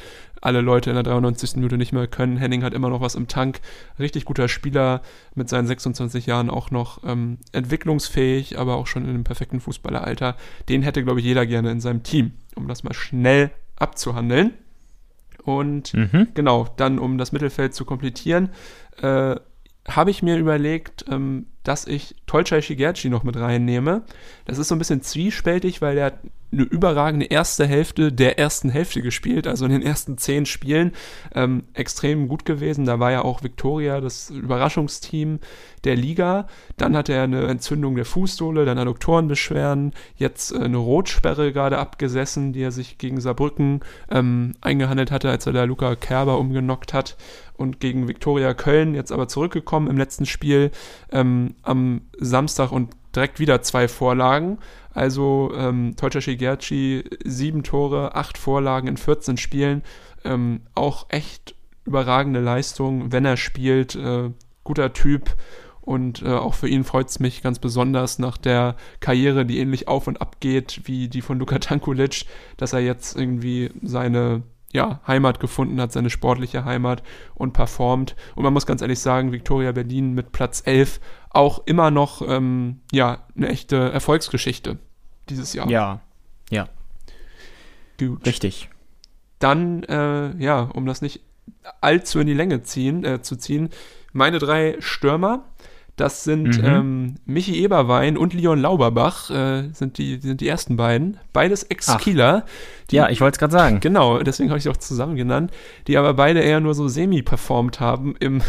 alle 0.44 0.60
Leute 0.60 0.90
in 0.90 0.94
der 0.94 1.02
93. 1.02 1.56
Minute 1.56 1.78
nicht 1.78 1.92
mehr 1.92 2.06
können. 2.06 2.36
Henning 2.36 2.62
hat 2.62 2.74
immer 2.74 2.90
noch 2.90 3.00
was 3.00 3.14
im 3.14 3.28
Tank. 3.28 3.60
Richtig 3.98 4.26
guter 4.26 4.46
Spieler, 4.46 5.00
mit 5.34 5.48
seinen 5.48 5.66
26 5.66 6.26
Jahren 6.26 6.50
auch 6.50 6.70
noch 6.70 7.02
ähm, 7.04 7.38
entwicklungsfähig, 7.52 8.58
aber 8.58 8.76
auch 8.76 8.86
schon 8.86 9.04
in 9.04 9.10
einem 9.10 9.24
perfekten 9.24 9.60
Fußballeralter. 9.60 10.36
Den 10.68 10.82
hätte, 10.82 11.02
glaube 11.02 11.20
ich, 11.20 11.26
jeder 11.26 11.46
gerne 11.46 11.70
in 11.70 11.80
seinem 11.80 12.02
Team, 12.02 12.32
um 12.56 12.68
das 12.68 12.84
mal 12.84 12.92
schnell 12.92 13.52
abzuhandeln. 13.76 14.52
Und 15.44 15.94
mhm. 15.94 16.28
genau, 16.34 16.68
dann 16.76 16.98
um 16.98 17.16
das 17.16 17.32
Mittelfeld 17.32 17.74
zu 17.74 17.86
komplettieren, 17.86 18.50
äh, 19.00 19.36
habe 19.88 20.10
ich 20.10 20.22
mir 20.22 20.36
überlegt, 20.36 21.06
ähm, 21.10 21.46
dass 21.64 21.86
ich 21.86 22.14
Tolchai 22.26 22.62
Shigerchi 22.62 23.08
noch 23.08 23.24
mit 23.24 23.36
reinnehme. 23.36 24.02
Das 24.44 24.58
ist 24.58 24.68
so 24.68 24.74
ein 24.74 24.78
bisschen 24.78 25.02
zwiespältig, 25.02 25.82
weil 25.82 25.96
der 25.96 26.18
eine 26.54 26.64
überragende 26.64 27.26
erste 27.26 27.66
Hälfte 27.66 28.12
der 28.12 28.38
ersten 28.38 28.70
Hälfte 28.70 29.02
gespielt, 29.02 29.46
also 29.46 29.64
in 29.64 29.72
den 29.72 29.82
ersten 29.82 30.16
zehn 30.18 30.46
Spielen 30.46 30.92
ähm, 31.34 31.64
extrem 31.74 32.28
gut 32.28 32.44
gewesen. 32.44 32.84
Da 32.84 33.00
war 33.00 33.10
ja 33.10 33.22
auch 33.22 33.42
Victoria 33.42 34.00
das 34.00 34.30
Überraschungsteam 34.30 35.40
der 35.84 35.96
Liga. 35.96 36.46
Dann 36.76 36.96
hatte 36.96 37.12
er 37.12 37.24
eine 37.24 37.46
Entzündung 37.46 37.96
der 37.96 38.04
Fußsohle, 38.04 38.64
dann 38.64 38.78
Adduktorenbeschwerden, 38.78 39.92
jetzt 40.16 40.52
äh, 40.52 40.60
eine 40.60 40.76
Rotsperre 40.76 41.52
gerade 41.52 41.78
abgesessen, 41.78 42.52
die 42.52 42.62
er 42.62 42.72
sich 42.72 42.98
gegen 42.98 43.20
Saarbrücken 43.20 43.80
ähm, 44.10 44.54
eingehandelt 44.60 45.10
hatte, 45.10 45.30
als 45.30 45.46
er 45.46 45.52
da 45.52 45.64
Luca 45.64 45.96
Kerber 45.96 46.38
umgenockt 46.38 46.94
hat 46.94 47.16
und 47.56 47.80
gegen 47.80 48.08
Viktoria 48.08 48.54
Köln 48.54 48.94
jetzt 48.94 49.12
aber 49.12 49.28
zurückgekommen 49.28 49.88
im 49.88 49.96
letzten 49.96 50.26
Spiel 50.26 50.70
ähm, 51.12 51.54
am 51.62 52.02
Samstag 52.18 52.72
und 52.72 52.90
direkt 53.14 53.38
wieder 53.38 53.62
zwei 53.62 53.88
Vorlagen. 53.88 54.58
Also 54.92 55.52
ähm, 55.56 55.94
Teutscher 55.96 56.20
Shigerchi, 56.20 57.04
sieben 57.24 57.62
Tore, 57.62 58.14
acht 58.14 58.38
Vorlagen 58.38 58.88
in 58.88 58.96
14 58.96 59.36
Spielen. 59.36 59.82
Ähm, 60.24 60.62
auch 60.74 61.06
echt 61.08 61.54
überragende 61.84 62.40
Leistung, 62.40 63.12
wenn 63.12 63.24
er 63.24 63.36
spielt. 63.36 63.94
Äh, 63.94 64.30
guter 64.62 64.92
Typ. 64.92 65.36
Und 65.80 66.22
äh, 66.22 66.28
auch 66.28 66.54
für 66.54 66.68
ihn 66.68 66.82
freut 66.82 67.10
es 67.10 67.20
mich 67.20 67.42
ganz 67.42 67.58
besonders 67.58 68.18
nach 68.18 68.38
der 68.38 68.76
Karriere, 69.00 69.44
die 69.44 69.58
ähnlich 69.58 69.86
auf 69.86 70.06
und 70.06 70.22
ab 70.22 70.36
geht 70.40 70.82
wie 70.84 71.08
die 71.08 71.20
von 71.20 71.38
Luka 71.38 71.58
Tankulic, 71.58 72.24
dass 72.56 72.72
er 72.72 72.80
jetzt 72.80 73.16
irgendwie 73.16 73.70
seine 73.82 74.42
ja, 74.74 75.00
Heimat 75.06 75.38
gefunden 75.38 75.80
hat, 75.80 75.92
seine 75.92 76.10
sportliche 76.10 76.64
Heimat 76.64 77.02
und 77.34 77.52
performt. 77.52 78.16
Und 78.34 78.42
man 78.42 78.52
muss 78.52 78.66
ganz 78.66 78.82
ehrlich 78.82 78.98
sagen, 78.98 79.30
Victoria 79.30 79.70
Berlin 79.72 80.12
mit 80.12 80.32
Platz 80.32 80.62
11 80.66 81.00
auch 81.30 81.62
immer 81.66 81.92
noch 81.92 82.22
ähm, 82.26 82.80
ja, 82.92 83.24
eine 83.36 83.48
echte 83.48 83.92
Erfolgsgeschichte 83.92 84.78
dieses 85.28 85.54
Jahr. 85.54 85.70
Ja, 85.70 86.00
ja. 86.50 86.68
Gut. 87.98 88.26
Richtig. 88.26 88.68
Dann, 89.38 89.84
äh, 89.84 90.36
ja, 90.42 90.62
um 90.62 90.86
das 90.86 91.02
nicht 91.02 91.20
allzu 91.80 92.18
in 92.18 92.26
die 92.26 92.34
Länge 92.34 92.62
ziehen, 92.64 93.04
äh, 93.04 93.22
zu 93.22 93.36
ziehen, 93.36 93.70
meine 94.12 94.40
drei 94.40 94.76
Stürmer. 94.80 95.44
Das 95.96 96.24
sind 96.24 96.58
mhm. 96.58 96.64
ähm, 96.64 97.14
Michi 97.24 97.62
Eberwein 97.62 98.16
und 98.16 98.34
Leon 98.34 98.60
Lauberbach, 98.60 99.30
äh, 99.30 99.70
sind, 99.72 99.98
die, 99.98 100.20
sind 100.20 100.40
die 100.40 100.48
ersten 100.48 100.76
beiden. 100.76 101.18
Beides 101.32 101.62
Ex-Kieler. 101.62 102.44
Ja, 102.90 103.08
ich 103.10 103.20
wollte 103.20 103.36
es 103.36 103.38
gerade 103.38 103.52
sagen. 103.52 103.78
Genau, 103.80 104.18
deswegen 104.18 104.50
habe 104.50 104.58
ich 104.58 104.64
sie 104.64 104.70
auch 104.70 104.76
zusammen 104.76 105.14
genannt. 105.14 105.52
Die 105.86 105.96
aber 105.96 106.14
beide 106.14 106.40
eher 106.40 106.58
nur 106.58 106.74
so 106.74 106.88
semi-performt 106.88 107.78
haben 107.78 108.16
im 108.18 108.42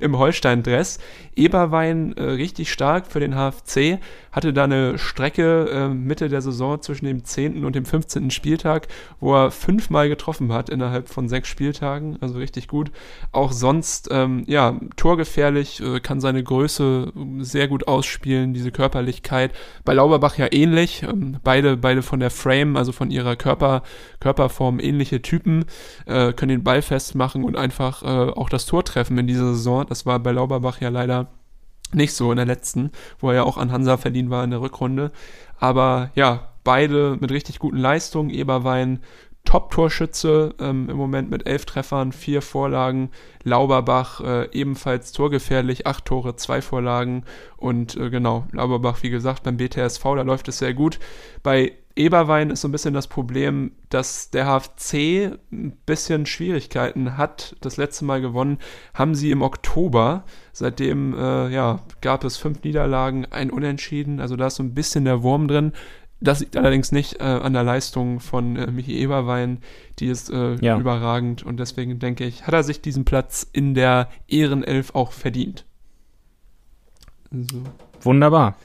im 0.00 0.18
Holstein-Dress. 0.18 0.98
Eberwein 1.36 2.16
äh, 2.16 2.22
richtig 2.22 2.72
stark 2.72 3.06
für 3.06 3.20
den 3.20 3.34
HFC, 3.34 3.98
hatte 4.30 4.52
da 4.52 4.64
eine 4.64 4.98
Strecke 4.98 5.68
äh, 5.70 5.88
Mitte 5.88 6.28
der 6.28 6.42
Saison 6.42 6.80
zwischen 6.80 7.06
dem 7.06 7.24
10. 7.24 7.64
und 7.64 7.74
dem 7.74 7.84
15. 7.84 8.30
Spieltag, 8.30 8.88
wo 9.20 9.34
er 9.34 9.50
fünfmal 9.50 10.08
getroffen 10.08 10.52
hat 10.52 10.70
innerhalb 10.70 11.08
von 11.08 11.28
sechs 11.28 11.48
Spieltagen, 11.48 12.18
also 12.20 12.38
richtig 12.38 12.68
gut. 12.68 12.90
Auch 13.32 13.52
sonst, 13.52 14.08
ähm, 14.10 14.44
ja, 14.46 14.78
torgefährlich, 14.96 15.80
äh, 15.80 16.00
kann 16.00 16.20
seine 16.20 16.42
Größe 16.42 17.12
sehr 17.40 17.68
gut 17.68 17.88
ausspielen, 17.88 18.54
diese 18.54 18.70
Körperlichkeit. 18.70 19.52
Bei 19.84 19.94
Lauberbach 19.94 20.38
ja 20.38 20.48
ähnlich, 20.50 21.02
ähm, 21.02 21.38
beide, 21.42 21.76
beide 21.76 22.02
von 22.02 22.20
der 22.20 22.30
Frame, 22.30 22.76
also 22.76 22.92
von 22.92 23.10
ihrer 23.10 23.36
Körper, 23.36 23.82
Körperform 24.20 24.80
ähnliche 24.80 25.22
Typen, 25.22 25.64
äh, 26.06 26.32
können 26.32 26.50
den 26.50 26.64
Ball 26.64 26.82
festmachen 26.82 27.44
und 27.44 27.56
einfach 27.56 28.02
äh, 28.02 28.06
auch 28.06 28.48
das 28.48 28.66
Tor 28.66 28.84
treffen 28.84 29.18
in 29.18 29.26
dieser 29.26 29.54
Saison 29.54 29.73
Saison. 29.74 29.86
Das 29.88 30.06
war 30.06 30.18
bei 30.18 30.32
Lauberbach 30.32 30.80
ja 30.80 30.88
leider 30.88 31.28
nicht 31.92 32.14
so 32.14 32.30
in 32.30 32.36
der 32.36 32.46
letzten, 32.46 32.90
wo 33.18 33.28
er 33.30 33.36
ja 33.36 33.42
auch 33.44 33.56
an 33.56 33.70
Hansa 33.70 33.96
verliehen 33.96 34.30
war 34.30 34.44
in 34.44 34.50
der 34.50 34.60
Rückrunde. 34.60 35.12
Aber 35.58 36.10
ja, 36.14 36.48
beide 36.64 37.16
mit 37.20 37.30
richtig 37.30 37.58
guten 37.58 37.76
Leistungen. 37.76 38.30
Eberwein 38.30 39.00
Top-Torschütze 39.44 40.54
ähm, 40.58 40.88
im 40.88 40.96
Moment 40.96 41.30
mit 41.30 41.46
elf 41.46 41.66
Treffern, 41.66 42.12
vier 42.12 42.40
Vorlagen. 42.40 43.10
Lauberbach 43.42 44.20
äh, 44.22 44.48
ebenfalls 44.52 45.12
torgefährlich, 45.12 45.86
acht 45.86 46.06
Tore, 46.06 46.36
zwei 46.36 46.62
Vorlagen. 46.62 47.24
Und 47.58 47.94
äh, 47.96 48.08
genau, 48.08 48.46
Lauberbach, 48.52 49.02
wie 49.02 49.10
gesagt, 49.10 49.42
beim 49.42 49.58
BTSV, 49.58 50.02
da 50.02 50.22
läuft 50.22 50.48
es 50.48 50.58
sehr 50.58 50.72
gut. 50.72 50.98
Bei 51.42 51.72
Eberwein 51.96 52.50
ist 52.50 52.60
so 52.60 52.68
ein 52.68 52.72
bisschen 52.72 52.94
das 52.94 53.06
Problem, 53.06 53.72
dass 53.88 54.30
der 54.30 54.46
HFC 54.46 55.38
ein 55.52 55.76
bisschen 55.86 56.26
Schwierigkeiten 56.26 57.16
hat. 57.16 57.54
Das 57.60 57.76
letzte 57.76 58.04
Mal 58.04 58.20
gewonnen 58.20 58.58
haben 58.94 59.14
sie 59.14 59.30
im 59.30 59.42
Oktober. 59.42 60.24
Seitdem 60.52 61.14
äh, 61.14 61.48
ja, 61.50 61.80
gab 62.00 62.24
es 62.24 62.36
fünf 62.36 62.64
Niederlagen, 62.64 63.26
ein 63.30 63.50
Unentschieden. 63.50 64.18
Also 64.20 64.34
da 64.34 64.48
ist 64.48 64.56
so 64.56 64.64
ein 64.64 64.74
bisschen 64.74 65.04
der 65.04 65.22
Wurm 65.22 65.46
drin. 65.46 65.72
Das 66.20 66.40
liegt 66.40 66.56
allerdings 66.56 66.90
nicht 66.90 67.20
äh, 67.20 67.24
an 67.24 67.52
der 67.52 67.62
Leistung 67.62 68.18
von 68.18 68.56
äh, 68.56 68.70
Michi 68.70 68.98
Eberwein. 68.98 69.58
Die 70.00 70.06
ist 70.06 70.30
äh, 70.30 70.56
ja. 70.56 70.78
überragend 70.78 71.44
und 71.44 71.60
deswegen 71.60 72.00
denke 72.00 72.24
ich, 72.24 72.46
hat 72.46 72.54
er 72.54 72.64
sich 72.64 72.80
diesen 72.80 73.04
Platz 73.04 73.46
in 73.52 73.74
der 73.74 74.08
Ehrenelf 74.26 74.94
auch 74.96 75.12
verdient. 75.12 75.64
So. 77.30 77.62
Wunderbar. 78.00 78.56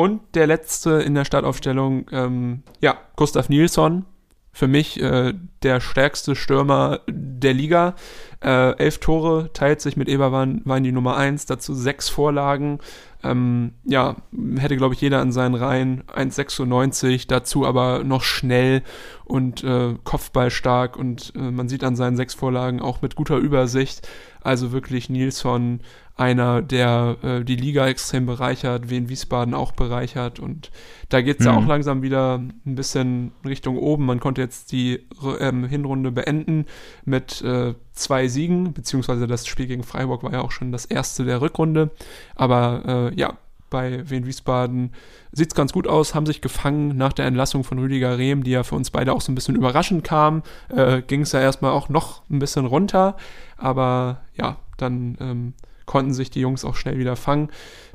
Und 0.00 0.22
der 0.34 0.46
letzte 0.46 0.92
in 0.92 1.14
der 1.14 1.26
Startaufstellung, 1.26 2.06
ähm, 2.10 2.62
ja, 2.80 2.96
Gustav 3.16 3.50
Nilsson. 3.50 4.06
Für 4.50 4.66
mich 4.66 4.98
äh, 4.98 5.34
der 5.62 5.80
stärkste 5.80 6.34
Stürmer 6.36 7.00
der 7.06 7.52
Liga. 7.52 7.96
Äh, 8.42 8.78
elf 8.78 8.96
Tore, 8.96 9.50
teilt 9.52 9.82
sich 9.82 9.98
mit 9.98 10.08
Eberwein 10.08 10.62
Wein 10.64 10.84
die 10.84 10.90
Nummer 10.90 11.18
eins, 11.18 11.44
dazu 11.44 11.74
sechs 11.74 12.08
Vorlagen. 12.08 12.78
Ähm, 13.22 13.74
ja, 13.84 14.16
hätte, 14.56 14.78
glaube 14.78 14.94
ich, 14.94 15.02
jeder 15.02 15.20
an 15.20 15.32
seinen 15.32 15.54
Reihen 15.54 16.04
1,96, 16.04 17.28
dazu 17.28 17.66
aber 17.66 18.02
noch 18.02 18.22
schnell 18.22 18.82
und 19.26 19.62
äh, 19.62 19.96
Kopfballstark 20.02 20.96
und 20.96 21.34
äh, 21.36 21.50
man 21.50 21.68
sieht 21.68 21.84
an 21.84 21.94
seinen 21.94 22.16
sechs 22.16 22.32
Vorlagen 22.32 22.80
auch 22.80 23.02
mit 23.02 23.16
guter 23.16 23.36
Übersicht. 23.36 24.08
Also 24.42 24.72
wirklich 24.72 25.10
Nilsson 25.10 25.80
einer, 26.16 26.60
der 26.60 27.16
äh, 27.22 27.44
die 27.44 27.56
Liga 27.56 27.86
extrem 27.88 28.26
bereichert, 28.26 28.90
Wien 28.90 29.08
Wiesbaden 29.08 29.54
auch 29.54 29.72
bereichert. 29.72 30.38
Und 30.38 30.70
da 31.08 31.22
geht 31.22 31.40
es 31.40 31.46
mhm. 31.46 31.52
ja 31.52 31.58
auch 31.58 31.66
langsam 31.66 32.02
wieder 32.02 32.38
ein 32.38 32.74
bisschen 32.74 33.32
Richtung 33.44 33.78
oben. 33.78 34.04
Man 34.04 34.20
konnte 34.20 34.42
jetzt 34.42 34.70
die 34.72 35.06
ähm, 35.40 35.64
Hinrunde 35.64 36.12
beenden 36.12 36.66
mit 37.06 37.40
äh, 37.40 37.74
zwei 37.92 38.28
Siegen, 38.28 38.74
beziehungsweise 38.74 39.26
das 39.26 39.46
Spiel 39.46 39.66
gegen 39.66 39.82
Freiburg 39.82 40.22
war 40.22 40.32
ja 40.32 40.42
auch 40.42 40.52
schon 40.52 40.72
das 40.72 40.84
erste 40.84 41.24
der 41.24 41.40
Rückrunde. 41.40 41.90
Aber 42.34 43.10
äh, 43.12 43.18
ja, 43.18 43.38
bei 43.70 44.08
Wien 44.10 44.26
Wiesbaden 44.26 44.92
sieht 45.32 45.50
es 45.52 45.54
ganz 45.54 45.72
gut 45.72 45.86
aus, 45.86 46.14
haben 46.14 46.26
sich 46.26 46.40
gefangen 46.40 46.96
nach 46.96 47.12
der 47.12 47.26
Entlassung 47.26 47.64
von 47.64 47.78
Rüdiger 47.78 48.18
Rehm, 48.18 48.42
die 48.42 48.50
ja 48.50 48.64
für 48.64 48.74
uns 48.74 48.90
beide 48.90 49.12
auch 49.12 49.20
so 49.20 49.32
ein 49.32 49.34
bisschen 49.34 49.56
überraschend 49.56 50.04
kam. 50.04 50.42
Äh, 50.68 51.02
Ging 51.02 51.22
es 51.22 51.32
ja 51.32 51.40
erstmal 51.40 51.72
auch 51.72 51.88
noch 51.88 52.22
ein 52.28 52.40
bisschen 52.40 52.66
runter. 52.66 53.16
Aber 53.56 54.20
ja, 54.36 54.56
dann 54.76 55.16
ähm, 55.20 55.54
konnten 55.86 56.14
sich 56.14 56.30
die 56.30 56.40
Jungs 56.40 56.64
auch 56.64 56.76
schnell 56.76 56.98
wieder 56.98 57.16
fangen. 57.16 57.48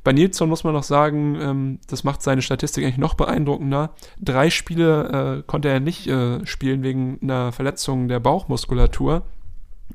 Bei 0.04 0.12
Nilsson 0.12 0.50
muss 0.50 0.64
man 0.64 0.74
noch 0.74 0.84
sagen, 0.84 1.38
ähm, 1.40 1.80
das 1.88 2.04
macht 2.04 2.22
seine 2.22 2.42
Statistik 2.42 2.84
eigentlich 2.84 2.98
noch 2.98 3.14
beeindruckender. 3.14 3.92
Drei 4.20 4.50
Spiele 4.50 5.40
äh, 5.40 5.44
konnte 5.48 5.70
er 5.70 5.80
nicht 5.80 6.08
äh, 6.08 6.46
spielen 6.46 6.84
wegen 6.84 7.20
einer 7.22 7.52
Verletzung 7.52 8.08
der 8.08 8.20
Bauchmuskulatur. 8.20 9.24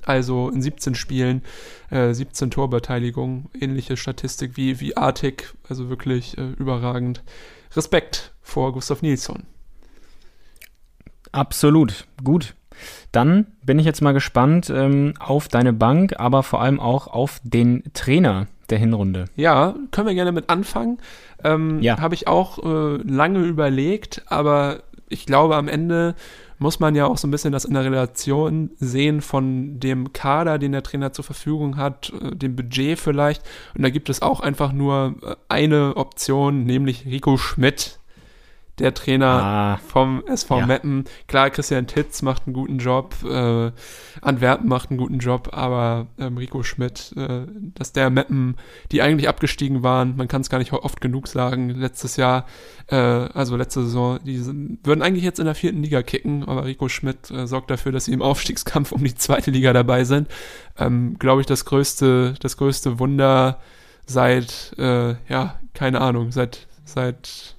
Also 0.05 0.49
in 0.49 0.63
17 0.63 0.95
Spielen, 0.95 1.43
äh, 1.91 2.13
17 2.13 2.51
Torbeteiligung, 2.51 3.51
ähnliche 3.59 3.97
Statistik 3.97 4.57
wie, 4.57 4.81
wie 4.81 4.97
Artig, 4.97 5.55
also 5.69 5.89
wirklich 5.89 6.39
äh, 6.39 6.53
überragend. 6.59 7.23
Respekt 7.75 8.33
vor 8.43 8.73
Gustav 8.73 9.03
Nilsson. 9.03 9.45
Absolut, 11.33 12.07
gut. 12.25 12.55
Dann 13.13 13.47
bin 13.65 13.79
ich 13.79 13.87
jetzt 13.87 14.01
mal 14.01 14.13
gespannt 14.13 14.71
ähm, 14.71 15.15
auf 15.19 15.49
deine 15.49 15.73
Bank, 15.73 16.15
aber 16.19 16.43
vor 16.43 16.61
allem 16.61 16.81
auch 16.81 17.07
auf 17.07 17.41
den 17.45 17.85
Trainer 17.93 18.47
der 18.71 18.79
Hinrunde. 18.79 19.27
Ja, 19.37 19.75
können 19.91 20.07
wir 20.07 20.15
gerne 20.15 20.33
mit 20.33 20.49
anfangen. 20.49 20.99
Ähm, 21.45 21.81
ja. 21.81 22.01
Habe 22.01 22.15
ich 22.15 22.27
auch 22.27 22.59
äh, 22.59 22.97
lange 23.03 23.41
überlegt, 23.41 24.23
aber 24.27 24.83
ich 25.09 25.27
glaube, 25.27 25.57
am 25.57 25.69
Ende 25.69 26.15
muss 26.61 26.79
man 26.79 26.95
ja 26.95 27.07
auch 27.07 27.17
so 27.17 27.27
ein 27.27 27.31
bisschen 27.31 27.53
das 27.53 27.65
in 27.65 27.75
der 27.75 27.85
Relation 27.85 28.71
sehen 28.77 29.23
von 29.23 29.81
dem 29.81 30.13
Kader, 30.13 30.59
den 30.59 30.73
der 30.73 30.83
Trainer 30.83 31.13
zur 31.13 31.25
Verfügung 31.25 31.79
hat, 31.79 32.13
äh, 32.21 32.37
dem 32.37 32.55
Budget 32.55 32.99
vielleicht. 32.99 33.43
Und 33.75 33.83
da 33.83 33.91
gibt 33.91 34.11
es 34.11 34.23
auch 34.23 34.41
einfach 34.41 34.73
nur 34.73 35.17
äh, 35.23 35.35
eine 35.49 35.97
Option, 35.97 36.65
nämlich 36.65 37.07
Rico 37.07 37.39
Schmidt, 37.39 38.00
der 38.81 38.95
Trainer 38.95 39.27
ah, 39.27 39.77
vom 39.77 40.23
SV 40.27 40.61
ja. 40.61 40.67
Meppen. 40.67 41.05
Klar, 41.27 41.51
Christian 41.51 41.87
Titz 41.87 42.23
macht 42.23 42.47
einen 42.47 42.55
guten 42.55 42.79
Job, 42.79 43.15
äh, 43.25 43.71
Antwerpen 44.23 44.69
macht 44.69 44.91
einen 44.91 44.99
guten 44.99 45.19
Job, 45.19 45.51
aber 45.53 46.07
ähm, 46.19 46.37
Rico 46.37 46.63
Schmidt, 46.63 47.13
äh, 47.17 47.43
dass 47.75 47.93
der 47.93 48.11
Meppen, 48.11 48.57
die 48.93 49.03
eigentlich 49.03 49.29
abgestiegen 49.29 49.83
waren, 49.83 50.17
man 50.17 50.29
kann 50.29 50.41
es 50.41 50.51
gar 50.51 50.59
nicht 50.59 50.73
oft 50.73 51.01
genug 51.01 51.29
sagen, 51.29 51.71
letztes 51.71 52.17
Jahr, 52.17 52.47
äh, 52.89 52.97
also 52.97 53.57
letzte 53.57 53.83
Saison, 53.83 54.19
die 54.25 54.39
sind, 54.39 54.79
würden 54.85 55.03
eigentlich 55.03 55.25
jetzt 55.25 55.39
in 55.39 55.47
der 55.47 55.55
vierten 55.55 55.83
Liga 55.83 56.03
kicken, 56.03 56.45
aber 56.45 56.65
Rico 56.65 56.89
Schmidt 56.89 57.31
äh, 57.31 57.47
sorgt 57.47 57.71
dafür, 57.71 57.93
dass 57.93 58.07
sie 58.07 58.13
im 58.13 58.23
Aufstiegskampf 58.23 58.93
um 58.93 59.05
die 59.05 59.15
zweite 59.15 59.51
Liga 59.51 59.73
dabei 59.73 60.05
sind. 60.05 60.29
Ähm, 60.79 61.17
Glaube 61.19 61.43
ich, 61.43 61.47
das 61.47 61.65
größte, 61.65 62.35
das 62.41 62.57
größte 62.57 62.99
Wunder 62.99 63.61
seit, 64.07 64.75
äh, 64.79 65.15
ja, 65.29 65.61
keine 65.75 66.01
Ahnung, 66.01 66.33
seit, 66.33 66.67
seit 66.85 67.57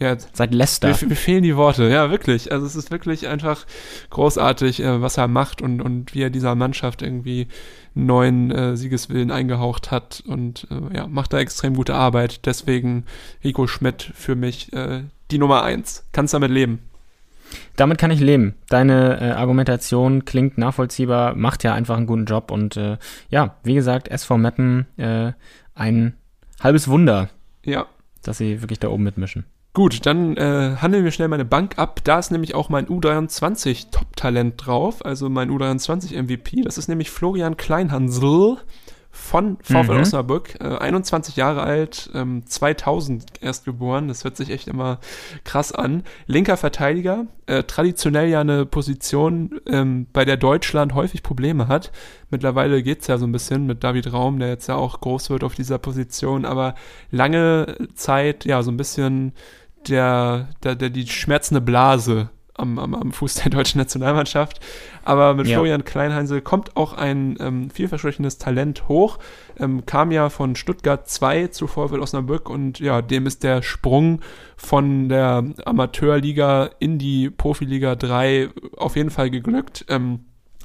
ja, 0.00 0.16
Seit 0.32 0.52
Leicester. 0.52 0.88
Mir, 0.88 1.08
mir, 1.08 1.16
fehlen 1.16 1.44
die 1.44 1.56
Worte, 1.56 1.88
ja, 1.88 2.10
wirklich. 2.10 2.50
Also 2.50 2.66
es 2.66 2.74
ist 2.74 2.90
wirklich 2.90 3.28
einfach 3.28 3.64
großartig, 4.10 4.82
äh, 4.82 5.00
was 5.00 5.16
er 5.18 5.28
macht 5.28 5.62
und, 5.62 5.80
und 5.80 6.14
wie 6.14 6.22
er 6.22 6.30
dieser 6.30 6.56
Mannschaft 6.56 7.00
irgendwie 7.00 7.46
einen 7.94 8.06
neuen 8.06 8.50
äh, 8.50 8.76
Siegeswillen 8.76 9.30
eingehaucht 9.30 9.92
hat 9.92 10.22
und 10.26 10.66
äh, 10.70 10.96
ja, 10.96 11.06
macht 11.06 11.32
da 11.32 11.38
extrem 11.38 11.74
gute 11.74 11.94
Arbeit. 11.94 12.44
Deswegen 12.44 13.04
Rico 13.44 13.68
Schmidt 13.68 14.10
für 14.14 14.34
mich 14.34 14.72
äh, 14.72 15.04
die 15.30 15.38
Nummer 15.38 15.62
eins. 15.62 16.04
Kannst 16.12 16.34
damit 16.34 16.50
leben. 16.50 16.80
Damit 17.76 17.98
kann 17.98 18.10
ich 18.10 18.18
leben. 18.18 18.56
Deine 18.68 19.20
äh, 19.20 19.30
Argumentation 19.30 20.24
klingt 20.24 20.58
nachvollziehbar, 20.58 21.36
macht 21.36 21.62
ja 21.62 21.72
einfach 21.72 21.96
einen 21.96 22.06
guten 22.06 22.24
Job 22.24 22.50
und 22.50 22.76
äh, 22.76 22.98
ja, 23.30 23.56
wie 23.62 23.74
gesagt, 23.74 24.08
SV 24.08 24.38
Meppen 24.38 24.86
ein 25.76 26.14
halbes 26.60 26.88
Wunder. 26.88 27.30
Ja, 27.64 27.86
dass 28.22 28.38
sie 28.38 28.60
wirklich 28.62 28.80
da 28.80 28.88
oben 28.88 29.04
mitmischen. 29.04 29.44
Gut, 29.74 30.06
dann 30.06 30.36
äh, 30.36 30.76
handeln 30.76 31.02
wir 31.02 31.10
schnell 31.10 31.26
meine 31.26 31.44
Bank 31.44 31.78
ab. 31.78 32.00
Da 32.04 32.20
ist 32.20 32.30
nämlich 32.30 32.54
auch 32.54 32.68
mein 32.68 32.86
U23 32.86 33.90
Top-Talent 33.90 34.54
drauf, 34.64 35.04
also 35.04 35.28
mein 35.28 35.50
U23 35.50 36.16
MVP. 36.22 36.62
Das 36.62 36.78
ist 36.78 36.86
nämlich 36.86 37.10
Florian 37.10 37.56
Kleinhansel 37.56 38.58
von 39.10 39.58
VfL 39.62 39.94
mhm. 39.94 40.00
Osnabrück, 40.00 40.56
äh, 40.60 40.76
21 40.76 41.36
Jahre 41.36 41.62
alt, 41.62 42.10
ähm, 42.14 42.42
2000 42.46 43.24
erst 43.40 43.64
geboren, 43.64 44.08
das 44.08 44.24
hört 44.24 44.36
sich 44.36 44.50
echt 44.50 44.66
immer 44.66 44.98
krass 45.44 45.70
an. 45.70 46.02
Linker 46.26 46.56
Verteidiger, 46.56 47.26
äh, 47.46 47.62
traditionell 47.62 48.28
ja 48.28 48.40
eine 48.40 48.66
Position, 48.66 49.60
ähm, 49.66 50.08
bei 50.12 50.24
der 50.24 50.36
Deutschland 50.36 50.94
häufig 50.94 51.22
Probleme 51.22 51.68
hat. 51.68 51.92
Mittlerweile 52.30 52.82
geht's 52.82 53.06
ja 53.06 53.16
so 53.16 53.26
ein 53.26 53.32
bisschen 53.32 53.66
mit 53.66 53.84
David 53.84 54.12
Raum, 54.12 54.40
der 54.40 54.48
jetzt 54.48 54.66
ja 54.66 54.74
auch 54.74 55.00
groß 55.00 55.30
wird 55.30 55.44
auf 55.44 55.54
dieser 55.54 55.78
Position, 55.78 56.44
aber 56.44 56.74
lange 57.12 57.76
Zeit 57.94 58.44
ja 58.44 58.64
so 58.64 58.72
ein 58.72 58.76
bisschen 58.76 59.32
der, 59.88 60.48
der, 60.62 60.74
der 60.74 60.90
die 60.90 61.06
schmerzende 61.06 61.60
Blase 61.60 62.30
am, 62.56 62.78
am, 62.78 62.94
am 62.94 63.12
Fuß 63.12 63.34
der 63.34 63.50
deutschen 63.50 63.78
Nationalmannschaft. 63.78 64.60
Aber 65.04 65.34
mit 65.34 65.46
ja. 65.46 65.56
Florian 65.56 65.84
Kleinheinsel 65.84 66.40
kommt 66.40 66.76
auch 66.76 66.92
ein 66.92 67.36
ähm, 67.40 67.70
vielversprechendes 67.70 68.38
Talent 68.38 68.88
hoch. 68.88 69.18
Ähm, 69.58 69.84
kam 69.86 70.12
ja 70.12 70.30
von 70.30 70.56
Stuttgart 70.56 71.08
2 71.08 71.48
zu 71.48 71.66
VfL 71.66 72.00
Osnabrück 72.00 72.48
und 72.48 72.78
ja, 72.78 73.02
dem 73.02 73.26
ist 73.26 73.42
der 73.42 73.62
Sprung 73.62 74.20
von 74.56 75.08
der 75.08 75.44
Amateurliga 75.64 76.70
in 76.78 76.98
die 76.98 77.30
Profiliga 77.30 77.96
3 77.96 78.50
auf 78.76 78.96
jeden 78.96 79.10
Fall 79.10 79.30
geglückt. 79.30 79.84
Ähm, 79.88 80.20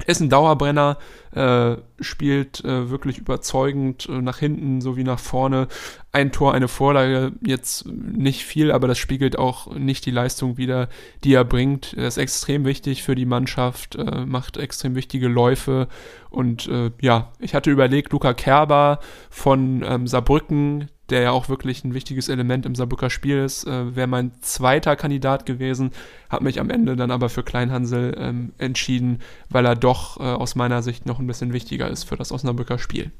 ist 0.05 0.21
ein 0.21 0.29
Dauerbrenner, 0.29 0.97
äh, 1.33 1.75
spielt 1.99 2.63
äh, 2.63 2.89
wirklich 2.89 3.17
überzeugend 3.17 4.07
äh, 4.09 4.21
nach 4.21 4.39
hinten 4.39 4.81
sowie 4.81 5.03
nach 5.03 5.19
vorne. 5.19 5.67
Ein 6.11 6.31
Tor, 6.31 6.53
eine 6.53 6.67
Vorlage, 6.67 7.33
jetzt 7.41 7.85
nicht 7.87 8.43
viel, 8.43 8.71
aber 8.71 8.87
das 8.87 8.97
spiegelt 8.97 9.37
auch 9.37 9.75
nicht 9.75 10.05
die 10.05 10.11
Leistung 10.11 10.57
wider, 10.57 10.89
die 11.23 11.33
er 11.33 11.45
bringt. 11.45 11.93
Er 11.93 12.07
ist 12.07 12.17
extrem 12.17 12.65
wichtig 12.65 13.03
für 13.03 13.15
die 13.15 13.25
Mannschaft, 13.25 13.95
äh, 13.95 14.25
macht 14.25 14.57
extrem 14.57 14.95
wichtige 14.95 15.27
Läufe 15.27 15.87
und 16.29 16.67
äh, 16.67 16.91
ja, 17.01 17.31
ich 17.39 17.53
hatte 17.53 17.71
überlegt, 17.71 18.11
Luca 18.11 18.33
Kerber 18.33 18.99
von 19.29 19.83
ähm, 19.85 20.07
Saarbrücken, 20.07 20.89
der 21.11 21.21
ja 21.21 21.31
auch 21.31 21.49
wirklich 21.49 21.83
ein 21.83 21.93
wichtiges 21.93 22.29
Element 22.29 22.65
im 22.65 22.75
Saarbrücker 22.75 23.09
Spiel 23.09 23.39
ist, 23.39 23.65
äh, 23.65 23.95
wäre 23.95 24.07
mein 24.07 24.31
zweiter 24.41 24.95
Kandidat 24.95 25.45
gewesen, 25.45 25.91
habe 26.29 26.43
mich 26.43 26.59
am 26.59 26.69
Ende 26.69 26.95
dann 26.95 27.11
aber 27.11 27.29
für 27.29 27.43
Kleinhansel 27.43 28.15
ähm, 28.17 28.53
entschieden, 28.57 29.19
weil 29.49 29.65
er 29.65 29.75
doch 29.75 30.19
äh, 30.19 30.23
aus 30.23 30.55
meiner 30.55 30.81
Sicht 30.81 31.05
noch 31.05 31.19
ein 31.19 31.27
bisschen 31.27 31.53
wichtiger 31.53 31.89
ist 31.89 32.03
für 32.03 32.15
das 32.15 32.31
Osnabrücker 32.31 32.79
Spiel. 32.79 33.11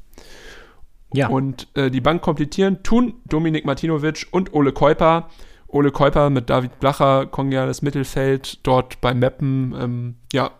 Ja. 1.12 1.28
Und 1.28 1.68
äh, 1.74 1.90
die 1.90 2.00
Bank 2.00 2.22
komplettieren 2.22 2.82
tun 2.82 3.14
Dominik 3.26 3.64
Martinovic 3.64 4.28
und 4.30 4.54
Ole 4.54 4.72
Keuper. 4.72 5.28
Ole 5.66 5.92
Keuper 5.92 6.30
mit 6.30 6.50
David 6.50 6.80
Blacher, 6.80 7.26
kongeniales 7.26 7.80
Mittelfeld, 7.82 8.58
dort 8.64 9.00
bei 9.00 9.14
Meppen, 9.14 9.74
ähm, 9.78 10.14
ja, 10.32 10.50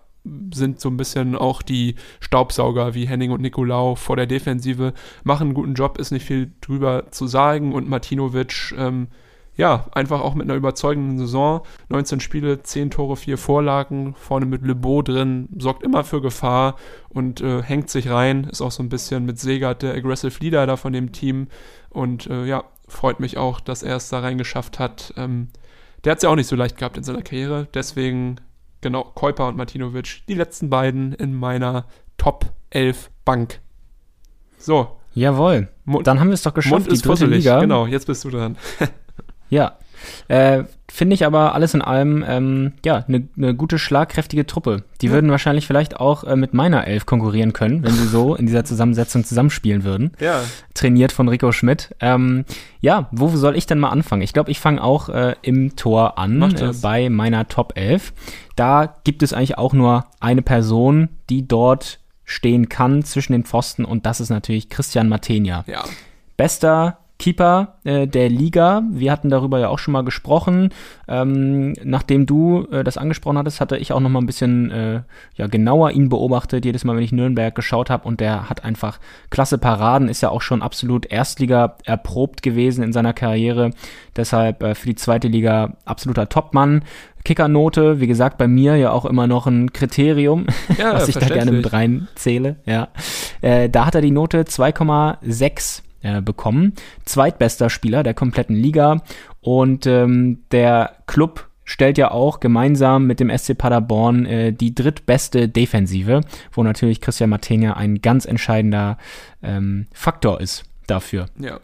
sind 0.53 0.81
so 0.81 0.89
ein 0.89 0.97
bisschen 0.97 1.37
auch 1.37 1.63
die 1.63 1.95
Staubsauger 2.21 2.95
wie 2.95 3.07
Henning 3.07 3.31
und 3.31 3.41
Nicolau 3.41 3.95
vor 3.95 4.17
der 4.17 4.27
Defensive, 4.27 4.93
machen 5.25 5.49
einen 5.49 5.55
guten 5.55 5.75
Job, 5.75 5.99
ist 5.99 6.11
nicht 6.11 6.27
viel 6.27 6.53
drüber 6.61 7.11
zu 7.11 7.27
sagen. 7.27 7.73
Und 7.73 7.89
Martinovic, 7.89 8.75
ähm, 8.77 9.09
ja, 9.57 9.87
einfach 9.93 10.21
auch 10.21 10.35
mit 10.35 10.49
einer 10.49 10.57
überzeugenden 10.57 11.19
Saison, 11.19 11.63
19 11.89 12.21
Spiele, 12.21 12.63
10 12.63 12.91
Tore, 12.91 13.17
4 13.17 13.37
Vorlagen, 13.37 14.15
vorne 14.15 14.47
mit 14.47 14.63
Lebeau 14.63 15.03
drin, 15.03 15.49
sorgt 15.59 15.83
immer 15.83 16.05
für 16.05 16.23
Gefahr 16.23 16.77
und 17.09 17.41
äh, 17.41 17.63
hängt 17.63 17.91
sich 17.91 18.09
rein, 18.09 18.45
ist 18.45 18.63
auch 18.63 18.71
so 18.71 18.83
ein 18.83 18.89
bisschen 18.89 19.27
mit 19.27 19.39
Segert 19.39 19.83
der 19.83 19.95
Aggressive 19.95 20.39
Leader 20.41 20.67
da 20.67 20.77
von 20.77 20.93
dem 20.93 21.13
Team. 21.13 21.49
Und 21.91 22.27
äh, 22.29 22.47
ja, 22.47 22.65
freut 22.89 23.21
mich 23.21 23.37
auch, 23.37 23.61
dass 23.61 23.83
er 23.83 23.97
es 23.97 24.09
da 24.09 24.21
reingeschafft 24.21 24.79
hat. 24.79 25.13
Ähm, 25.17 25.49
der 26.05 26.13
hat 26.13 26.19
es 26.19 26.23
ja 26.23 26.31
auch 26.31 26.37
nicht 26.37 26.47
so 26.47 26.57
leicht 26.57 26.79
gehabt 26.79 26.97
in 26.97 27.05
seiner 27.05 27.23
Karriere, 27.23 27.69
deswegen 27.75 28.37
Genau, 28.81 29.05
Käuper 29.15 29.49
und 29.49 29.57
Martinovic, 29.57 30.23
die 30.29 30.35
letzten 30.35 30.71
beiden 30.71 31.13
in 31.13 31.35
meiner 31.35 31.87
Top 32.17 32.47
11 32.71 33.11
Bank. 33.25 33.61
So. 34.59 34.97
Jawohl. 35.13 35.69
Mund, 35.85 36.07
Dann 36.07 36.21
haben 36.21 36.29
wir 36.29 36.35
es 36.35 36.43
doch 36.43 36.55
geschafft, 36.55 36.73
Mund 36.73 36.87
die 36.87 36.93
ist 36.93 37.05
dritte 37.05 37.27
Liga. 37.27 37.61
Genau, 37.61 37.87
jetzt 37.87 38.07
bist 38.07 38.25
du 38.25 38.31
dran. 38.31 38.57
ja, 39.51 39.77
äh, 40.29 40.65
Finde 40.93 41.15
ich 41.15 41.25
aber 41.25 41.55
alles 41.55 41.73
in 41.73 41.83
allem, 41.83 42.25
ähm, 42.27 42.73
ja, 42.85 43.05
eine 43.07 43.29
ne 43.37 43.55
gute, 43.55 43.79
schlagkräftige 43.79 44.45
Truppe. 44.45 44.83
Die 45.01 45.07
ja. 45.07 45.13
würden 45.13 45.31
wahrscheinlich 45.31 45.67
vielleicht 45.67 46.01
auch 46.01 46.25
äh, 46.25 46.35
mit 46.35 46.53
meiner 46.53 46.87
Elf 46.87 47.07
konkurrieren 47.07 47.53
können, 47.53 47.85
wenn 47.85 47.93
sie 47.93 48.09
so 48.09 48.35
in 48.35 48.47
dieser 48.47 48.65
Zusammensetzung 48.65 49.25
zusammenspielen 49.25 49.85
würden. 49.85 50.13
Ja. 50.19 50.43
Trainiert 50.75 51.13
von 51.13 51.29
Rico 51.29 51.53
Schmidt. 51.53 51.95
Ähm, 52.01 52.45
ja, 52.81 53.09
wo 53.13 53.29
soll 53.29 53.57
ich 53.57 53.67
denn 53.67 53.79
mal 53.79 53.91
anfangen? 53.91 54.23
Ich 54.23 54.33
glaube, 54.33 54.51
ich 54.51 54.59
fange 54.59 54.83
auch 54.83 55.09
äh, 55.09 55.37
im 55.43 55.77
Tor 55.77 56.19
an, 56.19 56.43
äh, 56.57 56.73
bei 56.83 57.09
meiner 57.09 57.47
Top 57.47 57.75
11. 57.77 58.13
Da 58.57 58.97
gibt 59.05 59.23
es 59.23 59.33
eigentlich 59.33 59.59
auch 59.59 59.73
nur 59.73 60.07
eine 60.19 60.43
Person, 60.43 61.09
die 61.29 61.47
dort 61.47 62.01
stehen 62.25 62.69
kann 62.69 63.05
zwischen 63.05 63.33
den 63.33 63.45
Pfosten 63.45 63.85
und 63.85 64.07
das 64.07 64.21
ist 64.21 64.31
natürlich 64.31 64.69
Christian 64.69 65.09
Matenia. 65.09 65.65
Ja. 65.69 65.85
Bester 66.37 66.99
Keeper 67.21 67.75
äh, 67.85 68.09
der 68.09 68.31
Liga. 68.31 68.83
Wir 68.91 69.13
hatten 69.13 69.29
darüber 69.29 69.61
ja 69.61 69.69
auch 69.69 69.79
schon 69.79 69.93
mal 69.93 70.03
gesprochen. 70.03 70.71
Ähm, 71.07 71.75
nachdem 71.85 72.25
du 72.25 72.67
äh, 72.73 72.83
das 72.83 72.97
angesprochen 72.97 73.37
hattest, 73.37 73.61
hatte 73.61 73.77
ich 73.77 73.93
auch 73.93 74.01
noch 74.01 74.09
mal 74.09 74.21
ein 74.21 74.27
bisschen 74.27 74.71
äh, 74.71 75.03
ja, 75.37 75.47
genauer 75.47 75.91
ihn 75.91 76.09
beobachtet, 76.09 76.65
jedes 76.65 76.83
Mal, 76.85 76.97
wenn 76.97 77.03
ich 77.03 77.13
Nürnberg 77.13 77.55
geschaut 77.55 77.91
habe. 77.91 78.09
Und 78.09 78.21
der 78.21 78.49
hat 78.49 78.65
einfach 78.65 78.99
klasse 79.29 79.59
Paraden, 79.59 80.09
ist 80.09 80.23
ja 80.23 80.31
auch 80.31 80.41
schon 80.41 80.63
absolut 80.63 81.05
Erstliga 81.05 81.77
erprobt 81.85 82.43
gewesen 82.43 82.83
in 82.83 82.95
seiner 82.95 83.13
Karriere. 83.13 83.73
Deshalb 84.17 84.63
äh, 84.63 84.75
für 84.75 84.87
die 84.87 84.95
zweite 84.95 85.29
Liga 85.29 85.77
absoluter 85.85 86.31
Topmann. 86.31 86.85
Kickernote, 87.23 88.01
wie 88.01 88.07
gesagt, 88.07 88.39
bei 88.39 88.49
mir 88.49 88.77
ja 88.77 88.93
auch 88.93 89.05
immer 89.05 89.27
noch 89.27 89.47
ein 89.47 89.75
Kriterium, 89.75 90.47
ja, 90.79 90.95
was 90.95 91.07
ich 91.07 91.17
da 91.17 91.27
gerne 91.27 91.53
mit 91.53 91.71
reinzähle. 91.71 92.57
Ja. 92.65 92.89
Äh, 93.43 93.69
da 93.69 93.85
hat 93.85 93.95
er 93.95 94.01
die 94.01 94.11
Note 94.11 94.45
2,6 94.45 95.83
äh, 96.03 96.21
bekommen. 96.23 96.75
Zweitbester 97.05 97.71
Spieler 97.71 98.03
der 98.03 98.15
kompletten 98.15 98.57
Liga 98.57 99.03
und 99.41 99.87
ähm, 99.87 100.41
der 100.51 100.97
Club 101.07 101.49
stellt 101.65 101.99
ja 101.99 102.11
auch 102.11 102.41
gemeinsam 102.41 103.07
mit 103.07 103.21
dem 103.21 103.31
SC 103.37 103.57
Paderborn 103.57 104.27
äh, 104.27 104.53
die 104.53 104.75
drittbeste 104.75 105.49
Defensive, 105.49 106.23
wo 106.53 106.63
natürlich 106.63 107.01
Christian 107.01 107.31
Martenia 107.31 107.75
ein 107.75 108.01
ganz 108.03 108.25
entscheidender 108.25 108.99
ähm, 109.43 109.87
Faktor 109.93 110.41
ist 110.41 110.65
dafür. 110.89 111.27
Ja. 111.39 111.61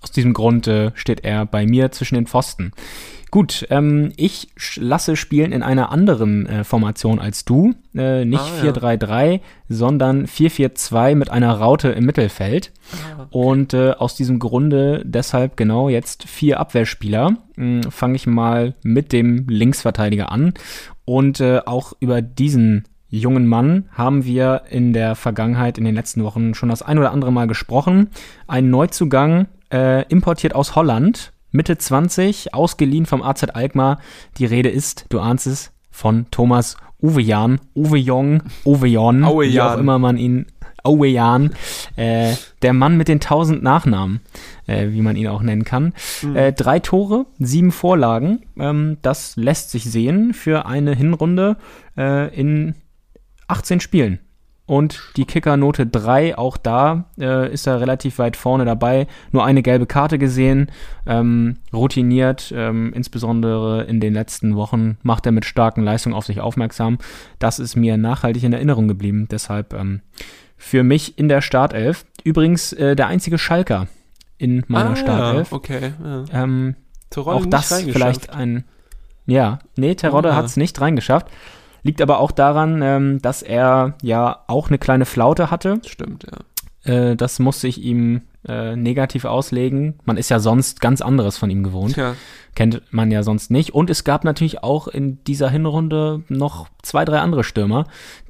Aus 0.00 0.10
diesem 0.10 0.32
Grund 0.32 0.66
äh, 0.66 0.90
steht 0.94 1.24
er 1.24 1.46
bei 1.46 1.66
mir 1.66 1.92
zwischen 1.92 2.16
den 2.16 2.26
Pfosten. 2.26 2.72
Gut, 3.30 3.66
ähm, 3.70 4.12
ich 4.16 4.48
lasse 4.76 5.16
spielen 5.16 5.52
in 5.52 5.62
einer 5.62 5.92
anderen 5.92 6.46
äh, 6.46 6.64
Formation 6.64 7.18
als 7.18 7.44
du. 7.44 7.74
Äh, 7.94 8.24
nicht 8.24 8.40
ah, 8.40 8.62
4-3-3, 8.62 9.32
ja. 9.32 9.38
sondern 9.68 10.26
4-4-2 10.26 11.14
mit 11.14 11.30
einer 11.30 11.52
Raute 11.52 11.90
im 11.90 12.06
Mittelfeld. 12.06 12.72
Ah, 12.92 13.22
okay. 13.22 13.28
Und 13.30 13.74
äh, 13.74 13.90
aus 13.92 14.16
diesem 14.16 14.38
Grunde 14.38 15.02
deshalb 15.04 15.56
genau 15.56 15.88
jetzt 15.88 16.24
vier 16.24 16.58
Abwehrspieler. 16.58 17.36
Hm, 17.56 17.82
Fange 17.90 18.16
ich 18.16 18.26
mal 18.26 18.74
mit 18.82 19.12
dem 19.12 19.46
Linksverteidiger 19.48 20.32
an. 20.32 20.54
Und 21.04 21.40
äh, 21.40 21.60
auch 21.66 21.92
über 22.00 22.22
diesen 22.22 22.84
jungen 23.10 23.46
Mann 23.46 23.88
haben 23.92 24.24
wir 24.24 24.62
in 24.70 24.92
der 24.92 25.14
Vergangenheit, 25.14 25.78
in 25.78 25.84
den 25.84 25.94
letzten 25.94 26.24
Wochen 26.24 26.54
schon 26.54 26.68
das 26.68 26.82
ein 26.82 26.98
oder 26.98 27.12
andere 27.12 27.32
Mal 27.32 27.46
gesprochen. 27.46 28.08
Ein 28.46 28.70
Neuzugang, 28.70 29.48
äh, 29.70 30.06
importiert 30.08 30.54
aus 30.54 30.74
Holland 30.76 31.32
Mitte 31.50 31.78
20, 31.78 32.54
ausgeliehen 32.54 33.06
vom 33.06 33.22
AZ 33.22 33.44
Alkmaar. 33.44 33.98
Die 34.38 34.46
Rede 34.46 34.68
ist, 34.68 35.06
du 35.08 35.20
ahnst 35.20 35.46
es, 35.46 35.72
von 35.90 36.26
Thomas 36.30 36.76
Uwe 37.02 37.20
Jan, 37.20 37.60
Uwe 37.74 37.98
Jong, 37.98 38.42
Uwe 38.64 38.88
Jon, 38.88 39.22
wie 39.22 39.60
auch 39.60 39.78
immer 39.78 39.98
man 39.98 40.16
ihn, 40.16 40.46
Uwe 40.86 41.08
Jan, 41.08 41.54
äh, 41.96 42.34
der 42.62 42.72
Mann 42.72 42.96
mit 42.96 43.08
den 43.08 43.20
tausend 43.20 43.62
Nachnamen, 43.62 44.20
äh, 44.66 44.88
wie 44.90 45.02
man 45.02 45.16
ihn 45.16 45.28
auch 45.28 45.42
nennen 45.42 45.64
kann. 45.64 45.92
Mhm. 46.22 46.36
Äh, 46.36 46.52
drei 46.52 46.80
Tore, 46.80 47.26
sieben 47.38 47.72
Vorlagen, 47.72 48.42
ähm, 48.58 48.98
das 49.02 49.36
lässt 49.36 49.70
sich 49.70 49.84
sehen 49.84 50.34
für 50.34 50.66
eine 50.66 50.94
Hinrunde 50.94 51.56
äh, 51.96 52.34
in 52.34 52.74
18 53.48 53.80
Spielen. 53.80 54.18
Und 54.68 55.00
die 55.16 55.24
Kicker-Note 55.24 55.86
3, 55.86 56.36
auch 56.36 56.58
da 56.58 57.06
äh, 57.18 57.50
ist 57.50 57.66
er 57.66 57.80
relativ 57.80 58.18
weit 58.18 58.36
vorne 58.36 58.66
dabei. 58.66 59.06
Nur 59.32 59.46
eine 59.46 59.62
gelbe 59.62 59.86
Karte 59.86 60.18
gesehen, 60.18 60.70
ähm, 61.06 61.56
routiniert, 61.72 62.52
ähm, 62.54 62.92
insbesondere 62.92 63.84
in 63.84 63.98
den 63.98 64.12
letzten 64.12 64.56
Wochen 64.56 64.98
macht 65.02 65.24
er 65.24 65.32
mit 65.32 65.46
starken 65.46 65.82
Leistungen 65.82 66.14
auf 66.14 66.26
sich 66.26 66.42
aufmerksam. 66.42 66.98
Das 67.38 67.58
ist 67.58 67.76
mir 67.76 67.96
nachhaltig 67.96 68.44
in 68.44 68.52
Erinnerung 68.52 68.88
geblieben. 68.88 69.26
Deshalb 69.30 69.72
ähm, 69.72 70.02
für 70.58 70.82
mich 70.82 71.16
in 71.16 71.30
der 71.30 71.40
Startelf. 71.40 72.04
Übrigens 72.22 72.74
äh, 72.74 72.94
der 72.94 73.06
einzige 73.06 73.38
Schalker 73.38 73.88
in 74.36 74.64
meiner 74.68 74.90
ah, 74.90 74.96
Startelf. 74.96 75.50
Okay. 75.50 75.94
Ja. 76.04 76.24
Ähm, 76.44 76.74
auch 77.16 77.46
das 77.46 77.72
vielleicht 77.84 78.34
ein. 78.34 78.64
Ja, 79.24 79.60
nee, 79.76 79.94
Terodde 79.94 80.36
hat 80.36 80.44
es 80.44 80.58
nicht 80.58 80.78
reingeschafft. 80.78 81.28
Liegt 81.82 82.00
aber 82.02 82.18
auch 82.18 82.32
daran, 82.32 82.82
ähm, 82.82 83.22
dass 83.22 83.42
er 83.42 83.94
ja 84.02 84.44
auch 84.46 84.68
eine 84.68 84.78
kleine 84.78 85.04
Flaute 85.04 85.50
hatte. 85.50 85.80
Stimmt, 85.86 86.26
ja. 86.30 86.38
Äh, 86.92 87.16
das 87.16 87.38
musste 87.38 87.68
ich 87.68 87.82
ihm 87.82 88.22
äh, 88.46 88.76
negativ 88.76 89.24
auslegen. 89.24 89.98
Man 90.04 90.16
ist 90.16 90.30
ja 90.30 90.40
sonst 90.40 90.80
ganz 90.80 91.00
anderes 91.00 91.36
von 91.36 91.50
ihm 91.50 91.62
gewohnt. 91.62 91.96
Ja. 91.96 92.14
Kennt 92.54 92.82
man 92.90 93.10
ja 93.10 93.22
sonst 93.22 93.50
nicht. 93.50 93.74
Und 93.74 93.90
es 93.90 94.04
gab 94.04 94.24
natürlich 94.24 94.62
auch 94.62 94.88
in 94.88 95.22
dieser 95.24 95.50
Hinrunde 95.50 96.22
noch 96.28 96.68
zwei, 96.82 97.04
drei 97.04 97.20
andere 97.20 97.44
Stürmer, 97.44 97.86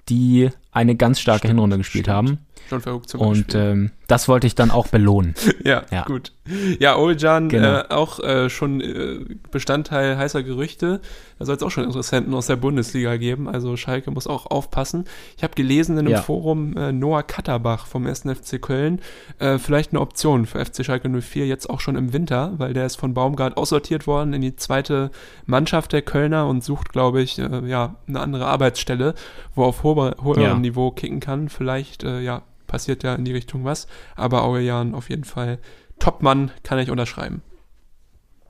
die 0.09 0.51
eine 0.73 0.97
ganz 0.97 1.21
starke 1.21 1.41
stimmt, 1.41 1.51
Hinrunde 1.53 1.79
gespielt 1.79 2.07
stimmt. 2.07 2.17
haben. 2.17 2.39
John 2.71 2.81
Verhoek 2.81 3.09
zum 3.09 3.21
Und 3.21 3.55
ähm, 3.55 3.91
das 4.09 4.27
wollte 4.27 4.47
ich 4.47 4.55
dann 4.55 4.71
auch 4.71 4.89
belohnen. 4.89 5.35
ja, 5.65 5.85
ja, 5.93 6.05
gut. 6.05 6.33
Ja, 6.79 6.97
Oljan 6.97 7.51
genau. 7.51 7.81
äh, 7.81 7.85
auch 7.91 8.19
äh, 8.21 8.49
schon 8.49 8.81
äh, 8.81 9.19
Bestandteil 9.51 10.17
heißer 10.17 10.43
Gerüchte. 10.43 11.03
Da 11.39 11.45
soll 11.45 11.57
es 11.57 11.63
auch 11.63 11.71
schon 11.71 11.85
Interessenten 11.85 12.33
aus 12.33 12.47
der 12.47 12.57
Bundesliga 12.57 13.19
geben. 13.19 13.49
Also 13.49 13.77
Schalke 13.77 14.11
muss 14.11 14.27
auch 14.27 14.47
aufpassen. 14.47 15.05
Ich 15.37 15.43
habe 15.45 15.55
gelesen 15.55 15.99
in 15.99 16.07
einem 16.07 16.13
ja. 16.13 16.23
Forum 16.23 16.75
äh, 16.79 16.91
Noah 16.91 17.23
Katterbach 17.23 17.87
vom 17.87 18.07
1. 18.07 18.23
FC 18.23 18.63
Köln. 18.63 19.03
Äh, 19.41 19.59
vielleicht 19.59 19.93
eine 19.93 20.01
Option 20.01 20.47
für 20.47 20.65
FC 20.65 20.87
Schalke 20.87 21.11
04 21.11 21.47
jetzt 21.47 21.69
auch 21.69 21.81
schon 21.81 21.97
im 21.97 22.15
Winter, 22.15 22.55
weil 22.57 22.73
der 22.73 22.87
ist 22.87 22.97
von 22.97 23.13
Baumgart 23.13 23.59
aussortiert 23.59 24.07
worden 24.07 24.33
in 24.33 24.41
die 24.41 24.57
zweite 24.57 25.11
Mannschaft 25.45 25.93
der 25.93 26.01
Kölner 26.01 26.47
und 26.47 26.65
sucht, 26.65 26.93
glaube 26.95 27.21
ich, 27.21 27.39
äh, 27.39 27.61
ja, 27.67 27.97
eine 28.09 28.21
andere 28.21 28.47
Arbeitsstelle, 28.47 29.15
wo 29.55 29.65
er 29.65 29.67
auf 29.67 29.83
hoherem 29.83 30.43
ja. 30.43 30.55
Niveau 30.55 30.93
kicken 30.93 31.21
kann. 31.21 31.51
Vielleicht, 31.51 32.05
ja, 32.05 32.43
passiert 32.69 33.03
ja 33.03 33.17
in 33.17 33.25
die 33.25 33.33
Richtung 33.33 33.65
was. 33.65 33.89
Aber 34.15 34.45
Aurelian 34.45 34.95
auf 34.95 35.11
jeden 35.11 35.25
Fall 35.25 35.59
Topmann, 35.99 36.53
kann 36.63 36.79
ich 36.79 36.91
unterschreiben. 36.91 37.43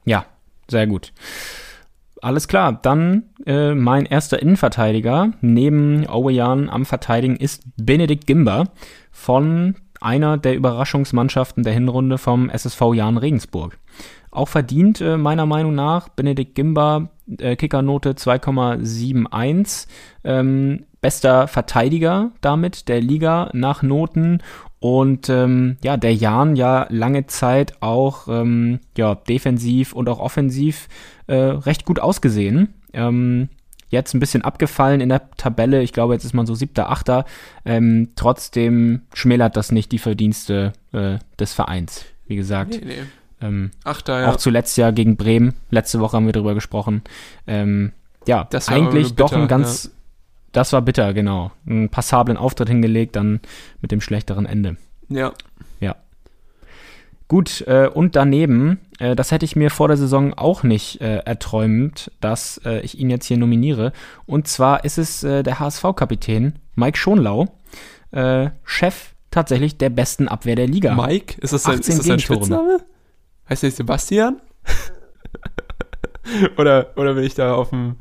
Ja, 0.04 0.26
sehr 0.68 0.86
gut. 0.86 1.12
Alles 2.20 2.48
klar, 2.48 2.78
dann 2.82 3.24
äh, 3.46 3.74
mein 3.74 4.04
erster 4.04 4.42
Innenverteidiger 4.42 5.32
neben 5.40 6.06
Aurelian 6.08 6.68
am 6.68 6.84
Verteidigen 6.84 7.36
ist 7.36 7.62
Benedikt 7.76 8.26
Gimber 8.26 8.64
von 9.12 9.76
einer 10.00 10.36
der 10.36 10.56
Überraschungsmannschaften 10.56 11.62
der 11.62 11.72
Hinrunde 11.72 12.18
vom 12.18 12.50
SSV 12.50 12.94
Jahn 12.94 13.18
Regensburg. 13.18 13.78
Auch 14.30 14.48
verdient 14.48 15.00
äh, 15.00 15.16
meiner 15.16 15.46
Meinung 15.46 15.74
nach 15.74 16.08
Benedikt 16.08 16.54
Gimba 16.54 17.10
äh, 17.38 17.56
Kickernote 17.56 18.12
2,71. 18.12 19.86
Ähm, 20.24 20.84
bester 21.00 21.48
Verteidiger 21.48 22.32
damit 22.40 22.88
der 22.88 23.00
Liga 23.00 23.50
nach 23.52 23.82
Noten 23.82 24.42
und 24.80 25.28
ähm, 25.28 25.76
ja, 25.82 25.96
der 25.96 26.14
Jan 26.14 26.54
ja 26.54 26.86
lange 26.90 27.26
Zeit 27.26 27.74
auch 27.80 28.28
ähm, 28.28 28.80
ja, 28.96 29.14
defensiv 29.14 29.92
und 29.92 30.08
auch 30.08 30.20
offensiv 30.20 30.88
äh, 31.26 31.34
recht 31.34 31.84
gut 31.84 31.98
ausgesehen. 31.98 32.74
Ähm, 32.92 33.48
jetzt 33.88 34.14
ein 34.14 34.20
bisschen 34.20 34.42
abgefallen 34.42 35.00
in 35.00 35.08
der 35.08 35.30
Tabelle. 35.32 35.82
Ich 35.82 35.92
glaube, 35.92 36.14
jetzt 36.14 36.24
ist 36.24 36.34
man 36.34 36.46
so 36.46 36.54
siebter, 36.54 36.90
achter. 36.90 37.24
Ähm, 37.64 38.10
trotzdem 38.14 39.02
schmälert 39.14 39.56
das 39.56 39.72
nicht 39.72 39.90
die 39.90 39.98
Verdienste 39.98 40.72
äh, 40.92 41.18
des 41.40 41.54
Vereins. 41.54 42.04
Wie 42.26 42.36
gesagt. 42.36 42.78
Nee, 42.80 42.86
nee. 42.86 43.02
Ähm, 43.40 43.70
Achter, 43.84 44.20
ja. 44.20 44.30
Auch 44.30 44.36
zuletzt 44.36 44.76
ja 44.76 44.90
gegen 44.90 45.16
Bremen. 45.16 45.54
Letzte 45.70 46.00
Woche 46.00 46.16
haben 46.16 46.26
wir 46.26 46.32
darüber 46.32 46.54
gesprochen. 46.54 47.02
Ähm, 47.46 47.92
ja, 48.26 48.46
das 48.50 48.68
eigentlich 48.68 49.14
bitter, 49.14 49.28
doch 49.28 49.32
ein 49.32 49.48
ganz, 49.48 49.84
ja. 49.84 49.90
Das 50.52 50.72
war 50.72 50.82
bitter, 50.82 51.12
genau. 51.14 51.52
Einen 51.66 51.88
passablen 51.88 52.36
Auftritt 52.36 52.68
hingelegt, 52.68 53.16
dann 53.16 53.40
mit 53.80 53.90
dem 53.90 54.00
schlechteren 54.00 54.46
Ende. 54.46 54.76
Ja. 55.08 55.32
Ja. 55.80 55.96
Gut, 57.28 57.60
äh, 57.66 57.88
und 57.92 58.16
daneben, 58.16 58.80
äh, 58.98 59.14
das 59.14 59.30
hätte 59.30 59.44
ich 59.44 59.54
mir 59.54 59.70
vor 59.70 59.88
der 59.88 59.98
Saison 59.98 60.32
auch 60.32 60.62
nicht 60.62 61.02
äh, 61.02 61.18
erträumt, 61.18 62.10
dass 62.20 62.58
äh, 62.64 62.80
ich 62.80 62.98
ihn 62.98 63.10
jetzt 63.10 63.26
hier 63.26 63.36
nominiere. 63.36 63.92
Und 64.24 64.48
zwar 64.48 64.84
ist 64.84 64.96
es 64.96 65.22
äh, 65.24 65.42
der 65.42 65.60
HSV-Kapitän 65.60 66.54
Mike 66.74 66.96
Schonlau, 66.96 67.48
äh, 68.12 68.48
Chef 68.64 69.14
tatsächlich 69.30 69.76
der 69.76 69.90
besten 69.90 70.26
Abwehr 70.26 70.56
der 70.56 70.66
Liga. 70.66 70.94
Mike? 70.94 71.38
Ist 71.42 71.52
das 71.52 71.64
sein, 71.64 71.80
ist 71.80 71.88
das 71.90 72.04
sein 72.04 72.18
Spitzname? 72.18 72.80
Heißt 73.48 73.62
der 73.62 73.72
Sebastian? 73.72 74.40
oder, 76.56 76.92
oder 76.96 77.12
bin 77.12 77.24
ich 77.24 77.34
da 77.34 77.54
auf 77.54 77.70
dem, 77.70 77.96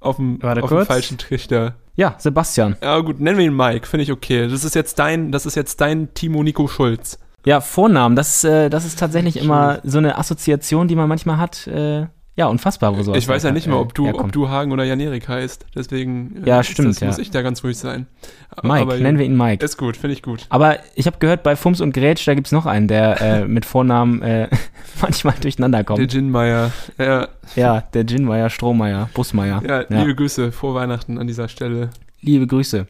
auf 0.00 0.16
dem, 0.16 0.42
auf 0.42 0.70
dem 0.70 0.86
falschen 0.86 1.18
Trichter? 1.18 1.74
Ja, 2.00 2.14
Sebastian. 2.16 2.76
Ja, 2.82 2.98
gut, 3.00 3.20
nennen 3.20 3.36
wir 3.36 3.44
ihn 3.44 3.54
Mike, 3.54 3.86
finde 3.86 4.04
ich 4.04 4.10
okay. 4.10 4.48
Das 4.48 4.64
ist 4.64 4.74
jetzt 4.74 4.98
dein, 4.98 5.32
das 5.32 5.44
ist 5.44 5.54
jetzt 5.54 5.82
dein 5.82 6.14
Timo 6.14 6.42
Nico 6.42 6.66
Schulz. 6.66 7.18
Ja, 7.44 7.60
Vornamen, 7.60 8.16
das, 8.16 8.42
äh, 8.42 8.70
das 8.70 8.86
ist 8.86 8.98
tatsächlich 8.98 9.36
immer 9.36 9.80
so 9.84 9.98
eine 9.98 10.16
Assoziation, 10.16 10.88
die 10.88 10.96
man 10.96 11.10
manchmal 11.10 11.36
hat. 11.36 11.66
Äh, 11.66 12.06
ja, 12.40 12.46
unfassbar, 12.46 12.96
wo 12.96 13.02
so 13.02 13.14
Ich 13.14 13.28
weiß 13.28 13.42
ja 13.42 13.50
nicht 13.50 13.66
mal, 13.66 13.76
ob 13.76 13.92
du, 13.92 14.08
ob 14.08 14.32
du 14.32 14.48
Hagen 14.48 14.72
oder 14.72 14.82
Janerik 14.82 15.28
heißt. 15.28 15.66
Deswegen 15.74 16.42
äh, 16.42 16.48
ja, 16.48 16.62
stimmt, 16.62 16.88
das, 16.88 17.00
ja. 17.00 17.08
muss 17.08 17.18
ich 17.18 17.30
da 17.30 17.42
ganz 17.42 17.62
ruhig 17.62 17.76
sein. 17.76 18.06
Mike, 18.62 18.80
Aber, 18.80 18.96
nennen 18.96 19.18
wir 19.18 19.26
ihn 19.26 19.36
Mike. 19.36 19.62
Ist 19.62 19.76
gut, 19.76 19.98
finde 19.98 20.14
ich 20.14 20.22
gut. 20.22 20.46
Aber 20.48 20.78
ich 20.94 21.06
habe 21.06 21.18
gehört, 21.18 21.42
bei 21.42 21.54
Fums 21.54 21.82
und 21.82 21.92
Grätsch, 21.92 22.26
da 22.26 22.34
gibt 22.34 22.46
es 22.46 22.52
noch 22.52 22.64
einen, 22.64 22.88
der 22.88 23.20
äh, 23.20 23.44
mit 23.46 23.66
Vornamen 23.66 24.22
äh, 24.22 24.48
manchmal 25.02 25.34
durcheinander 25.38 25.84
kommt. 25.84 25.98
Der 25.98 26.06
Ginmeier. 26.06 26.72
Ja, 26.96 27.28
ja 27.56 27.82
der 27.92 28.04
Ginmeier, 28.04 28.48
Strohmeier, 28.48 29.10
Busmeier. 29.12 29.62
Ja, 29.62 29.82
ja, 29.82 29.86
liebe 30.00 30.14
Grüße, 30.14 30.50
frohe 30.50 30.74
Weihnachten 30.74 31.18
an 31.18 31.26
dieser 31.26 31.48
Stelle. 31.48 31.90
Liebe 32.22 32.46
Grüße. 32.46 32.86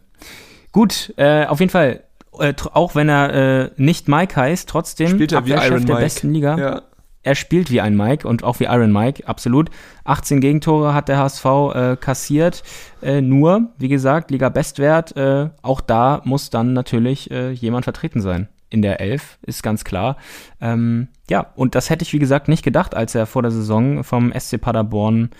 Gut, 0.71 1.13
äh, 1.17 1.47
auf 1.47 1.59
jeden 1.59 1.71
Fall, 1.71 2.05
äh, 2.39 2.55
auch 2.73 2.95
wenn 2.95 3.09
er 3.09 3.35
äh, 3.65 3.71
nicht 3.79 4.07
Mike 4.07 4.37
heißt, 4.37 4.69
trotzdem 4.69 5.09
Spielt 5.09 5.33
er 5.33 5.45
wie 5.45 5.55
Iron 5.55 5.87
der 5.87 5.97
Mike. 5.97 6.05
besten 6.05 6.33
Liga. 6.33 6.57
Ja 6.57 6.83
er 7.23 7.35
spielt 7.35 7.71
wie 7.71 7.81
ein 7.81 7.97
Mike 7.97 8.27
und 8.27 8.45
auch 8.45 8.61
wie 8.61 8.65
Iron 8.65 8.93
Mike, 8.93 9.29
absolut. 9.29 9.71
18 10.05 10.41
Gegentore 10.41 10.95
hat 10.95 11.09
der 11.09 11.19
HSV 11.19 11.45
äh, 11.45 11.97
kassiert. 11.97 12.63
Äh, 13.03 13.21
nur, 13.21 13.71
wie 13.77 13.89
gesagt, 13.89 14.31
Liga-Bestwert, 14.31 15.17
äh, 15.17 15.51
auch 15.61 15.83
da 15.83 16.23
muss 16.25 16.49
dann 16.49 16.73
natürlich 16.73 17.31
äh, 17.31 17.51
jemand 17.51 17.85
vertreten 17.85 18.21
sein. 18.21 18.49
In 18.71 18.83
der 18.83 19.01
Elf, 19.01 19.39
ist 19.43 19.63
ganz 19.63 19.85
klar. 19.85 20.17
Ähm, 20.61 21.09
ja, 21.29 21.47
und 21.57 21.75
das 21.75 21.91
hätte 21.91 22.05
ich, 22.05 22.13
wie 22.13 22.19
gesagt, 22.21 22.49
nicht 22.49 22.63
gedacht, 22.63 22.95
als 22.95 23.15
er 23.15 23.27
vor 23.27 23.43
der 23.43 23.51
Saison 23.51 24.05
vom 24.05 24.33
SC 24.33 24.61
Paderborn 24.61 25.31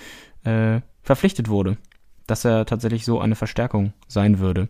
äh, 0.45 0.81
verpflichtet 1.03 1.49
wurde. 1.49 1.79
Dass 2.27 2.45
er 2.45 2.67
tatsächlich 2.67 3.05
so 3.05 3.21
eine 3.21 3.37
Verstärkung 3.37 3.93
sein 4.07 4.39
würde. 4.39 4.69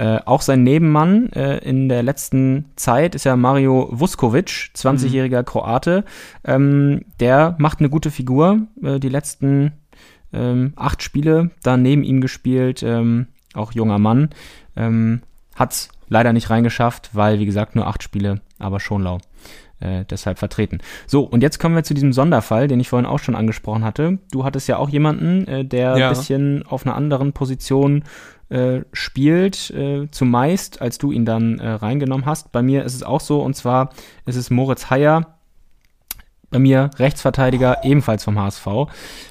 Äh, 0.00 0.22
auch 0.24 0.40
sein 0.40 0.62
Nebenmann 0.62 1.30
äh, 1.34 1.58
in 1.58 1.90
der 1.90 2.02
letzten 2.02 2.70
Zeit 2.74 3.14
ist 3.14 3.24
ja 3.24 3.36
Mario 3.36 3.90
Vuskovic, 3.92 4.70
20-jähriger 4.74 5.40
mhm. 5.40 5.44
Kroate. 5.44 6.04
Ähm, 6.42 7.04
der 7.20 7.54
macht 7.58 7.80
eine 7.80 7.90
gute 7.90 8.10
Figur. 8.10 8.62
Äh, 8.82 8.98
die 8.98 9.10
letzten 9.10 9.72
ähm, 10.32 10.72
acht 10.74 11.02
Spiele 11.02 11.50
da 11.62 11.76
neben 11.76 12.02
ihm 12.02 12.22
gespielt. 12.22 12.82
Ähm, 12.82 13.26
auch 13.52 13.72
junger 13.72 13.98
Mann. 13.98 14.30
Ähm, 14.74 15.20
Hat 15.54 15.90
leider 16.08 16.32
nicht 16.32 16.48
reingeschafft, 16.48 17.10
weil, 17.12 17.38
wie 17.38 17.46
gesagt, 17.46 17.76
nur 17.76 17.86
acht 17.86 18.02
Spiele, 18.02 18.40
aber 18.58 18.80
schon 18.80 19.02
lau. 19.02 19.18
Äh, 19.80 20.06
deshalb 20.08 20.38
vertreten. 20.38 20.78
So, 21.08 21.24
und 21.24 21.42
jetzt 21.42 21.58
kommen 21.58 21.74
wir 21.74 21.84
zu 21.84 21.92
diesem 21.92 22.14
Sonderfall, 22.14 22.68
den 22.68 22.80
ich 22.80 22.88
vorhin 22.88 23.04
auch 23.04 23.18
schon 23.18 23.34
angesprochen 23.34 23.84
hatte. 23.84 24.18
Du 24.32 24.44
hattest 24.44 24.66
ja 24.66 24.78
auch 24.78 24.88
jemanden, 24.88 25.46
äh, 25.46 25.62
der 25.62 25.98
ja. 25.98 26.08
ein 26.08 26.14
bisschen 26.14 26.64
auf 26.66 26.86
einer 26.86 26.94
anderen 26.94 27.34
Position 27.34 28.04
äh, 28.50 28.82
spielt, 28.92 29.70
äh, 29.70 30.08
zumeist, 30.10 30.82
als 30.82 30.98
du 30.98 31.12
ihn 31.12 31.24
dann 31.24 31.58
äh, 31.58 31.68
reingenommen 31.68 32.26
hast. 32.26 32.52
Bei 32.52 32.62
mir 32.62 32.84
ist 32.84 32.94
es 32.94 33.02
auch 33.02 33.20
so, 33.20 33.40
und 33.40 33.54
zwar 33.54 33.90
ist 34.26 34.36
es 34.36 34.50
Moritz 34.50 34.90
Heyer, 34.90 35.38
bei 36.50 36.58
mir 36.58 36.90
Rechtsverteidiger, 36.98 37.84
ebenfalls 37.84 38.24
vom 38.24 38.38
HSV. 38.38 38.66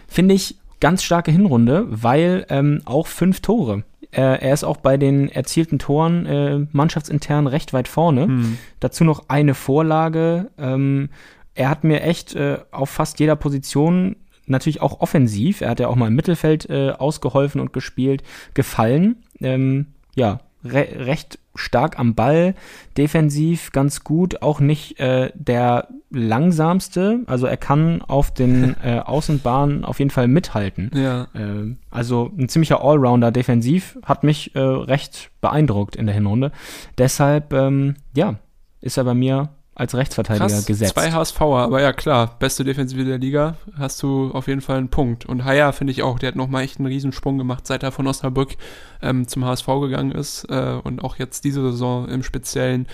Finde 0.07 0.35
ich 0.35 0.55
ganz 0.79 1.03
starke 1.03 1.31
Hinrunde, 1.31 1.85
weil 1.89 2.45
ähm, 2.49 2.81
auch 2.85 3.07
fünf 3.07 3.41
Tore. 3.41 3.83
Er 4.11 4.41
ist 4.41 4.63
auch 4.63 4.77
bei 4.77 4.97
den 4.97 5.29
erzielten 5.29 5.77
Toren 5.77 6.25
äh, 6.25 6.65
mannschaftsintern 6.71 7.45
recht 7.45 7.73
weit 7.73 7.87
vorne. 7.87 8.23
Hm. 8.23 8.57
Dazu 8.79 9.03
noch 9.03 9.25
eine 9.27 9.53
Vorlage. 9.53 10.49
Ähm, 10.57 11.09
er 11.53 11.69
hat 11.69 11.83
mir 11.83 12.01
echt 12.01 12.35
äh, 12.35 12.57
auf 12.71 12.89
fast 12.89 13.19
jeder 13.19 13.35
Position 13.35 14.15
natürlich 14.49 14.81
auch 14.81 14.99
offensiv, 14.99 15.61
er 15.61 15.69
hat 15.69 15.79
ja 15.79 15.87
auch 15.87 15.95
mal 15.95 16.07
im 16.07 16.15
Mittelfeld 16.15 16.69
äh, 16.69 16.91
ausgeholfen 16.91 17.61
und 17.61 17.73
gespielt, 17.73 18.23
gefallen. 18.53 19.17
Ähm, 19.41 19.87
ja, 20.15 20.39
re 20.63 20.87
recht 21.05 21.39
stark 21.55 21.99
am 21.99 22.15
Ball, 22.15 22.55
defensiv 22.97 23.71
ganz 23.71 24.03
gut, 24.03 24.41
auch 24.41 24.59
nicht 24.59 24.99
äh, 24.99 25.31
der 25.35 25.87
langsamste, 26.09 27.21
also 27.27 27.45
er 27.45 27.57
kann 27.57 28.01
auf 28.01 28.33
den 28.33 28.75
äh, 28.83 28.99
Außenbahnen 28.99 29.85
auf 29.85 29.99
jeden 29.99 30.11
Fall 30.11 30.27
mithalten. 30.27 30.91
Ja. 30.93 31.27
Äh, 31.33 31.75
also 31.91 32.31
ein 32.37 32.49
ziemlicher 32.49 32.83
Allrounder 32.83 33.31
defensiv, 33.31 33.97
hat 34.03 34.23
mich 34.23 34.55
äh, 34.55 34.59
recht 34.59 35.31
beeindruckt 35.41 35.95
in 35.95 36.05
der 36.05 36.15
Hinrunde. 36.15 36.51
Deshalb, 36.97 37.53
ähm, 37.53 37.95
ja, 38.15 38.35
ist 38.81 38.97
er 38.97 39.03
bei 39.03 39.13
mir 39.13 39.49
als 39.79 39.95
Rechtsverteidiger 39.95 40.47
Krass, 40.47 40.65
gesetzt. 40.65 40.93
Zwei 40.93 41.11
HSVer, 41.11 41.41
aber 41.41 41.81
ja 41.81 41.93
klar, 41.93 42.35
beste 42.37 42.65
Defensive 42.65 43.05
der 43.05 43.17
Liga, 43.17 43.55
hast 43.77 44.03
du 44.03 44.29
auf 44.33 44.49
jeden 44.49 44.59
Fall 44.59 44.77
einen 44.77 44.89
Punkt. 44.89 45.25
Und 45.25 45.45
Haya 45.45 45.71
finde 45.71 45.91
ich 45.91 46.03
auch, 46.03 46.19
der 46.19 46.27
hat 46.27 46.35
nochmal 46.35 46.63
echt 46.63 46.79
einen 46.79 46.87
Riesensprung 46.87 47.37
gemacht, 47.37 47.65
seit 47.65 47.81
er 47.83 47.93
von 47.93 48.05
Osnabrück 48.05 48.57
ähm, 49.01 49.29
zum 49.29 49.45
HSV 49.45 49.65
gegangen 49.79 50.11
ist. 50.11 50.43
Äh, 50.49 50.79
und 50.83 51.01
auch 51.01 51.15
jetzt 51.15 51.45
diese 51.45 51.61
Saison 51.61 52.09
im 52.09 52.23
Speziellen 52.23 52.87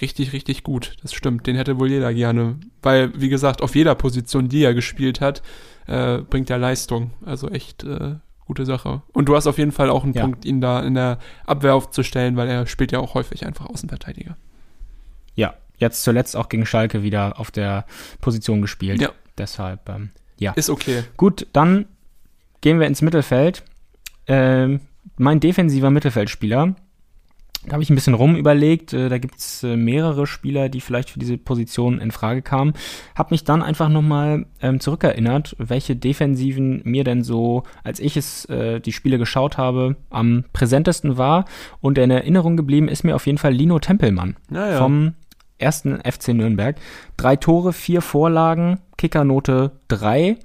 richtig, 0.00 0.32
richtig 0.32 0.64
gut. 0.64 0.96
Das 1.02 1.12
stimmt, 1.12 1.46
den 1.46 1.54
hätte 1.54 1.78
wohl 1.78 1.88
jeder 1.88 2.12
gerne. 2.12 2.56
Weil, 2.82 3.12
wie 3.14 3.28
gesagt, 3.28 3.62
auf 3.62 3.76
jeder 3.76 3.94
Position, 3.94 4.48
die 4.48 4.64
er 4.64 4.74
gespielt 4.74 5.20
hat, 5.20 5.42
äh, 5.86 6.18
bringt 6.18 6.50
er 6.50 6.58
Leistung. 6.58 7.12
Also 7.24 7.50
echt 7.50 7.84
äh, 7.84 8.16
gute 8.46 8.66
Sache. 8.66 9.02
Und 9.12 9.28
du 9.28 9.36
hast 9.36 9.46
auf 9.46 9.58
jeden 9.58 9.70
Fall 9.70 9.90
auch 9.90 10.02
einen 10.02 10.14
ja. 10.14 10.22
Punkt, 10.22 10.44
ihn 10.44 10.60
da 10.60 10.80
in 10.80 10.94
der 10.94 11.18
Abwehr 11.46 11.76
aufzustellen, 11.76 12.34
weil 12.34 12.48
er 12.48 12.66
spielt 12.66 12.90
ja 12.90 12.98
auch 12.98 13.14
häufig 13.14 13.46
einfach 13.46 13.66
Außenverteidiger. 13.66 14.36
Jetzt 15.82 16.02
zuletzt 16.02 16.36
auch 16.36 16.48
gegen 16.48 16.64
Schalke 16.64 17.02
wieder 17.02 17.38
auf 17.38 17.50
der 17.50 17.84
Position 18.20 18.62
gespielt. 18.62 19.02
Ja. 19.02 19.10
Deshalb, 19.36 19.88
ähm, 19.88 20.10
ja. 20.38 20.52
Ist 20.52 20.70
okay. 20.70 21.04
Gut, 21.16 21.46
dann 21.52 21.86
gehen 22.62 22.80
wir 22.80 22.86
ins 22.86 23.02
Mittelfeld. 23.02 23.62
Ähm, 24.26 24.80
mein 25.16 25.40
defensiver 25.40 25.90
Mittelfeldspieler 25.90 26.74
da 27.64 27.74
habe 27.74 27.82
ich 27.82 27.90
ein 27.90 27.94
bisschen 27.94 28.14
rum 28.14 28.36
überlegt. 28.36 28.92
Äh, 28.92 29.08
da 29.08 29.18
gibt 29.18 29.38
es 29.38 29.62
äh, 29.62 29.76
mehrere 29.76 30.26
Spieler, 30.26 30.68
die 30.68 30.80
vielleicht 30.80 31.10
für 31.10 31.18
diese 31.18 31.38
Position 31.38 32.00
in 32.00 32.10
Frage 32.10 32.42
kamen. 32.42 32.72
Habe 33.14 33.32
mich 33.32 33.44
dann 33.44 33.62
einfach 33.62 33.88
nochmal 33.88 34.46
ähm, 34.60 34.80
zurückerinnert, 34.80 35.54
welche 35.58 35.94
Defensiven 35.94 36.82
mir 36.84 37.04
denn 37.04 37.22
so, 37.22 37.62
als 37.84 38.00
ich 38.00 38.16
es 38.16 38.46
äh, 38.46 38.80
die 38.80 38.92
Spiele 38.92 39.18
geschaut 39.18 39.58
habe, 39.58 39.96
am 40.10 40.44
präsentesten 40.52 41.18
war. 41.18 41.44
Und 41.80 41.98
in 41.98 42.10
Erinnerung 42.10 42.56
geblieben 42.56 42.88
ist 42.88 43.04
mir 43.04 43.14
auf 43.14 43.26
jeden 43.26 43.38
Fall 43.38 43.52
Lino 43.52 43.78
Tempelmann 43.78 44.36
naja. 44.50 44.78
vom 44.78 45.14
ersten 45.62 46.00
FC 46.00 46.28
Nürnberg. 46.28 46.76
Drei 47.16 47.36
Tore, 47.36 47.72
vier 47.72 48.02
Vorlagen, 48.02 48.80
Kickernote 48.98 49.72
drei. 49.88 50.36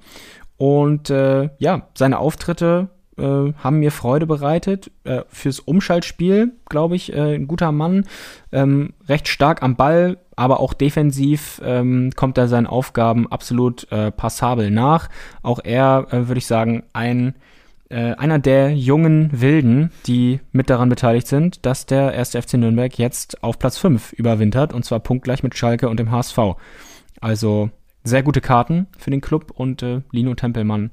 Und 0.56 1.10
äh, 1.10 1.50
ja, 1.58 1.88
seine 1.94 2.18
Auftritte 2.18 2.88
äh, 3.18 3.52
haben 3.58 3.80
mir 3.80 3.92
Freude 3.92 4.26
bereitet. 4.26 4.90
Äh, 5.04 5.22
fürs 5.28 5.60
Umschaltspiel, 5.60 6.52
glaube 6.68 6.96
ich, 6.96 7.12
äh, 7.12 7.34
ein 7.34 7.46
guter 7.46 7.72
Mann. 7.72 8.06
Ähm, 8.52 8.94
recht 9.08 9.28
stark 9.28 9.62
am 9.62 9.76
Ball, 9.76 10.18
aber 10.36 10.60
auch 10.60 10.72
defensiv 10.72 11.60
ähm, 11.64 12.10
kommt 12.14 12.38
er 12.38 12.48
seinen 12.48 12.66
Aufgaben 12.66 13.30
absolut 13.30 13.90
äh, 13.92 14.10
passabel 14.10 14.70
nach. 14.70 15.08
Auch 15.42 15.60
er, 15.62 16.06
äh, 16.10 16.28
würde 16.28 16.38
ich 16.38 16.46
sagen, 16.46 16.84
ein 16.92 17.34
äh, 17.90 18.12
einer 18.14 18.38
der 18.38 18.74
jungen 18.74 19.30
Wilden, 19.32 19.90
die 20.06 20.40
mit 20.52 20.70
daran 20.70 20.88
beteiligt 20.88 21.26
sind, 21.26 21.64
dass 21.64 21.86
der 21.86 22.12
erste 22.12 22.40
FC 22.40 22.54
Nürnberg 22.54 22.98
jetzt 22.98 23.42
auf 23.42 23.58
Platz 23.58 23.78
5 23.78 24.12
überwintert 24.12 24.72
und 24.72 24.84
zwar 24.84 25.00
punktgleich 25.00 25.42
mit 25.42 25.56
Schalke 25.56 25.88
und 25.88 25.98
dem 25.98 26.10
HSV. 26.10 26.38
Also 27.20 27.70
sehr 28.04 28.22
gute 28.22 28.40
Karten 28.40 28.86
für 28.96 29.10
den 29.10 29.20
Club 29.20 29.52
und 29.54 29.82
äh, 29.82 30.02
Lino 30.12 30.34
Tempelmann 30.34 30.90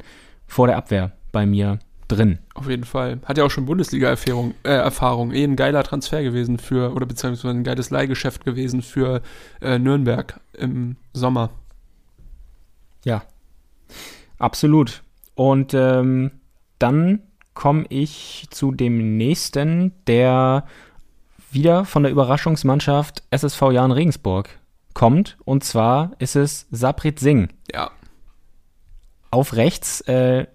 vor 0.47 0.67
der 0.67 0.77
Abwehr 0.77 1.11
bei 1.31 1.45
mir 1.45 1.79
drin. 2.07 2.39
Auf 2.53 2.69
jeden 2.69 2.83
Fall. 2.83 3.19
Hat 3.25 3.37
ja 3.37 3.43
auch 3.43 3.51
schon 3.51 3.65
Bundesliga-Erfahrung. 3.65 4.53
Äh, 4.63 4.69
Erfahrung. 4.69 5.31
Eh 5.31 5.43
ein 5.43 5.55
geiler 5.55 5.83
Transfer 5.83 6.23
gewesen 6.23 6.59
für, 6.59 6.93
oder 6.93 7.05
beziehungsweise 7.05 7.53
ein 7.53 7.63
geiles 7.63 7.89
Leihgeschäft 7.89 8.45
gewesen 8.45 8.81
für 8.81 9.21
äh, 9.61 9.79
Nürnberg 9.79 10.39
im 10.53 10.97
Sommer. 11.13 11.49
Ja, 13.03 13.23
absolut. 14.37 15.03
Und 15.35 15.73
ähm, 15.73 16.31
dann 16.79 17.21
komme 17.53 17.85
ich 17.89 18.47
zu 18.51 18.71
dem 18.71 19.17
nächsten, 19.17 19.93
der 20.07 20.65
wieder 21.51 21.85
von 21.85 22.03
der 22.03 22.11
Überraschungsmannschaft 22.11 23.23
SSV 23.31 23.71
Jahn 23.71 23.91
Regensburg 23.91 24.49
kommt. 24.93 25.37
Und 25.45 25.63
zwar 25.63 26.11
ist 26.19 26.35
es 26.35 26.67
Saprit 26.69 27.19
Singh. 27.19 27.53
Ja. 27.73 27.89
Auf 29.31 29.55
rechts, 29.55 30.01
äh, 30.01 30.47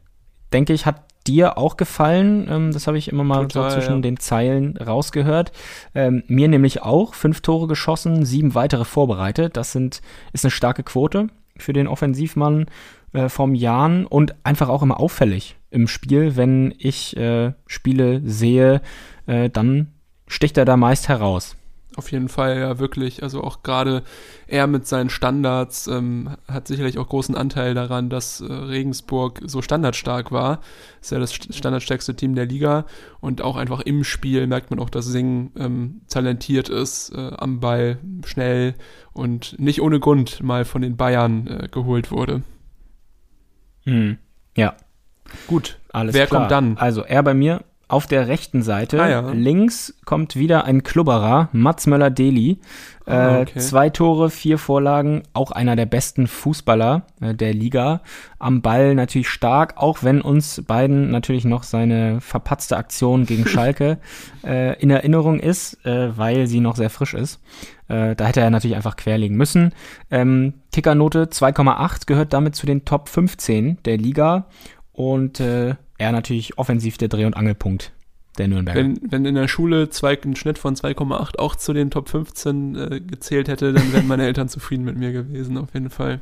denke 0.52 0.72
ich, 0.72 0.86
hat 0.86 1.02
dir 1.26 1.58
auch 1.58 1.76
gefallen. 1.76 2.46
Ähm, 2.48 2.72
das 2.72 2.86
habe 2.86 2.98
ich 2.98 3.08
immer 3.08 3.24
mal 3.24 3.46
Total, 3.48 3.70
so 3.70 3.76
zwischen 3.76 3.96
ja. 3.96 4.00
den 4.00 4.18
Zeilen 4.18 4.76
rausgehört. 4.76 5.52
Ähm, 5.94 6.22
mir 6.28 6.48
nämlich 6.48 6.82
auch. 6.82 7.14
Fünf 7.14 7.40
Tore 7.40 7.66
geschossen, 7.66 8.24
sieben 8.24 8.54
weitere 8.54 8.84
vorbereitet. 8.84 9.56
Das 9.56 9.72
sind, 9.72 10.02
ist 10.32 10.44
eine 10.44 10.50
starke 10.50 10.82
Quote 10.82 11.28
für 11.56 11.72
den 11.72 11.88
Offensivmann 11.88 12.66
äh, 13.12 13.28
vom 13.28 13.54
Jan 13.54 14.06
und 14.06 14.34
einfach 14.44 14.68
auch 14.68 14.82
immer 14.82 15.00
auffällig 15.00 15.56
im 15.70 15.88
Spiel. 15.88 16.36
Wenn 16.36 16.74
ich 16.78 17.16
äh, 17.16 17.52
Spiele 17.66 18.20
sehe, 18.24 18.80
äh, 19.26 19.50
dann 19.50 19.92
sticht 20.26 20.58
er 20.58 20.64
da 20.64 20.76
meist 20.76 21.08
heraus. 21.08 21.56
Auf 21.96 22.12
jeden 22.12 22.28
Fall, 22.28 22.58
ja, 22.58 22.78
wirklich. 22.78 23.24
Also 23.24 23.42
auch 23.42 23.64
gerade 23.64 24.04
er 24.46 24.68
mit 24.68 24.86
seinen 24.86 25.10
Standards 25.10 25.88
ähm, 25.88 26.36
hat 26.46 26.68
sicherlich 26.68 26.98
auch 26.98 27.08
großen 27.08 27.34
Anteil 27.36 27.74
daran, 27.74 28.08
dass 28.10 28.40
äh, 28.40 28.52
Regensburg 28.52 29.40
so 29.44 29.60
standardstark 29.60 30.30
war. 30.30 30.60
Ist 31.00 31.10
ja 31.10 31.18
das 31.18 31.34
standardstärkste 31.34 32.14
Team 32.14 32.36
der 32.36 32.46
Liga. 32.46 32.86
Und 33.20 33.42
auch 33.42 33.56
einfach 33.56 33.80
im 33.80 34.04
Spiel 34.04 34.46
merkt 34.46 34.70
man 34.70 34.78
auch, 34.78 34.88
dass 34.88 35.06
Sing 35.06 35.50
ähm, 35.56 36.02
talentiert 36.08 36.68
ist, 36.68 37.10
äh, 37.10 37.32
am 37.36 37.58
Ball, 37.58 37.98
schnell 38.24 38.74
und 39.12 39.58
nicht 39.58 39.82
ohne 39.82 39.98
Grund 39.98 40.42
mal 40.44 40.64
von 40.64 40.82
den 40.82 40.96
Bayern 40.96 41.48
äh, 41.48 41.68
geholt 41.68 42.12
wurde. 42.12 42.42
Hm. 43.82 44.18
Ja. 44.56 44.76
Gut, 45.46 45.78
alles 45.92 46.14
Wer 46.14 46.26
klar. 46.26 46.40
kommt 46.40 46.50
dann? 46.50 46.76
Also 46.78 47.02
er 47.02 47.22
bei 47.22 47.34
mir 47.34 47.62
auf 47.90 48.06
der 48.06 48.28
rechten 48.28 48.62
Seite. 48.62 49.02
Ah, 49.02 49.08
ja. 49.08 49.30
Links 49.32 49.94
kommt 50.04 50.36
wieder 50.36 50.64
ein 50.64 50.84
Klubberer, 50.84 51.48
Mats 51.52 51.86
Möller-Deli. 51.88 52.60
Ah, 53.06 53.38
äh, 53.38 53.42
okay. 53.42 53.58
zwei 53.58 53.90
Tore, 53.90 54.30
vier 54.30 54.58
Vorlagen, 54.58 55.24
auch 55.32 55.50
einer 55.50 55.74
der 55.74 55.86
besten 55.86 56.28
Fußballer 56.28 57.02
äh, 57.20 57.34
der 57.34 57.52
Liga. 57.52 58.02
Am 58.38 58.62
Ball 58.62 58.94
natürlich 58.94 59.28
stark, 59.28 59.74
auch 59.76 60.04
wenn 60.04 60.20
uns 60.20 60.62
beiden 60.64 61.10
natürlich 61.10 61.44
noch 61.44 61.64
seine 61.64 62.20
verpatzte 62.20 62.76
Aktion 62.76 63.26
gegen 63.26 63.46
Schalke 63.48 63.98
äh, 64.44 64.80
in 64.80 64.90
Erinnerung 64.90 65.40
ist, 65.40 65.84
äh, 65.84 66.16
weil 66.16 66.46
sie 66.46 66.60
noch 66.60 66.76
sehr 66.76 66.90
frisch 66.90 67.14
ist. 67.14 67.40
Äh, 67.88 68.14
da 68.14 68.26
hätte 68.26 68.40
er 68.40 68.50
natürlich 68.50 68.76
einfach 68.76 68.94
querlegen 68.94 69.36
müssen. 69.36 69.72
Ähm, 70.12 70.54
Kickernote 70.72 71.24
2,8 71.24 72.06
gehört 72.06 72.32
damit 72.32 72.54
zu 72.54 72.66
den 72.66 72.84
Top 72.84 73.08
15 73.08 73.78
der 73.84 73.96
Liga. 73.96 74.46
Und 75.00 75.40
äh, 75.40 75.76
er 75.96 76.12
natürlich 76.12 76.58
offensiv 76.58 76.98
der 76.98 77.08
Dreh- 77.08 77.24
und 77.24 77.34
Angelpunkt 77.34 77.90
der 78.36 78.48
Nürnberger. 78.48 78.80
Wenn, 78.80 79.00
wenn 79.08 79.24
in 79.24 79.34
der 79.34 79.48
Schule 79.48 79.88
zwei, 79.88 80.12
ein 80.20 80.36
Schnitt 80.36 80.58
von 80.58 80.76
2,8 80.76 81.38
auch 81.38 81.56
zu 81.56 81.72
den 81.72 81.90
Top 81.90 82.10
15 82.10 82.74
äh, 82.74 83.00
gezählt 83.00 83.48
hätte, 83.48 83.72
dann 83.72 83.94
wären 83.94 84.06
meine 84.06 84.26
Eltern 84.26 84.50
zufrieden 84.50 84.84
mit 84.84 84.98
mir 84.98 85.12
gewesen, 85.12 85.56
auf 85.56 85.72
jeden 85.72 85.88
Fall. 85.88 86.20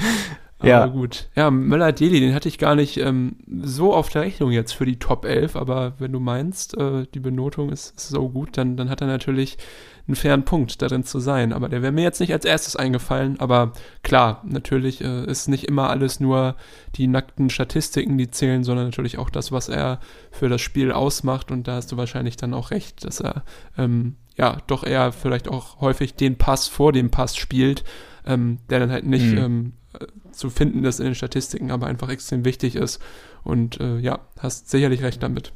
ja. 0.62 0.82
Aber 0.82 0.92
gut. 0.92 1.28
Ja, 1.36 1.50
Möller-Deli, 1.50 2.20
den 2.20 2.34
hatte 2.34 2.48
ich 2.48 2.58
gar 2.58 2.74
nicht 2.74 2.96
ähm, 2.96 3.36
so 3.46 3.94
auf 3.94 4.08
der 4.08 4.22
Rechnung 4.22 4.50
jetzt 4.50 4.72
für 4.72 4.86
die 4.86 4.98
Top 4.98 5.24
11, 5.24 5.54
aber 5.54 5.92
wenn 5.98 6.12
du 6.12 6.18
meinst, 6.18 6.76
äh, 6.76 7.06
die 7.14 7.20
Benotung 7.20 7.70
ist, 7.70 7.96
ist, 7.96 8.08
so 8.08 8.28
gut, 8.28 8.56
dann, 8.56 8.76
dann 8.76 8.90
hat 8.90 9.00
er 9.00 9.06
natürlich 9.06 9.58
einen 10.08 10.16
fairen 10.16 10.44
Punkt 10.44 10.80
darin 10.82 11.04
zu 11.04 11.20
sein. 11.20 11.52
Aber 11.52 11.68
der 11.68 11.82
wäre 11.82 11.92
mir 11.92 12.02
jetzt 12.02 12.18
nicht 12.18 12.32
als 12.32 12.44
erstes 12.44 12.76
eingefallen. 12.76 13.38
Aber 13.38 13.72
klar, 14.02 14.42
natürlich 14.44 15.02
äh, 15.02 15.24
ist 15.26 15.48
nicht 15.48 15.64
immer 15.64 15.90
alles 15.90 16.18
nur 16.18 16.56
die 16.96 17.06
nackten 17.06 17.50
Statistiken, 17.50 18.18
die 18.18 18.30
zählen, 18.30 18.64
sondern 18.64 18.86
natürlich 18.86 19.18
auch 19.18 19.30
das, 19.30 19.52
was 19.52 19.68
er 19.68 20.00
für 20.32 20.48
das 20.48 20.62
Spiel 20.62 20.92
ausmacht. 20.92 21.52
Und 21.52 21.68
da 21.68 21.74
hast 21.74 21.92
du 21.92 21.96
wahrscheinlich 21.98 22.36
dann 22.36 22.54
auch 22.54 22.70
recht, 22.70 23.04
dass 23.04 23.20
er 23.20 23.44
ähm, 23.76 24.16
ja 24.36 24.56
doch 24.66 24.82
eher 24.82 25.12
vielleicht 25.12 25.46
auch 25.46 25.80
häufig 25.80 26.14
den 26.14 26.36
Pass 26.36 26.68
vor 26.68 26.92
dem 26.92 27.10
Pass 27.10 27.36
spielt, 27.36 27.84
ähm, 28.26 28.58
der 28.70 28.80
dann 28.80 28.90
halt 28.90 29.06
nicht 29.06 29.26
mhm. 29.26 29.38
ähm, 29.38 29.72
zu 30.38 30.50
finden 30.50 30.84
ist 30.84 31.00
in 31.00 31.06
den 31.06 31.14
Statistiken, 31.14 31.70
aber 31.70 31.86
einfach 31.86 32.08
extrem 32.08 32.44
wichtig 32.44 32.74
ist. 32.74 33.00
Und 33.44 33.80
äh, 33.80 33.98
ja, 33.98 34.20
hast 34.38 34.70
sicherlich 34.70 35.02
recht 35.02 35.22
damit. 35.22 35.52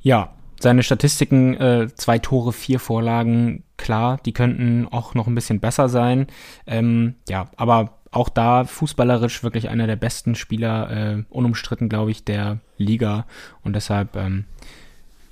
Ja, 0.00 0.34
seine 0.60 0.82
Statistiken, 0.82 1.54
äh, 1.54 1.88
zwei 1.94 2.18
Tore, 2.18 2.52
vier 2.52 2.78
Vorlagen, 2.78 3.64
klar, 3.76 4.18
die 4.24 4.32
könnten 4.32 4.86
auch 4.90 5.14
noch 5.14 5.26
ein 5.26 5.34
bisschen 5.34 5.60
besser 5.60 5.88
sein. 5.88 6.28
Ähm, 6.66 7.16
ja, 7.28 7.48
aber 7.56 7.98
auch 8.12 8.28
da 8.28 8.64
fußballerisch 8.64 9.42
wirklich 9.42 9.68
einer 9.68 9.86
der 9.86 9.96
besten 9.96 10.34
Spieler, 10.34 10.90
äh, 10.90 11.24
unumstritten, 11.30 11.88
glaube 11.88 12.10
ich, 12.10 12.24
der 12.24 12.58
Liga. 12.76 13.26
Und 13.64 13.74
deshalb, 13.74 14.14
ähm, 14.16 14.44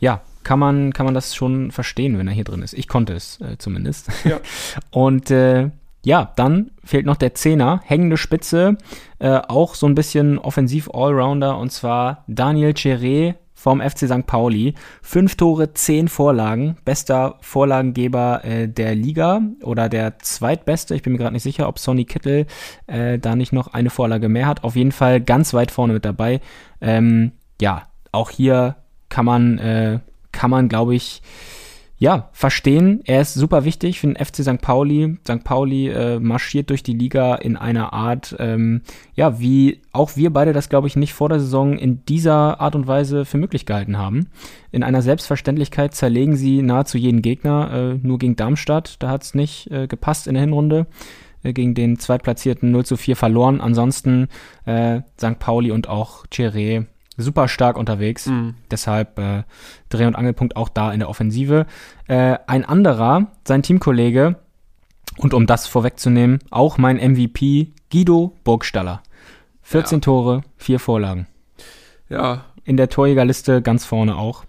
ja, 0.00 0.22
kann 0.42 0.58
man, 0.58 0.92
kann 0.92 1.04
man 1.04 1.14
das 1.14 1.34
schon 1.34 1.70
verstehen, 1.70 2.18
wenn 2.18 2.26
er 2.26 2.32
hier 2.32 2.44
drin 2.44 2.62
ist. 2.62 2.72
Ich 2.72 2.88
konnte 2.88 3.12
es 3.12 3.40
äh, 3.40 3.58
zumindest. 3.58 4.08
Ja. 4.24 4.40
Und 4.90 5.30
äh, 5.30 5.70
ja, 6.04 6.32
dann 6.36 6.70
fehlt 6.84 7.06
noch 7.06 7.16
der 7.16 7.34
Zehner, 7.34 7.80
hängende 7.84 8.16
Spitze, 8.16 8.76
äh, 9.18 9.40
auch 9.48 9.74
so 9.74 9.86
ein 9.86 9.94
bisschen 9.94 10.38
Offensiv-Allrounder 10.38 11.58
und 11.58 11.70
zwar 11.70 12.24
Daniel 12.26 12.70
Cheré 12.70 13.34
vom 13.60 13.82
FC 13.82 14.08
St. 14.08 14.26
Pauli. 14.26 14.74
Fünf 15.02 15.36
Tore, 15.36 15.74
zehn 15.74 16.08
Vorlagen. 16.08 16.78
Bester 16.86 17.36
Vorlagengeber 17.42 18.42
äh, 18.42 18.68
der 18.68 18.94
Liga 18.94 19.42
oder 19.62 19.90
der 19.90 20.18
zweitbeste. 20.18 20.94
Ich 20.94 21.02
bin 21.02 21.12
mir 21.12 21.18
gerade 21.18 21.34
nicht 21.34 21.42
sicher, 21.42 21.68
ob 21.68 21.78
Sonny 21.78 22.06
Kittel 22.06 22.46
äh, 22.86 23.18
da 23.18 23.36
nicht 23.36 23.52
noch 23.52 23.74
eine 23.74 23.90
Vorlage 23.90 24.30
mehr 24.30 24.46
hat. 24.46 24.64
Auf 24.64 24.76
jeden 24.76 24.92
Fall 24.92 25.20
ganz 25.20 25.52
weit 25.52 25.70
vorne 25.70 25.92
mit 25.92 26.06
dabei. 26.06 26.40
Ähm, 26.80 27.32
ja, 27.60 27.82
auch 28.12 28.30
hier 28.30 28.76
kann 29.10 29.26
man, 29.26 29.58
äh, 29.58 30.00
kann 30.32 30.50
man, 30.50 30.70
glaube 30.70 30.94
ich, 30.94 31.20
ja, 32.00 32.30
verstehen. 32.32 33.02
Er 33.04 33.20
ist 33.20 33.34
super 33.34 33.66
wichtig 33.66 34.00
für 34.00 34.06
den 34.06 34.16
FC 34.16 34.36
St. 34.36 34.62
Pauli. 34.62 35.18
St. 35.22 35.44
Pauli 35.44 35.88
äh, 35.88 36.18
marschiert 36.18 36.70
durch 36.70 36.82
die 36.82 36.94
Liga 36.94 37.34
in 37.34 37.58
einer 37.58 37.92
Art, 37.92 38.34
ähm, 38.38 38.80
ja, 39.14 39.38
wie 39.38 39.82
auch 39.92 40.16
wir 40.16 40.32
beide 40.32 40.54
das, 40.54 40.70
glaube 40.70 40.88
ich, 40.88 40.96
nicht 40.96 41.12
vor 41.12 41.28
der 41.28 41.40
Saison 41.40 41.76
in 41.76 42.02
dieser 42.06 42.58
Art 42.58 42.74
und 42.74 42.86
Weise 42.86 43.26
für 43.26 43.36
möglich 43.36 43.66
gehalten 43.66 43.98
haben. 43.98 44.28
In 44.72 44.82
einer 44.82 45.02
Selbstverständlichkeit 45.02 45.94
zerlegen 45.94 46.36
sie 46.36 46.62
nahezu 46.62 46.96
jeden 46.96 47.20
Gegner, 47.20 47.70
äh, 47.70 47.98
nur 48.02 48.18
gegen 48.18 48.34
Darmstadt. 48.34 48.96
Da 49.00 49.10
hat 49.10 49.22
es 49.22 49.34
nicht 49.34 49.70
äh, 49.70 49.86
gepasst 49.86 50.26
in 50.26 50.32
der 50.32 50.40
Hinrunde 50.40 50.86
äh, 51.42 51.52
gegen 51.52 51.74
den 51.74 51.98
Zweitplatzierten 51.98 52.70
0 52.70 52.86
zu 52.86 52.96
4 52.96 53.14
verloren. 53.14 53.60
Ansonsten 53.60 54.28
äh, 54.64 55.02
St. 55.18 55.38
Pauli 55.38 55.70
und 55.70 55.90
auch 55.90 56.24
Cheré 56.28 56.86
super 57.16 57.48
stark 57.48 57.76
unterwegs. 57.76 58.26
Mhm. 58.26 58.54
Deshalb 58.70 59.18
äh, 59.18 59.44
Dreh- 59.88 60.06
und 60.06 60.16
Angelpunkt 60.16 60.56
auch 60.56 60.68
da 60.68 60.92
in 60.92 61.00
der 61.00 61.08
Offensive. 61.08 61.66
Äh, 62.08 62.38
ein 62.46 62.64
anderer, 62.64 63.28
sein 63.46 63.62
Teamkollege, 63.62 64.36
Und 65.18 65.34
um 65.34 65.46
das 65.46 65.66
vorwegzunehmen, 65.66 66.38
auch 66.50 66.78
mein 66.78 66.96
MVP 66.96 67.72
Guido 67.90 68.36
Burgstaller. 68.44 69.02
14 69.62 69.98
ja. 69.98 70.00
Tore, 70.00 70.40
4 70.56 70.78
Vorlagen. 70.80 71.26
Ja. 72.08 72.44
In 72.64 72.76
der 72.76 72.88
Torjägerliste 72.88 73.62
ganz 73.62 73.84
vorne 73.84 74.16
auch. 74.16 74.44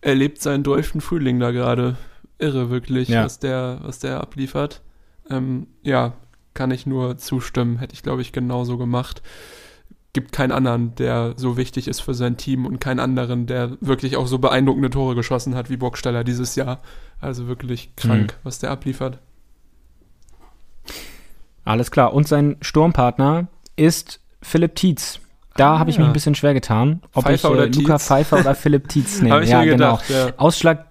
Er 0.00 0.14
lebt 0.14 0.40
seinen 0.40 0.62
dolfen 0.62 1.00
Frühling 1.00 1.40
da 1.40 1.50
gerade. 1.50 1.96
Irre 2.38 2.68
wirklich, 2.68 3.08
ja. 3.08 3.24
was, 3.24 3.38
der, 3.38 3.78
was 3.82 3.98
der 3.98 4.20
abliefert. 4.20 4.82
Ähm, 5.30 5.68
ja, 5.82 6.12
kann 6.52 6.70
ich 6.70 6.86
nur 6.86 7.16
zustimmen. 7.16 7.78
Hätte 7.78 7.94
ich, 7.94 8.02
glaube 8.02 8.22
ich, 8.22 8.32
genauso 8.32 8.76
gemacht. 8.76 9.22
Gibt 10.16 10.32
keinen 10.32 10.50
anderen, 10.50 10.94
der 10.94 11.34
so 11.36 11.58
wichtig 11.58 11.88
ist 11.88 12.00
für 12.00 12.14
sein 12.14 12.38
Team 12.38 12.64
und 12.64 12.80
keinen 12.80 13.00
anderen, 13.00 13.44
der 13.44 13.76
wirklich 13.82 14.16
auch 14.16 14.26
so 14.26 14.38
beeindruckende 14.38 14.88
Tore 14.88 15.14
geschossen 15.14 15.54
hat 15.54 15.68
wie 15.68 15.76
Burgstaller 15.76 16.24
dieses 16.24 16.54
Jahr. 16.56 16.80
Also 17.20 17.48
wirklich 17.48 17.94
krank, 17.96 18.32
mhm. 18.32 18.38
was 18.42 18.58
der 18.58 18.70
abliefert. 18.70 19.18
Alles 21.66 21.90
klar. 21.90 22.14
Und 22.14 22.26
sein 22.26 22.56
Sturmpartner 22.62 23.48
ist 23.76 24.20
Philipp 24.40 24.74
Tietz. 24.76 25.20
Da 25.54 25.74
ah, 25.74 25.78
habe 25.80 25.90
ich 25.90 25.96
ja. 25.96 26.00
mich 26.00 26.08
ein 26.08 26.14
bisschen 26.14 26.34
schwer 26.34 26.54
getan, 26.54 27.02
ob 27.12 27.24
Pfeiffer 27.24 27.66
ich 27.66 27.76
äh, 27.76 27.78
Luca 27.78 27.98
Pfeiffer 27.98 28.40
oder 28.40 28.54
Philipp 28.54 28.88
Tietz 28.88 29.20
nehme. 29.20 29.44
ja, 29.44 29.64
genau. 29.64 29.98
Gedacht, 29.98 30.08
ja. 30.08 30.32
Ausschlag, 30.38 30.86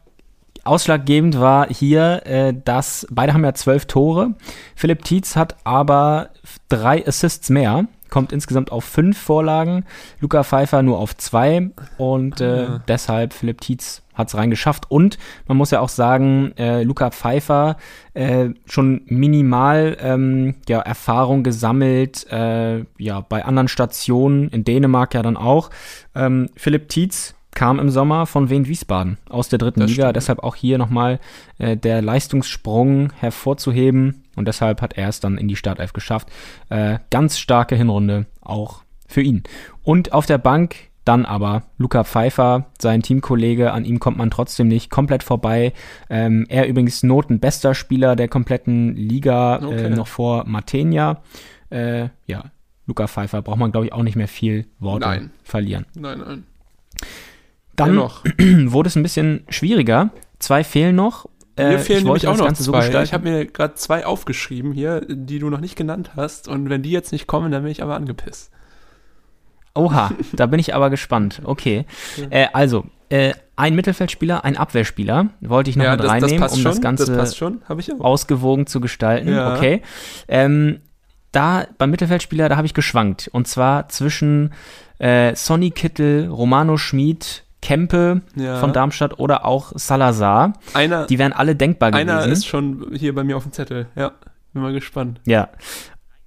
ausschlaggebend 0.65 1.39
war 1.39 1.67
hier, 1.73 2.21
äh, 2.27 2.53
dass 2.53 3.07
beide 3.09 3.33
haben 3.33 3.43
ja 3.43 3.55
zwölf 3.55 3.87
Tore. 3.87 4.35
Philipp 4.75 5.03
Tietz 5.03 5.35
hat 5.35 5.55
aber 5.63 6.29
drei 6.69 7.07
Assists 7.07 7.49
mehr 7.49 7.87
kommt 8.15 8.31
insgesamt 8.31 8.71
auf 8.71 8.85
fünf 8.85 9.17
Vorlagen, 9.17 9.83
Luca 10.21 10.45
Pfeiffer 10.45 10.81
nur 10.81 10.99
auf 10.99 11.17
zwei 11.17 11.71
und 11.97 12.39
äh, 12.39 12.63
ja. 12.63 12.67
Ah. 12.69 12.81
deshalb 12.87 13.33
Philipp 13.33 13.59
Tietz 13.59 14.03
hat 14.13 14.29
es 14.29 14.37
reingeschafft. 14.37 14.89
Und 14.89 15.17
man 15.49 15.57
muss 15.57 15.71
ja 15.71 15.81
auch 15.81 15.89
sagen, 15.89 16.53
äh, 16.57 16.83
Luca 16.83 17.11
Pfeiffer 17.11 17.75
äh, 18.13 18.51
schon 18.67 19.01
minimal 19.07 19.97
ähm, 19.99 20.55
ja, 20.69 20.79
Erfahrung 20.79 21.43
gesammelt, 21.43 22.25
äh, 22.31 22.85
ja, 22.97 23.19
bei 23.19 23.43
anderen 23.43 23.67
Stationen, 23.67 24.47
in 24.47 24.63
Dänemark 24.63 25.13
ja 25.13 25.21
dann 25.21 25.35
auch. 25.35 25.69
Ähm, 26.15 26.47
Philipp 26.55 26.87
Tietz 26.87 27.35
kam 27.53 27.79
im 27.79 27.89
Sommer 27.89 28.27
von 28.27 28.49
Wien 28.49 28.65
Wiesbaden 28.65 29.17
aus 29.27 29.49
der 29.49 29.59
dritten 29.59 29.81
das 29.81 29.89
Liga, 29.89 30.03
stimmt. 30.03 30.15
deshalb 30.15 30.39
auch 30.39 30.55
hier 30.55 30.77
nochmal 30.77 31.19
äh, 31.57 31.75
der 31.75 32.01
Leistungssprung 32.01 33.11
hervorzuheben. 33.19 34.21
Und 34.35 34.47
deshalb 34.47 34.81
hat 34.81 34.97
er 34.97 35.09
es 35.09 35.19
dann 35.19 35.37
in 35.37 35.47
die 35.47 35.55
Startelf 35.55 35.93
geschafft. 35.93 36.29
Äh, 36.69 36.99
ganz 37.09 37.37
starke 37.37 37.75
Hinrunde 37.75 38.25
auch 38.41 38.83
für 39.07 39.21
ihn. 39.21 39.43
Und 39.83 40.13
auf 40.13 40.25
der 40.25 40.37
Bank 40.37 40.75
dann 41.05 41.25
aber 41.25 41.63
Luca 41.77 42.03
Pfeiffer, 42.03 42.71
sein 42.81 43.03
Teamkollege, 43.03 43.71
an 43.71 43.85
ihm 43.85 43.99
kommt 43.99 44.17
man 44.17 44.31
trotzdem 44.31 44.67
nicht 44.67 44.89
komplett 44.89 45.21
vorbei. 45.21 45.71
Ähm, 46.09 46.45
er 46.49 46.67
übrigens 46.67 47.03
notenbester 47.03 47.75
Spieler 47.75 48.15
der 48.15 48.27
kompletten 48.27 48.95
Liga, 48.95 49.57
äh, 49.57 49.65
okay. 49.65 49.85
äh, 49.85 49.89
noch 49.89 50.07
vor 50.07 50.45
Matenia. 50.45 51.21
Äh, 51.69 52.09
ja, 52.25 52.45
Luca 52.87 53.07
Pfeiffer 53.07 53.43
braucht 53.43 53.59
man, 53.59 53.71
glaube 53.71 53.85
ich, 53.85 53.93
auch 53.93 54.03
nicht 54.03 54.15
mehr 54.15 54.27
viel 54.27 54.65
Worte 54.79 55.07
nein. 55.07 55.31
verlieren. 55.43 55.85
Nein, 55.93 56.19
nein. 56.19 56.43
Dann 57.75 57.97
wurde 58.71 58.87
es 58.87 58.95
ein 58.95 59.03
bisschen 59.03 59.43
schwieriger. 59.49 60.09
Zwei 60.39 60.63
fehlen 60.63 60.95
noch 60.95 61.29
mir 61.57 61.79
fehlen 61.79 62.03
nämlich 62.03 62.27
auch 62.27 62.37
noch 62.37 62.51
zwei. 62.53 62.91
So 62.91 62.99
ich 62.99 63.13
habe 63.13 63.29
mir 63.29 63.45
gerade 63.45 63.75
zwei 63.75 64.05
aufgeschrieben 64.05 64.73
hier, 64.73 65.01
die 65.07 65.39
du 65.39 65.49
noch 65.49 65.61
nicht 65.61 65.75
genannt 65.75 66.11
hast. 66.15 66.47
Und 66.47 66.69
wenn 66.69 66.81
die 66.81 66.91
jetzt 66.91 67.11
nicht 67.11 67.27
kommen, 67.27 67.51
dann 67.51 67.63
bin 67.63 67.71
ich 67.71 67.81
aber 67.81 67.95
angepisst. 67.95 68.51
Oha, 69.73 70.11
da 70.33 70.45
bin 70.45 70.59
ich 70.59 70.73
aber 70.73 70.89
gespannt. 70.89 71.41
Okay. 71.43 71.85
Äh, 72.29 72.47
also, 72.53 72.85
äh, 73.09 73.33
ein 73.55 73.75
Mittelfeldspieler, 73.75 74.43
ein 74.43 74.57
Abwehrspieler 74.57 75.29
wollte 75.41 75.69
ich 75.69 75.75
noch 75.75 75.85
ja, 75.85 75.91
mit 75.91 76.01
das, 76.01 76.11
reinnehmen, 76.11 76.41
das 76.41 76.53
um 76.53 76.59
schon, 76.59 76.71
das 76.71 76.81
Ganze 76.81 77.15
das 77.15 77.41
ausgewogen 77.99 78.67
zu 78.67 78.81
gestalten. 78.81 79.29
Ja. 79.29 79.55
Okay. 79.55 79.81
Ähm, 80.27 80.79
da 81.31 81.67
beim 81.77 81.91
Mittelfeldspieler, 81.91 82.49
da 82.49 82.57
habe 82.57 82.67
ich 82.67 82.73
geschwankt. 82.73 83.29
Und 83.31 83.47
zwar 83.47 83.87
zwischen 83.89 84.53
äh, 84.99 85.35
Sonny 85.35 85.71
Kittel, 85.71 86.27
Romano 86.27 86.77
Schmid, 86.77 87.44
Kempe 87.61 88.21
ja. 88.35 88.59
von 88.59 88.73
Darmstadt 88.73 89.19
oder 89.19 89.45
auch 89.45 89.71
Salazar. 89.75 90.53
Einer, 90.73 91.05
die 91.07 91.17
wären 91.17 91.33
alle 91.33 91.55
denkbar 91.55 91.91
gewesen. 91.91 92.09
Einer 92.09 92.25
ist 92.25 92.45
schon 92.45 92.91
hier 92.93 93.13
bei 93.15 93.23
mir 93.23 93.37
auf 93.37 93.43
dem 93.43 93.51
Zettel. 93.51 93.87
Ja, 93.95 94.11
bin 94.53 94.61
mal 94.61 94.73
gespannt. 94.73 95.19
Ja. 95.25 95.49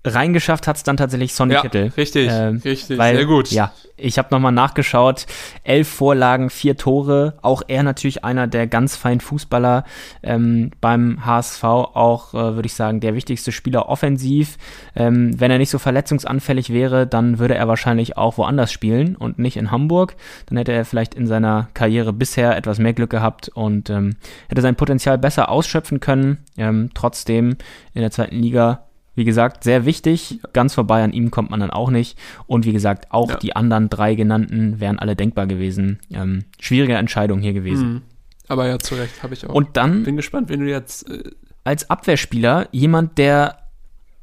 Reingeschafft 0.09 0.67
hat 0.67 0.77
es 0.77 0.83
dann 0.83 0.97
tatsächlich 0.97 1.35
Sonny 1.35 1.55
ja, 1.55 1.63
Kittel. 1.63 1.93
Richtig, 1.97 2.31
ähm, 2.33 2.61
richtig, 2.65 2.99
weil, 2.99 3.17
sehr 3.17 3.27
gut. 3.27 3.51
Ja, 3.51 3.73
ich 3.99 4.19
habe 4.19 4.29
nochmal 4.31 4.53
nachgeschaut. 4.53 5.27
Elf 5.65 5.89
Vorlagen, 5.89 6.51
vier 6.51 6.77
Tore. 6.77 7.35
Auch 7.43 7.63
er 7.67 7.83
natürlich 7.83 8.25
einer 8.25 8.47
der 8.47 8.67
ganz 8.67 8.97
feinen 8.97 9.21
Fußballer 9.21 9.85
ähm, 10.23 10.71
beim 10.81 11.27
HSV. 11.27 11.65
Auch, 11.65 12.33
äh, 12.33 12.55
würde 12.55 12.67
ich 12.67 12.75
sagen, 12.75 13.01
der 13.01 13.15
wichtigste 13.15 13.51
Spieler 13.51 13.89
offensiv. 13.89 14.57
Ähm, 14.95 15.39
wenn 15.39 15.51
er 15.51 15.59
nicht 15.59 15.71
so 15.71 15.79
verletzungsanfällig 15.79 16.73
wäre, 16.73 17.07
dann 17.07 17.39
würde 17.39 17.57
er 17.57 17.67
wahrscheinlich 17.69 18.17
auch 18.17 18.39
woanders 18.39 18.73
spielen 18.73 19.17
und 19.17 19.39
nicht 19.39 19.57
in 19.57 19.71
Hamburg. 19.71 20.15
Dann 20.47 20.57
hätte 20.59 20.73
er 20.73 20.85
vielleicht 20.85 21.15
in 21.15 21.27
seiner 21.27 21.69
Karriere 21.75 22.13
bisher 22.13 22.57
etwas 22.57 22.79
mehr 22.79 22.93
Glück 22.93 23.11
gehabt 23.11 23.49
und 23.49 23.91
ähm, 23.91 24.17
hätte 24.49 24.63
sein 24.63 24.77
Potenzial 24.77 25.19
besser 25.19 25.49
ausschöpfen 25.49 25.99
können. 25.99 26.39
Ähm, 26.57 26.91
trotzdem 26.95 27.57
in 27.95 28.03
der 28.03 28.11
zweiten 28.13 28.37
Liga 28.37 28.88
wie 29.19 29.25
gesagt, 29.25 29.65
sehr 29.65 29.85
wichtig. 29.85 30.41
Ganz 30.55 30.75
vorbei 30.75 31.03
an 31.05 31.13
ihm 31.13 31.31
kommt 31.31 31.51
man 31.51 31.61
dann 31.61 31.71
auch 31.71 31.91
nicht. 31.91 32.19
Und 32.47 32.65
wie 32.65 32.73
gesagt, 32.73 33.13
auch 33.13 33.31
ja. 33.31 33.37
die 33.37 33.55
anderen 33.55 33.91
drei 33.91 34.15
genannten 34.15 34.81
wären 34.81 34.99
alle 34.99 35.17
denkbar 35.17 35.47
gewesen. 35.47 35.99
Ähm, 36.11 36.45
schwierige 36.59 36.95
Entscheidung 36.95 37.41
hier 37.41 37.53
gewesen. 37.53 37.93
Mhm. 37.93 38.03
Aber 38.49 38.67
ja, 38.67 38.79
zu 38.79 38.95
Recht, 38.95 39.23
habe 39.23 39.35
ich 39.35 39.47
auch. 39.47 39.55
Und 39.55 39.77
dann. 39.77 40.05
Bin 40.05 40.17
gespannt, 40.17 40.49
wenn 40.49 40.61
du 40.61 40.71
jetzt. 40.71 41.11
Äh 41.11 41.33
als 41.65 41.91
Abwehrspieler 41.91 42.67
jemand, 42.73 43.19
der 43.19 43.59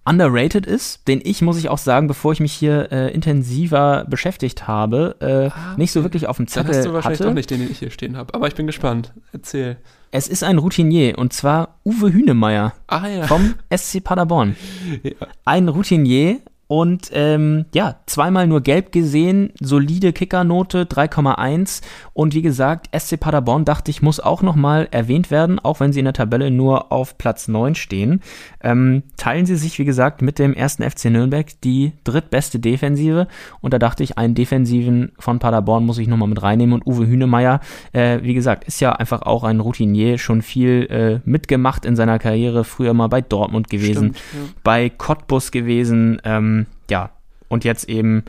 underrated 0.03 0.65
ist, 0.65 1.07
den 1.07 1.21
ich, 1.23 1.43
muss 1.43 1.57
ich 1.57 1.69
auch 1.69 1.77
sagen, 1.77 2.07
bevor 2.07 2.31
ich 2.31 2.39
mich 2.39 2.53
hier 2.53 2.91
äh, 2.91 3.13
intensiver 3.13 4.05
beschäftigt 4.09 4.67
habe, 4.67 5.15
äh, 5.19 5.25
ah, 5.25 5.45
okay. 5.47 5.53
nicht 5.77 5.91
so 5.91 6.01
wirklich 6.01 6.25
auf 6.25 6.37
dem 6.37 6.47
Zettel 6.47 6.69
hatte. 6.69 6.71
Dann 6.71 6.77
hast 6.77 6.85
du 6.87 6.93
wahrscheinlich 6.93 7.19
hatte. 7.19 7.29
doch 7.29 7.35
nicht 7.35 7.49
den, 7.51 7.59
den 7.59 7.71
ich 7.71 7.79
hier 7.79 7.91
stehen 7.91 8.17
habe. 8.17 8.33
Aber 8.33 8.47
ich 8.47 8.55
bin 8.55 8.65
gespannt. 8.65 9.13
Erzähl. 9.31 9.77
Es 10.17 10.29
ist 10.29 10.45
ein 10.45 10.59
Routinier 10.59 11.17
und 11.17 11.33
zwar 11.33 11.81
Uwe 11.83 12.13
Hünemeyer 12.13 12.71
ah, 12.87 13.05
ja. 13.05 13.27
vom 13.27 13.55
SC 13.75 14.01
Paderborn. 14.01 14.55
Ja. 15.03 15.27
Ein 15.43 15.67
Routinier, 15.67 16.39
und 16.67 17.11
ähm, 17.13 17.65
ja, 17.75 17.97
zweimal 18.07 18.47
nur 18.47 18.61
gelb 18.61 18.91
gesehen, 18.91 19.51
solide 19.59 20.13
Kickernote 20.13 20.85
3,1 20.85 21.81
und 22.13 22.33
wie 22.33 22.41
gesagt, 22.41 22.89
SC 22.97 23.19
Paderborn 23.19 23.65
dachte 23.65 23.91
ich, 23.91 24.01
muss 24.01 24.19
auch 24.19 24.41
nochmal 24.41 24.87
erwähnt 24.89 25.29
werden, 25.29 25.59
auch 25.59 25.79
wenn 25.79 25.93
sie 25.93 25.99
in 25.99 26.05
der 26.05 26.13
Tabelle 26.13 26.49
nur 26.49 26.91
auf 26.91 27.19
Platz 27.19 27.47
9 27.47 27.75
stehen. 27.75 28.21
Ähm, 28.63 29.03
teilen 29.15 29.45
sie 29.45 29.57
sich, 29.57 29.77
wie 29.77 29.85
gesagt, 29.85 30.23
mit 30.23 30.39
dem 30.39 30.55
ersten 30.55 30.81
FC 30.89 31.05
Nürnberg 31.05 31.47
die 31.61 31.93
drittbeste 32.03 32.57
Defensive 32.57 33.27
und 33.61 33.73
da 33.73 33.77
dachte 33.77 34.03
ich, 34.03 34.17
einen 34.17 34.33
Defensiven 34.33 35.11
von 35.19 35.37
Paderborn 35.37 35.85
muss 35.85 35.99
ich 35.99 36.07
nochmal 36.07 36.29
mit 36.29 36.41
reinnehmen 36.41 36.73
und 36.73 36.87
Uwe 36.87 37.05
Hünemeyer, 37.05 37.59
äh, 37.93 38.19
wie 38.23 38.33
gesagt, 38.33 38.63
ist 38.63 38.79
ja 38.79 38.93
einfach 38.93 39.21
auch 39.21 39.43
ein 39.43 39.59
Routinier, 39.59 40.17
schon 40.17 40.41
viel 40.41 40.87
äh, 40.89 41.29
mitgemacht 41.29 41.85
in 41.85 41.95
seiner 41.95 42.17
Karriere, 42.17 42.63
früher 42.63 42.95
mal 42.95 43.07
bei 43.07 43.21
Dortmund 43.21 43.69
gewesen, 43.69 44.15
Stimmt, 44.15 44.17
ja. 44.33 44.53
bei 44.63 44.89
Cottbus 44.89 45.51
gewesen, 45.51 46.19
ähm, 46.23 46.54
ja, 46.89 47.11
und 47.47 47.63
jetzt 47.63 47.89
eben 47.89 48.23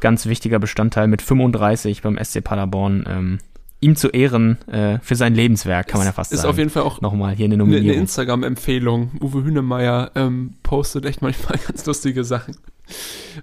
ganz 0.00 0.26
wichtiger 0.26 0.58
Bestandteil 0.58 1.08
mit 1.08 1.22
35 1.22 2.02
beim 2.02 2.18
SC 2.22 2.42
Paderborn. 2.42 3.04
Ähm, 3.08 3.38
ihm 3.80 3.96
zu 3.96 4.08
Ehren 4.08 4.58
äh, 4.68 4.98
für 5.00 5.14
sein 5.14 5.34
Lebenswerk, 5.34 5.88
kann 5.88 5.98
man 5.98 6.06
ja 6.06 6.12
fast 6.12 6.32
ist 6.32 6.38
sagen. 6.40 6.48
Ist 6.48 6.50
auf 6.52 6.58
jeden 6.58 6.70
Fall 6.70 6.82
auch 6.82 7.00
nochmal 7.00 7.34
hier 7.34 7.46
eine 7.46 7.56
Nominierung. 7.56 7.90
Eine 7.90 8.00
Instagram-Empfehlung. 8.00 9.12
Uwe 9.20 9.44
Hünemeyer 9.44 10.10
ähm, 10.14 10.54
postet 10.62 11.06
echt 11.06 11.22
manchmal 11.22 11.58
ganz 11.66 11.86
lustige 11.86 12.24
Sachen. 12.24 12.56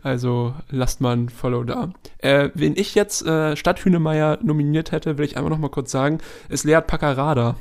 Also 0.03 0.53
lasst 0.69 1.01
mal 1.01 1.15
ein 1.15 1.29
Follow 1.29 1.63
da. 1.63 1.91
Äh, 2.19 2.49
wen 2.53 2.75
ich 2.75 2.93
jetzt 2.95 3.25
äh, 3.25 3.55
statt 3.55 3.83
Hünemeyer 3.83 4.37
nominiert 4.43 4.91
hätte, 4.91 5.17
will 5.17 5.25
ich 5.25 5.37
einfach 5.37 5.49
nochmal 5.49 5.71
kurz 5.71 5.91
sagen, 5.91 6.19
ist 6.49 6.65
Lead 6.65 6.85
Paccarada. 6.87 7.55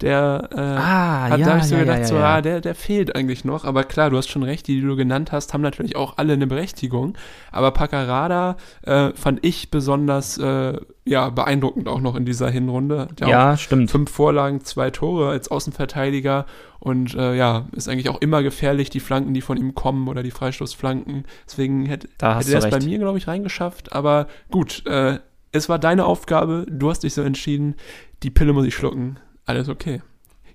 Der 0.00 0.48
äh, 0.52 0.60
ah, 0.60 1.28
hat, 1.28 1.40
ja, 1.40 1.44
da 1.44 1.50
habe 1.50 1.60
ich 1.60 1.66
so 1.66 1.74
ja, 1.74 1.80
gedacht, 1.80 1.98
ja, 1.98 2.04
so, 2.06 2.16
ah, 2.18 2.40
der, 2.40 2.60
der 2.60 2.76
fehlt 2.76 3.16
eigentlich 3.16 3.44
noch. 3.44 3.64
Aber 3.64 3.82
klar, 3.82 4.10
du 4.10 4.16
hast 4.16 4.28
schon 4.28 4.44
recht, 4.44 4.68
die, 4.68 4.76
die 4.76 4.86
du 4.86 4.94
genannt 4.94 5.32
hast, 5.32 5.52
haben 5.52 5.60
natürlich 5.60 5.96
auch 5.96 6.18
alle 6.18 6.34
eine 6.34 6.46
Berechtigung. 6.46 7.18
Aber 7.50 7.72
Paccarada 7.72 8.56
äh, 8.82 9.10
fand 9.14 9.44
ich 9.44 9.72
besonders 9.72 10.38
äh, 10.38 10.78
ja, 11.04 11.30
beeindruckend 11.30 11.88
auch 11.88 12.00
noch 12.00 12.14
in 12.14 12.24
dieser 12.24 12.48
Hinrunde. 12.48 13.08
ja, 13.20 13.56
stimmt. 13.56 13.90
Fünf 13.90 14.10
Vorlagen, 14.12 14.60
zwei 14.60 14.90
Tore 14.90 15.30
als 15.30 15.50
Außenverteidiger 15.50 16.46
und 16.78 17.14
äh, 17.14 17.34
ja, 17.34 17.66
ist 17.72 17.88
eigentlich 17.88 18.08
auch 18.08 18.20
immer 18.20 18.44
gefährlich, 18.44 18.90
die 18.90 19.00
Flanken, 19.00 19.34
die 19.34 19.40
von 19.40 19.56
ihm 19.56 19.74
kommen 19.74 20.06
oder 20.06 20.22
die 20.22 20.30
Freistoßflanken. 20.30 21.24
Deswegen 21.44 21.86
hätte, 21.86 22.06
hätte 22.20 22.52
er 22.52 22.58
es 22.58 22.70
bei 22.70 22.78
mir, 22.78 22.98
glaube 22.98 23.18
ich, 23.18 23.26
reingeschafft. 23.26 23.92
Aber 23.92 24.28
gut, 24.48 24.86
äh, 24.86 25.18
es 25.50 25.68
war 25.68 25.80
deine 25.80 26.04
Aufgabe, 26.04 26.66
du 26.68 26.88
hast 26.88 27.02
dich 27.02 27.14
so 27.14 27.22
entschieden, 27.22 27.74
die 28.22 28.30
Pille 28.30 28.52
muss 28.52 28.66
ich 28.66 28.74
schlucken 28.76 29.18
alles 29.48 29.68
okay. 29.68 30.02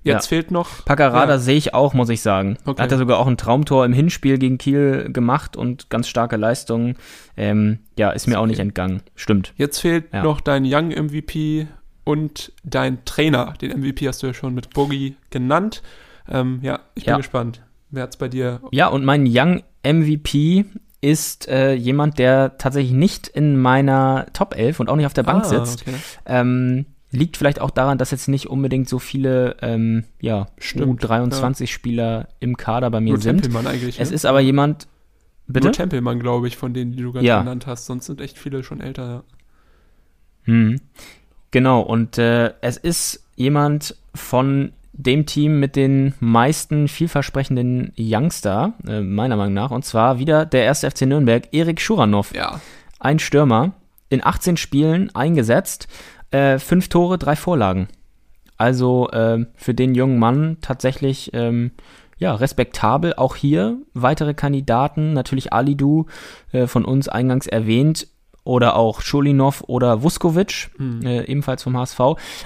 Jetzt 0.03 0.25
ja. 0.25 0.29
fehlt 0.29 0.51
noch. 0.51 0.83
Paccarada 0.83 1.33
ja. 1.33 1.39
sehe 1.39 1.55
ich 1.55 1.73
auch, 1.73 1.93
muss 1.93 2.09
ich 2.09 2.21
sagen. 2.21 2.57
Okay. 2.65 2.81
Hat 2.81 2.91
er 2.91 2.97
sogar 2.97 3.19
auch 3.19 3.27
ein 3.27 3.37
Traumtor 3.37 3.85
im 3.85 3.93
Hinspiel 3.93 4.37
gegen 4.37 4.57
Kiel 4.57 5.09
gemacht 5.11 5.55
und 5.55 5.89
ganz 5.89 6.09
starke 6.09 6.35
Leistungen. 6.35 6.97
Ähm, 7.37 7.79
ja, 7.97 8.11
ist 8.11 8.27
mir 8.27 8.33
okay. 8.33 8.43
auch 8.43 8.47
nicht 8.47 8.59
entgangen. 8.59 9.01
Stimmt. 9.15 9.53
Jetzt 9.55 9.79
fehlt 9.79 10.11
ja. 10.13 10.21
noch 10.21 10.41
dein 10.41 10.65
Young 10.65 10.89
MVP 10.89 11.67
und 12.03 12.51
dein 12.65 13.05
Trainer. 13.05 13.53
Den 13.61 13.79
MVP 13.79 14.07
hast 14.07 14.21
du 14.23 14.27
ja 14.27 14.33
schon 14.33 14.53
mit 14.53 14.71
Boogie 14.71 15.15
genannt. 15.29 15.81
Ähm, 16.29 16.59
ja, 16.61 16.81
ich 16.95 17.05
bin 17.05 17.17
gespannt. 17.17 17.61
Wer 17.89 18.03
hat's 18.03 18.17
bei 18.17 18.27
dir? 18.27 18.59
Ja, 18.71 18.87
und 18.87 19.05
mein 19.05 19.25
Young 19.25 19.63
MVP 19.85 20.65
ist 20.99 21.47
äh, 21.47 21.73
jemand, 21.73 22.17
der 22.17 22.57
tatsächlich 22.57 22.93
nicht 22.93 23.27
in 23.27 23.57
meiner 23.57 24.25
Top 24.33 24.55
11 24.57 24.79
und 24.79 24.89
auch 24.89 24.95
nicht 24.95 25.05
auf 25.05 25.13
der 25.13 25.23
Bank 25.23 25.43
ah, 25.43 25.47
sitzt. 25.47 25.81
Okay. 25.81 25.95
Ähm, 26.25 26.85
liegt 27.13 27.37
vielleicht 27.37 27.61
auch 27.61 27.69
daran, 27.69 27.97
dass 27.97 28.11
jetzt 28.11 28.27
nicht 28.27 28.47
unbedingt 28.47 28.89
so 28.89 28.99
viele 28.99 29.55
ähm, 29.61 30.03
ja, 30.19 30.47
U23-Spieler 30.59 32.19
ja. 32.19 32.27
im 32.39 32.57
Kader 32.57 32.89
bei 32.89 32.99
mir 32.99 33.13
Nur 33.13 33.21
sind. 33.21 33.41
Tempelmann 33.41 33.67
eigentlich. 33.67 33.99
Es 33.99 34.09
ne? 34.09 34.15
ist 34.15 34.25
aber 34.25 34.39
jemand. 34.39 34.87
Bitte? 35.47 35.67
Nur 35.67 35.73
Tempelmann, 35.73 36.19
glaube 36.19 36.47
ich, 36.47 36.57
von 36.57 36.73
denen, 36.73 36.93
die 36.93 37.03
du 37.03 37.11
gerade 37.11 37.25
ja. 37.25 37.39
genannt 37.39 37.67
hast. 37.67 37.85
Sonst 37.85 38.05
sind 38.05 38.21
echt 38.21 38.37
viele 38.37 38.63
schon 38.63 38.81
älter. 38.81 39.23
Hm. 40.43 40.79
Genau, 41.51 41.81
und 41.81 42.17
äh, 42.17 42.53
es 42.61 42.77
ist 42.77 43.27
jemand 43.35 43.95
von 44.15 44.73
dem 44.93 45.25
Team 45.25 45.59
mit 45.59 45.75
den 45.75 46.13
meisten 46.19 46.87
vielversprechenden 46.87 47.93
Youngster, 47.97 48.73
äh, 48.87 49.01
meiner 49.01 49.35
Meinung 49.35 49.53
nach, 49.53 49.71
und 49.71 49.83
zwar 49.83 50.19
wieder 50.19 50.45
der 50.45 50.63
erste 50.63 50.89
FC 50.89 51.01
Nürnberg, 51.01 51.47
Erik 51.51 51.81
Schuranov. 51.81 52.33
Ja. 52.35 52.59
Ein 52.99 53.19
Stürmer, 53.19 53.73
in 54.09 54.23
18 54.23 54.57
Spielen 54.57 55.13
eingesetzt, 55.15 55.87
äh, 56.33 56.59
fünf 56.59 56.89
Tore, 56.89 57.17
drei 57.17 57.35
Vorlagen. 57.35 57.87
Also 58.57 59.09
äh, 59.09 59.45
für 59.55 59.73
den 59.73 59.95
jungen 59.95 60.19
Mann 60.19 60.57
tatsächlich 60.61 61.31
ähm, 61.33 61.71
ja, 62.17 62.33
respektabel. 62.35 63.13
Auch 63.15 63.35
hier 63.35 63.77
weitere 63.93 64.33
Kandidaten, 64.33 65.13
natürlich 65.13 65.53
Alidu 65.53 66.05
äh, 66.51 66.67
von 66.67 66.85
uns 66.85 67.07
eingangs 67.09 67.47
erwähnt, 67.47 68.07
oder 68.43 68.75
auch 68.75 69.01
Schulinov 69.01 69.63
oder 69.67 70.03
Vuskovic, 70.03 70.69
mhm. 70.77 71.05
äh, 71.05 71.23
ebenfalls 71.23 71.63
vom 71.63 71.77
HSV. 71.77 71.99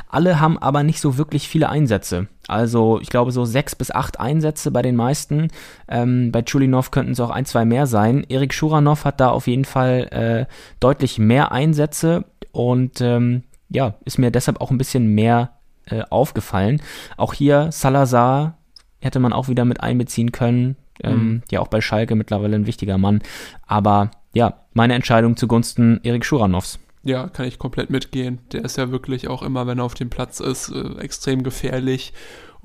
Alle 0.09 0.39
haben 0.39 0.57
aber 0.57 0.83
nicht 0.83 1.01
so 1.01 1.17
wirklich 1.17 1.47
viele 1.47 1.69
Einsätze. 1.69 2.27
Also 2.47 2.99
ich 3.01 3.09
glaube 3.09 3.31
so 3.31 3.45
sechs 3.45 3.75
bis 3.75 3.91
acht 3.91 4.19
Einsätze 4.19 4.71
bei 4.71 4.81
den 4.81 4.95
meisten. 4.95 5.47
Ähm, 5.87 6.31
bei 6.31 6.43
Chulinov 6.43 6.91
könnten 6.91 7.13
es 7.13 7.19
auch 7.19 7.29
ein, 7.29 7.45
zwei 7.45 7.65
mehr 7.65 7.87
sein. 7.87 8.25
Erik 8.29 8.53
Schuranov 8.53 9.05
hat 9.05 9.19
da 9.19 9.29
auf 9.29 9.47
jeden 9.47 9.65
Fall 9.65 10.07
äh, 10.11 10.53
deutlich 10.79 11.17
mehr 11.17 11.51
Einsätze 11.51 12.25
und 12.51 13.01
ähm, 13.01 13.43
ja, 13.69 13.95
ist 14.05 14.17
mir 14.17 14.31
deshalb 14.31 14.61
auch 14.61 14.71
ein 14.71 14.77
bisschen 14.77 15.13
mehr 15.13 15.51
äh, 15.85 16.03
aufgefallen. 16.09 16.81
Auch 17.17 17.33
hier 17.33 17.71
Salazar 17.71 18.57
hätte 18.99 19.19
man 19.19 19.33
auch 19.33 19.47
wieder 19.47 19.65
mit 19.65 19.81
einbeziehen 19.81 20.31
können. 20.31 20.75
Ähm, 21.03 21.13
mhm. 21.13 21.41
Ja, 21.51 21.59
auch 21.59 21.67
bei 21.67 21.81
Schalke 21.81 22.15
mittlerweile 22.15 22.55
ein 22.55 22.65
wichtiger 22.65 22.97
Mann. 22.97 23.21
Aber 23.65 24.11
ja, 24.33 24.61
meine 24.73 24.95
Entscheidung 24.95 25.37
zugunsten 25.37 25.99
Erik 26.03 26.25
Schuranovs. 26.25 26.79
Ja, 27.03 27.27
kann 27.29 27.47
ich 27.47 27.57
komplett 27.57 27.89
mitgehen. 27.89 28.39
Der 28.51 28.65
ist 28.65 28.77
ja 28.77 28.91
wirklich 28.91 29.27
auch 29.27 29.43
immer, 29.43 29.65
wenn 29.67 29.79
er 29.79 29.85
auf 29.85 29.93
dem 29.93 30.09
Platz 30.09 30.39
ist, 30.39 30.69
äh, 30.69 30.99
extrem 30.99 31.43
gefährlich. 31.43 32.13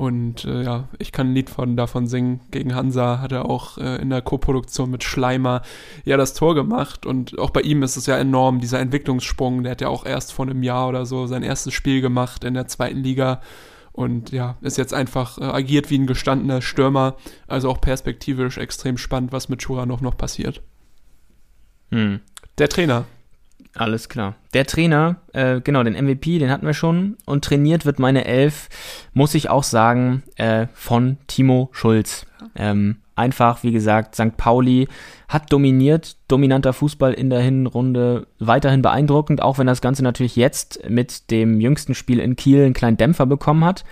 Und 0.02 0.46
äh, 0.46 0.64
ja, 0.64 0.88
ich 0.98 1.12
kann 1.12 1.28
ein 1.28 1.34
Lied 1.34 1.48
von, 1.48 1.76
davon 1.76 2.08
singen. 2.08 2.40
Gegen 2.50 2.74
Hansa 2.74 3.20
hat 3.20 3.30
er 3.30 3.48
auch 3.48 3.78
äh, 3.78 4.02
in 4.02 4.10
der 4.10 4.20
Co-Produktion 4.20 4.90
mit 4.90 5.04
Schleimer 5.04 5.62
ja 6.04 6.16
das 6.16 6.34
Tor 6.34 6.56
gemacht. 6.56 7.06
Und 7.06 7.38
auch 7.38 7.50
bei 7.50 7.60
ihm 7.60 7.84
ist 7.84 7.96
es 7.96 8.06
ja 8.06 8.18
enorm, 8.18 8.58
dieser 8.58 8.80
Entwicklungssprung. 8.80 9.62
Der 9.62 9.70
hat 9.70 9.80
ja 9.80 9.86
auch 9.86 10.04
erst 10.04 10.32
vor 10.32 10.44
einem 10.44 10.64
Jahr 10.64 10.88
oder 10.88 11.06
so 11.06 11.28
sein 11.28 11.44
erstes 11.44 11.72
Spiel 11.72 12.00
gemacht 12.00 12.42
in 12.42 12.54
der 12.54 12.66
zweiten 12.66 12.98
Liga. 12.98 13.42
Und 13.92 14.32
ja, 14.32 14.56
ist 14.60 14.76
jetzt 14.76 14.92
einfach 14.92 15.38
äh, 15.38 15.44
agiert 15.44 15.88
wie 15.88 15.98
ein 15.98 16.08
gestandener 16.08 16.62
Stürmer. 16.62 17.14
Also 17.46 17.70
auch 17.70 17.80
perspektivisch 17.80 18.58
extrem 18.58 18.98
spannend, 18.98 19.30
was 19.30 19.48
mit 19.48 19.62
Schuranov 19.62 20.00
noch 20.00 20.16
passiert. 20.16 20.62
Hm. 21.92 22.18
Der 22.58 22.68
Trainer. 22.68 23.04
Alles 23.74 24.08
klar. 24.08 24.34
Der 24.52 24.66
Trainer, 24.66 25.16
äh, 25.32 25.60
genau, 25.60 25.82
den 25.82 25.94
MVP, 25.94 26.38
den 26.38 26.50
hatten 26.50 26.66
wir 26.66 26.74
schon. 26.74 27.16
Und 27.24 27.44
trainiert 27.44 27.86
wird 27.86 27.98
meine 27.98 28.26
Elf, 28.26 28.68
muss 29.14 29.34
ich 29.34 29.48
auch 29.48 29.62
sagen, 29.62 30.22
äh, 30.36 30.66
von 30.74 31.16
Timo 31.26 31.70
Schulz. 31.72 32.26
Ähm, 32.54 32.96
einfach, 33.16 33.62
wie 33.62 33.72
gesagt, 33.72 34.14
St. 34.14 34.36
Pauli 34.36 34.88
hat 35.28 35.50
dominiert, 35.52 36.16
dominanter 36.28 36.74
Fußball 36.74 37.14
in 37.14 37.30
der 37.30 37.40
Hinrunde, 37.40 38.26
weiterhin 38.38 38.82
beeindruckend, 38.82 39.40
auch 39.40 39.56
wenn 39.56 39.66
das 39.66 39.80
Ganze 39.80 40.02
natürlich 40.02 40.36
jetzt 40.36 40.80
mit 40.88 41.30
dem 41.30 41.60
jüngsten 41.60 41.94
Spiel 41.94 42.18
in 42.18 42.36
Kiel 42.36 42.62
einen 42.62 42.74
kleinen 42.74 42.98
Dämpfer 42.98 43.24
bekommen 43.24 43.64
hat 43.64 43.84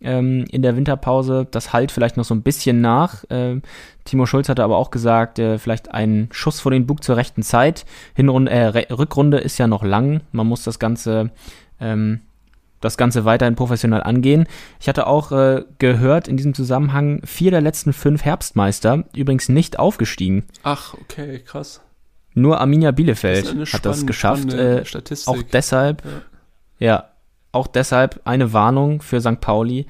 ähm, 0.00 0.44
in 0.50 0.62
der 0.62 0.76
Winterpause. 0.76 1.46
Das 1.50 1.72
halt 1.72 1.92
vielleicht 1.92 2.16
noch 2.16 2.24
so 2.24 2.34
ein 2.34 2.42
bisschen 2.42 2.80
nach. 2.80 3.24
Äh, 3.30 3.60
Timo 4.04 4.26
Schulz 4.26 4.48
hatte 4.48 4.64
aber 4.64 4.76
auch 4.76 4.90
gesagt, 4.90 5.38
äh, 5.38 5.58
vielleicht 5.58 5.92
ein 5.92 6.28
Schuss 6.32 6.60
vor 6.60 6.72
den 6.72 6.86
Bug 6.86 7.02
zur 7.02 7.16
rechten 7.16 7.42
Zeit. 7.42 7.84
Hinrunde, 8.14 8.50
äh, 8.50 8.92
Rückrunde 8.92 9.38
ist 9.38 9.58
ja 9.58 9.66
noch 9.66 9.82
lang. 9.82 10.20
Man 10.32 10.46
muss 10.46 10.64
das 10.64 10.78
Ganze 10.78 11.30
ähm, 11.80 12.20
das 12.80 12.96
Ganze 12.96 13.24
weiterhin 13.24 13.56
professionell 13.56 14.02
angehen. 14.02 14.46
Ich 14.80 14.88
hatte 14.88 15.06
auch 15.06 15.32
äh, 15.32 15.64
gehört 15.78 16.28
in 16.28 16.36
diesem 16.36 16.54
Zusammenhang, 16.54 17.20
vier 17.24 17.50
der 17.50 17.60
letzten 17.60 17.92
fünf 17.92 18.24
Herbstmeister 18.24 19.04
übrigens 19.14 19.48
nicht 19.48 19.78
aufgestiegen. 19.78 20.44
Ach, 20.62 20.94
okay, 20.94 21.40
krass. 21.40 21.80
Nur 22.34 22.60
Arminia 22.60 22.92
Bielefeld 22.92 23.56
das 23.58 23.72
hat 23.72 23.84
das 23.84 24.06
geschafft. 24.06 24.52
Äh, 24.52 24.84
auch 25.26 25.42
deshalb, 25.42 26.02
ja. 26.78 26.86
ja 26.86 27.07
auch 27.52 27.66
deshalb 27.66 28.20
eine 28.24 28.52
Warnung 28.52 29.02
für 29.02 29.20
St. 29.20 29.40
Pauli, 29.40 29.86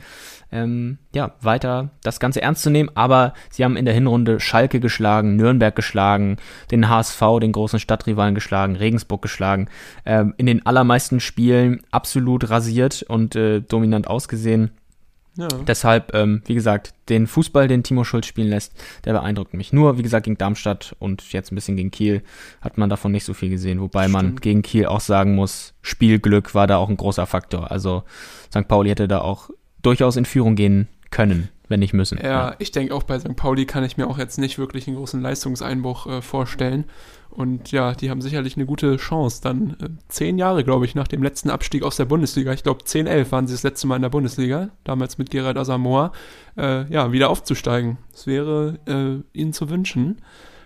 ähm, 0.50 0.98
ja, 1.14 1.34
weiter 1.40 1.90
das 2.02 2.20
Ganze 2.20 2.40
ernst 2.40 2.62
zu 2.62 2.70
nehmen. 2.70 2.90
Aber 2.94 3.34
sie 3.50 3.64
haben 3.64 3.76
in 3.76 3.84
der 3.84 3.94
Hinrunde 3.94 4.40
Schalke 4.40 4.80
geschlagen, 4.80 5.36
Nürnberg 5.36 5.74
geschlagen, 5.74 6.36
den 6.70 6.88
HSV, 6.88 7.20
den 7.40 7.52
großen 7.52 7.78
Stadtrivalen 7.78 8.34
geschlagen, 8.34 8.76
Regensburg 8.76 9.22
geschlagen. 9.22 9.68
Ähm, 10.06 10.34
in 10.36 10.46
den 10.46 10.64
allermeisten 10.64 11.20
Spielen 11.20 11.82
absolut 11.90 12.48
rasiert 12.50 13.02
und 13.02 13.36
äh, 13.36 13.60
dominant 13.60 14.08
ausgesehen. 14.08 14.70
Ja. 15.38 15.46
Deshalb, 15.66 16.14
ähm, 16.14 16.42
wie 16.46 16.54
gesagt, 16.54 16.94
den 17.08 17.28
Fußball, 17.28 17.68
den 17.68 17.84
Timo 17.84 18.02
Schulz 18.02 18.26
spielen 18.26 18.48
lässt, 18.48 18.72
der 19.04 19.12
beeindruckt 19.12 19.54
mich. 19.54 19.72
Nur, 19.72 19.96
wie 19.96 20.02
gesagt, 20.02 20.24
gegen 20.24 20.36
Darmstadt 20.36 20.96
und 20.98 21.32
jetzt 21.32 21.52
ein 21.52 21.54
bisschen 21.54 21.76
gegen 21.76 21.92
Kiel 21.92 22.22
hat 22.60 22.76
man 22.76 22.90
davon 22.90 23.12
nicht 23.12 23.24
so 23.24 23.34
viel 23.34 23.48
gesehen. 23.48 23.80
Wobei 23.80 24.08
Stimmt. 24.08 24.12
man 24.14 24.36
gegen 24.36 24.62
Kiel 24.62 24.86
auch 24.86 25.00
sagen 25.00 25.36
muss, 25.36 25.74
Spielglück 25.80 26.56
war 26.56 26.66
da 26.66 26.78
auch 26.78 26.88
ein 26.88 26.96
großer 26.96 27.26
Faktor. 27.26 27.70
Also 27.70 28.02
St. 28.50 28.66
Pauli 28.66 28.90
hätte 28.90 29.06
da 29.06 29.20
auch 29.20 29.48
durchaus 29.80 30.16
in 30.16 30.24
Führung 30.24 30.56
gehen 30.56 30.88
können, 31.12 31.50
wenn 31.68 31.78
nicht 31.78 31.94
müssen. 31.94 32.18
Ja, 32.18 32.28
ja. 32.28 32.56
ich 32.58 32.72
denke 32.72 32.92
auch 32.92 33.04
bei 33.04 33.20
St. 33.20 33.36
Pauli 33.36 33.64
kann 33.64 33.84
ich 33.84 33.96
mir 33.96 34.08
auch 34.08 34.18
jetzt 34.18 34.38
nicht 34.38 34.58
wirklich 34.58 34.88
einen 34.88 34.96
großen 34.96 35.22
Leistungseinbruch 35.22 36.06
äh, 36.08 36.20
vorstellen. 36.20 36.84
Und 37.30 37.70
ja, 37.70 37.92
die 37.94 38.10
haben 38.10 38.20
sicherlich 38.20 38.56
eine 38.56 38.66
gute 38.66 38.96
Chance. 38.96 39.40
Dann 39.42 39.76
äh, 39.80 39.88
zehn 40.08 40.38
Jahre, 40.38 40.64
glaube 40.64 40.86
ich, 40.86 40.94
nach 40.94 41.08
dem 41.08 41.22
letzten 41.22 41.50
Abstieg 41.50 41.82
aus 41.82 41.96
der 41.96 42.06
Bundesliga, 42.06 42.52
ich 42.52 42.62
glaube 42.62 42.84
10, 42.84 43.06
11 43.06 43.32
waren 43.32 43.46
sie 43.46 43.54
das 43.54 43.62
letzte 43.62 43.86
Mal 43.86 43.96
in 43.96 44.02
der 44.02 44.08
Bundesliga, 44.08 44.70
damals 44.84 45.18
mit 45.18 45.30
Gerard 45.30 45.56
Asamoah, 45.56 46.12
äh, 46.56 46.90
ja, 46.92 47.12
wieder 47.12 47.30
aufzusteigen. 47.30 47.98
Das 48.12 48.26
wäre 48.26 48.78
äh, 48.86 49.38
ihnen 49.38 49.52
zu 49.52 49.70
wünschen. 49.70 50.20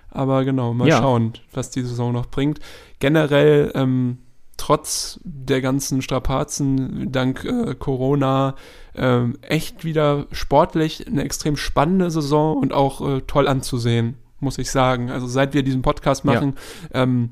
Aber 0.09 0.45
genau, 0.45 0.75
mal 0.75 0.89
ja. 0.89 0.99
schauen, 0.99 1.33
was 1.53 1.71
die 1.71 1.83
Saison 1.83 2.13
noch 2.13 2.27
bringt. 2.27 2.61
Generell, 3.01 3.73
ähm, 3.75 4.19
trotz 4.57 5.19
der 5.25 5.61
ganzen 5.63 6.03
Strapazen, 6.03 7.11
dank 7.11 7.45
äh, 7.45 7.75
Corona, 7.75 8.55
äh, 8.95 9.25
echt 9.41 9.85
wieder 9.85 10.27
sportlich 10.31 11.07
eine 11.07 11.25
extrem 11.25 11.57
spannende 11.57 12.11
Saison 12.11 12.59
und 12.59 12.73
auch 12.73 13.01
äh, 13.07 13.21
toll 13.23 13.49
anzusehen 13.49 14.17
muss 14.43 14.59
ich 14.59 14.71
sagen. 14.71 15.11
Also 15.11 15.27
seit 15.27 15.55
wir 15.55 15.63
diesen 15.63 15.83
Podcast 15.83 16.25
machen, 16.25 16.55
ja. 16.93 17.03
ähm, 17.03 17.31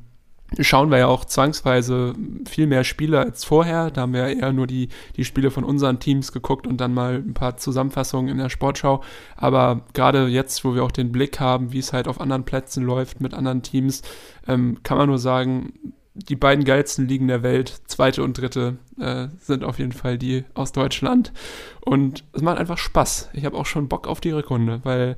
schauen 0.58 0.90
wir 0.90 0.98
ja 0.98 1.06
auch 1.06 1.24
zwangsweise 1.24 2.14
viel 2.48 2.66
mehr 2.66 2.84
Spiele 2.84 3.20
als 3.20 3.44
vorher. 3.44 3.90
Da 3.90 4.02
haben 4.02 4.12
wir 4.12 4.26
eher 4.26 4.52
nur 4.52 4.66
die, 4.66 4.88
die 5.16 5.24
Spiele 5.24 5.50
von 5.50 5.64
unseren 5.64 6.00
Teams 6.00 6.32
geguckt 6.32 6.66
und 6.66 6.80
dann 6.80 6.94
mal 6.94 7.16
ein 7.16 7.34
paar 7.34 7.56
Zusammenfassungen 7.56 8.28
in 8.28 8.38
der 8.38 8.48
Sportschau. 8.48 9.02
Aber 9.36 9.82
gerade 9.92 10.26
jetzt, 10.26 10.64
wo 10.64 10.74
wir 10.74 10.82
auch 10.84 10.90
den 10.90 11.12
Blick 11.12 11.40
haben, 11.40 11.72
wie 11.72 11.78
es 11.78 11.92
halt 11.92 12.08
auf 12.08 12.20
anderen 12.20 12.44
Plätzen 12.44 12.84
läuft 12.84 13.20
mit 13.20 13.34
anderen 13.34 13.62
Teams, 13.62 14.02
ähm, 14.48 14.78
kann 14.82 14.98
man 14.98 15.08
nur 15.08 15.18
sagen, 15.18 15.94
die 16.28 16.36
beiden 16.36 16.64
geilsten 16.64 17.08
Ligen 17.08 17.28
der 17.28 17.42
Welt, 17.42 17.82
zweite 17.86 18.22
und 18.22 18.38
dritte, 18.38 18.78
äh, 18.98 19.28
sind 19.38 19.64
auf 19.64 19.78
jeden 19.78 19.92
Fall 19.92 20.18
die 20.18 20.44
aus 20.54 20.72
Deutschland. 20.72 21.32
Und 21.80 22.24
es 22.32 22.42
macht 22.42 22.58
einfach 22.58 22.78
Spaß. 22.78 23.30
Ich 23.32 23.44
habe 23.44 23.56
auch 23.56 23.66
schon 23.66 23.88
Bock 23.88 24.06
auf 24.06 24.20
die 24.20 24.30
Rückrunde, 24.30 24.80
weil 24.84 25.16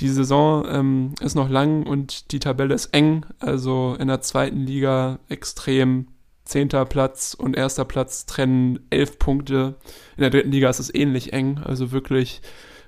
die 0.00 0.08
Saison 0.08 0.66
ähm, 0.68 1.14
ist 1.20 1.34
noch 1.34 1.48
lang 1.48 1.86
und 1.86 2.32
die 2.32 2.40
Tabelle 2.40 2.74
ist 2.74 2.86
eng. 2.86 3.26
Also 3.38 3.96
in 3.98 4.08
der 4.08 4.20
zweiten 4.20 4.60
Liga 4.60 5.18
extrem. 5.28 6.08
Zehnter 6.44 6.84
Platz 6.84 7.34
und 7.34 7.56
erster 7.56 7.84
Platz 7.84 8.26
trennen 8.26 8.80
elf 8.90 9.20
Punkte. 9.20 9.76
In 10.16 10.22
der 10.22 10.30
dritten 10.30 10.50
Liga 10.50 10.68
ist 10.68 10.80
es 10.80 10.92
ähnlich 10.92 11.32
eng. 11.32 11.58
Also 11.58 11.92
wirklich 11.92 12.42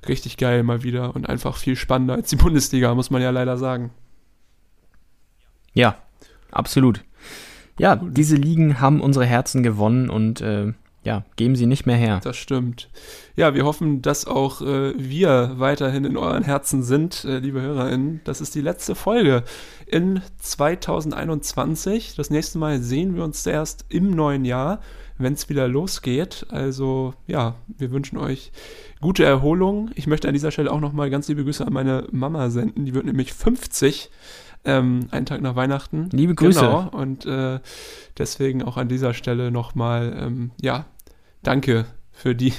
richtig 0.08 0.36
geil 0.36 0.64
mal 0.64 0.82
wieder 0.82 1.14
und 1.14 1.28
einfach 1.28 1.56
viel 1.56 1.76
spannender 1.76 2.14
als 2.14 2.28
die 2.30 2.36
Bundesliga, 2.36 2.92
muss 2.94 3.10
man 3.10 3.22
ja 3.22 3.30
leider 3.30 3.56
sagen. 3.56 3.90
Ja, 5.74 5.96
absolut 6.50 7.04
ja, 7.78 7.96
diese 7.96 8.36
Ligen 8.36 8.80
haben 8.80 9.00
unsere 9.00 9.26
Herzen 9.26 9.62
gewonnen 9.62 10.10
und 10.10 10.40
äh, 10.40 10.72
ja, 11.04 11.24
geben 11.36 11.56
sie 11.56 11.66
nicht 11.66 11.84
mehr 11.84 11.96
her. 11.96 12.20
Das 12.22 12.36
stimmt. 12.36 12.88
Ja, 13.34 13.54
wir 13.54 13.64
hoffen, 13.64 14.02
dass 14.02 14.26
auch 14.26 14.62
äh, 14.62 14.94
wir 14.96 15.54
weiterhin 15.56 16.04
in 16.04 16.16
euren 16.16 16.44
Herzen 16.44 16.82
sind, 16.82 17.24
äh, 17.24 17.38
liebe 17.38 17.60
HörerInnen. 17.60 18.20
Das 18.24 18.40
ist 18.40 18.54
die 18.54 18.60
letzte 18.60 18.94
Folge 18.94 19.42
in 19.86 20.22
2021. 20.38 22.14
Das 22.14 22.30
nächste 22.30 22.58
Mal 22.58 22.80
sehen 22.80 23.16
wir 23.16 23.24
uns 23.24 23.44
erst 23.44 23.84
im 23.88 24.10
neuen 24.10 24.44
Jahr, 24.44 24.80
wenn 25.18 25.32
es 25.32 25.48
wieder 25.48 25.66
losgeht. 25.66 26.46
Also 26.50 27.14
ja, 27.26 27.56
wir 27.66 27.90
wünschen 27.90 28.18
euch 28.18 28.52
gute 29.00 29.24
Erholung. 29.24 29.90
Ich 29.96 30.06
möchte 30.06 30.28
an 30.28 30.34
dieser 30.34 30.52
Stelle 30.52 30.70
auch 30.70 30.80
nochmal 30.80 31.10
ganz 31.10 31.26
liebe 31.26 31.42
Grüße 31.42 31.66
an 31.66 31.72
meine 31.72 32.06
Mama 32.12 32.48
senden. 32.50 32.84
Die 32.84 32.94
wird 32.94 33.06
nämlich 33.06 33.32
50. 33.32 34.08
Ähm, 34.64 35.08
einen 35.10 35.26
Tag 35.26 35.40
nach 35.40 35.56
Weihnachten. 35.56 36.08
Liebe 36.12 36.34
Grüße. 36.34 36.60
Genau, 36.60 36.88
und 36.92 37.26
äh, 37.26 37.58
deswegen 38.16 38.62
auch 38.62 38.76
an 38.76 38.88
dieser 38.88 39.12
Stelle 39.12 39.50
nochmal, 39.50 40.16
ähm, 40.16 40.50
ja, 40.60 40.86
danke 41.42 41.86
für 42.12 42.34
die, 42.36 42.52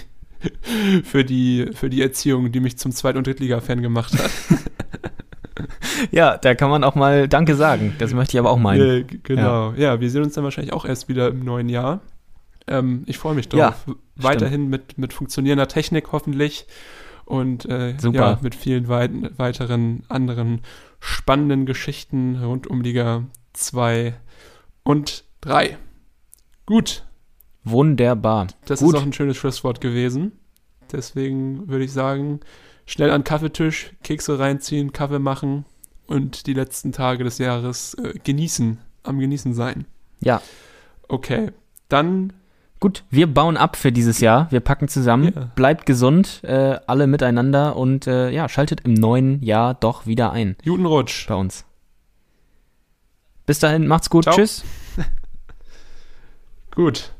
für 1.04 1.24
die, 1.24 1.70
für 1.74 1.90
die 1.90 2.02
Erziehung, 2.02 2.52
die 2.52 2.60
mich 2.60 2.78
zum 2.78 2.92
Zweit- 2.92 3.16
und 3.16 3.26
Drittliga-Fan 3.26 3.82
gemacht 3.82 4.14
hat. 4.22 4.32
ja, 6.12 6.38
da 6.38 6.56
kann 6.56 6.70
man 6.70 6.84
auch 6.84 6.96
mal 6.96 7.30
Danke 7.30 7.56
sagen. 7.56 7.96
Das 8.00 8.14
möchte 8.14 8.36
ich 8.36 8.40
aber 8.40 8.52
auch 8.52 8.60
meinen. 8.60 8.82
Äh, 8.82 9.04
genau. 9.24 9.72
Ja. 9.72 9.94
ja. 9.94 10.02
wir 10.02 10.10
sehen 10.10 10.24
uns 10.24 10.34
dann 10.34 10.44
wahrscheinlich 10.44 10.74
auch 10.74 10.84
erst 10.84 11.08
wieder 11.08 11.30
im 11.30 11.40
neuen 11.46 11.70
Jahr. 11.70 12.02
Ähm, 12.68 13.04
ich 13.06 13.18
freue 13.18 13.36
mich 13.36 13.48
drauf. 13.48 13.86
Ja, 13.88 13.96
Weiterhin 14.16 14.68
mit, 14.68 14.98
mit 14.98 15.14
funktionierender 15.14 15.68
Technik 15.68 16.12
hoffentlich 16.12 16.68
und 17.26 17.66
äh, 17.66 17.96
ja, 17.96 18.38
mit 18.42 18.56
vielen 18.56 18.88
weit 18.88 19.12
weiteren 19.38 20.04
anderen 20.10 20.62
spannenden 21.04 21.66
Geschichten 21.66 22.42
rund 22.42 22.68
um 22.68 22.82
Liga 22.82 23.26
2 23.54 24.14
und 24.84 25.26
3. 25.42 25.78
Gut, 26.66 27.04
Wunderbar. 27.64 28.48
Das 28.66 28.80
Gut. 28.80 28.94
ist 28.94 29.02
auch 29.02 29.06
ein 29.06 29.14
schönes 29.14 29.38
Schlusswort 29.38 29.80
gewesen. 29.82 30.34
Deswegen 30.92 31.68
würde 31.70 31.86
ich 31.86 31.94
sagen, 31.94 32.42
schnell 32.86 33.10
an 33.10 33.22
den 33.22 33.26
Kaffeetisch, 33.26 33.94
Kekse 34.04 34.38
reinziehen, 34.38 34.92
Kaffee 34.92 35.20
machen 35.20 35.66
und 36.06 36.46
die 36.46 36.54
letzten 36.54 36.92
Tage 36.92 37.24
des 37.24 37.38
Jahres 37.38 37.94
äh, 37.96 38.14
genießen, 38.24 38.80
am 39.04 39.20
Genießen 39.20 39.54
sein. 39.54 39.86
Ja. 40.20 40.42
Okay, 41.08 41.52
dann. 41.90 42.34
Gut, 42.84 43.06
wir 43.10 43.34
bauen 43.34 43.56
ab 43.56 43.78
für 43.78 43.94
dieses 43.94 44.20
Jahr. 44.20 44.52
Wir 44.52 44.60
packen 44.60 44.90
zusammen. 44.90 45.34
Yeah. 45.34 45.52
Bleibt 45.56 45.86
gesund, 45.86 46.42
äh, 46.44 46.78
alle 46.86 47.08
miteinander 47.08 47.78
und 47.78 48.08
äh, 48.08 48.30
ja, 48.30 48.50
schaltet 48.50 48.82
im 48.82 48.94
neuen 48.94 49.42
Jahr 49.42 49.74
doch 49.74 50.06
wieder 50.06 50.34
ein. 50.34 50.58
Guten 50.66 50.86
Rutsch. 50.86 51.26
Bei 51.30 51.36
uns. 51.36 51.64
Bis 53.46 53.60
dahin, 53.60 53.88
macht's 53.88 54.10
gut. 54.10 54.26
Ciao. 54.26 54.36
Tschüss. 54.36 54.66
gut. 56.76 57.14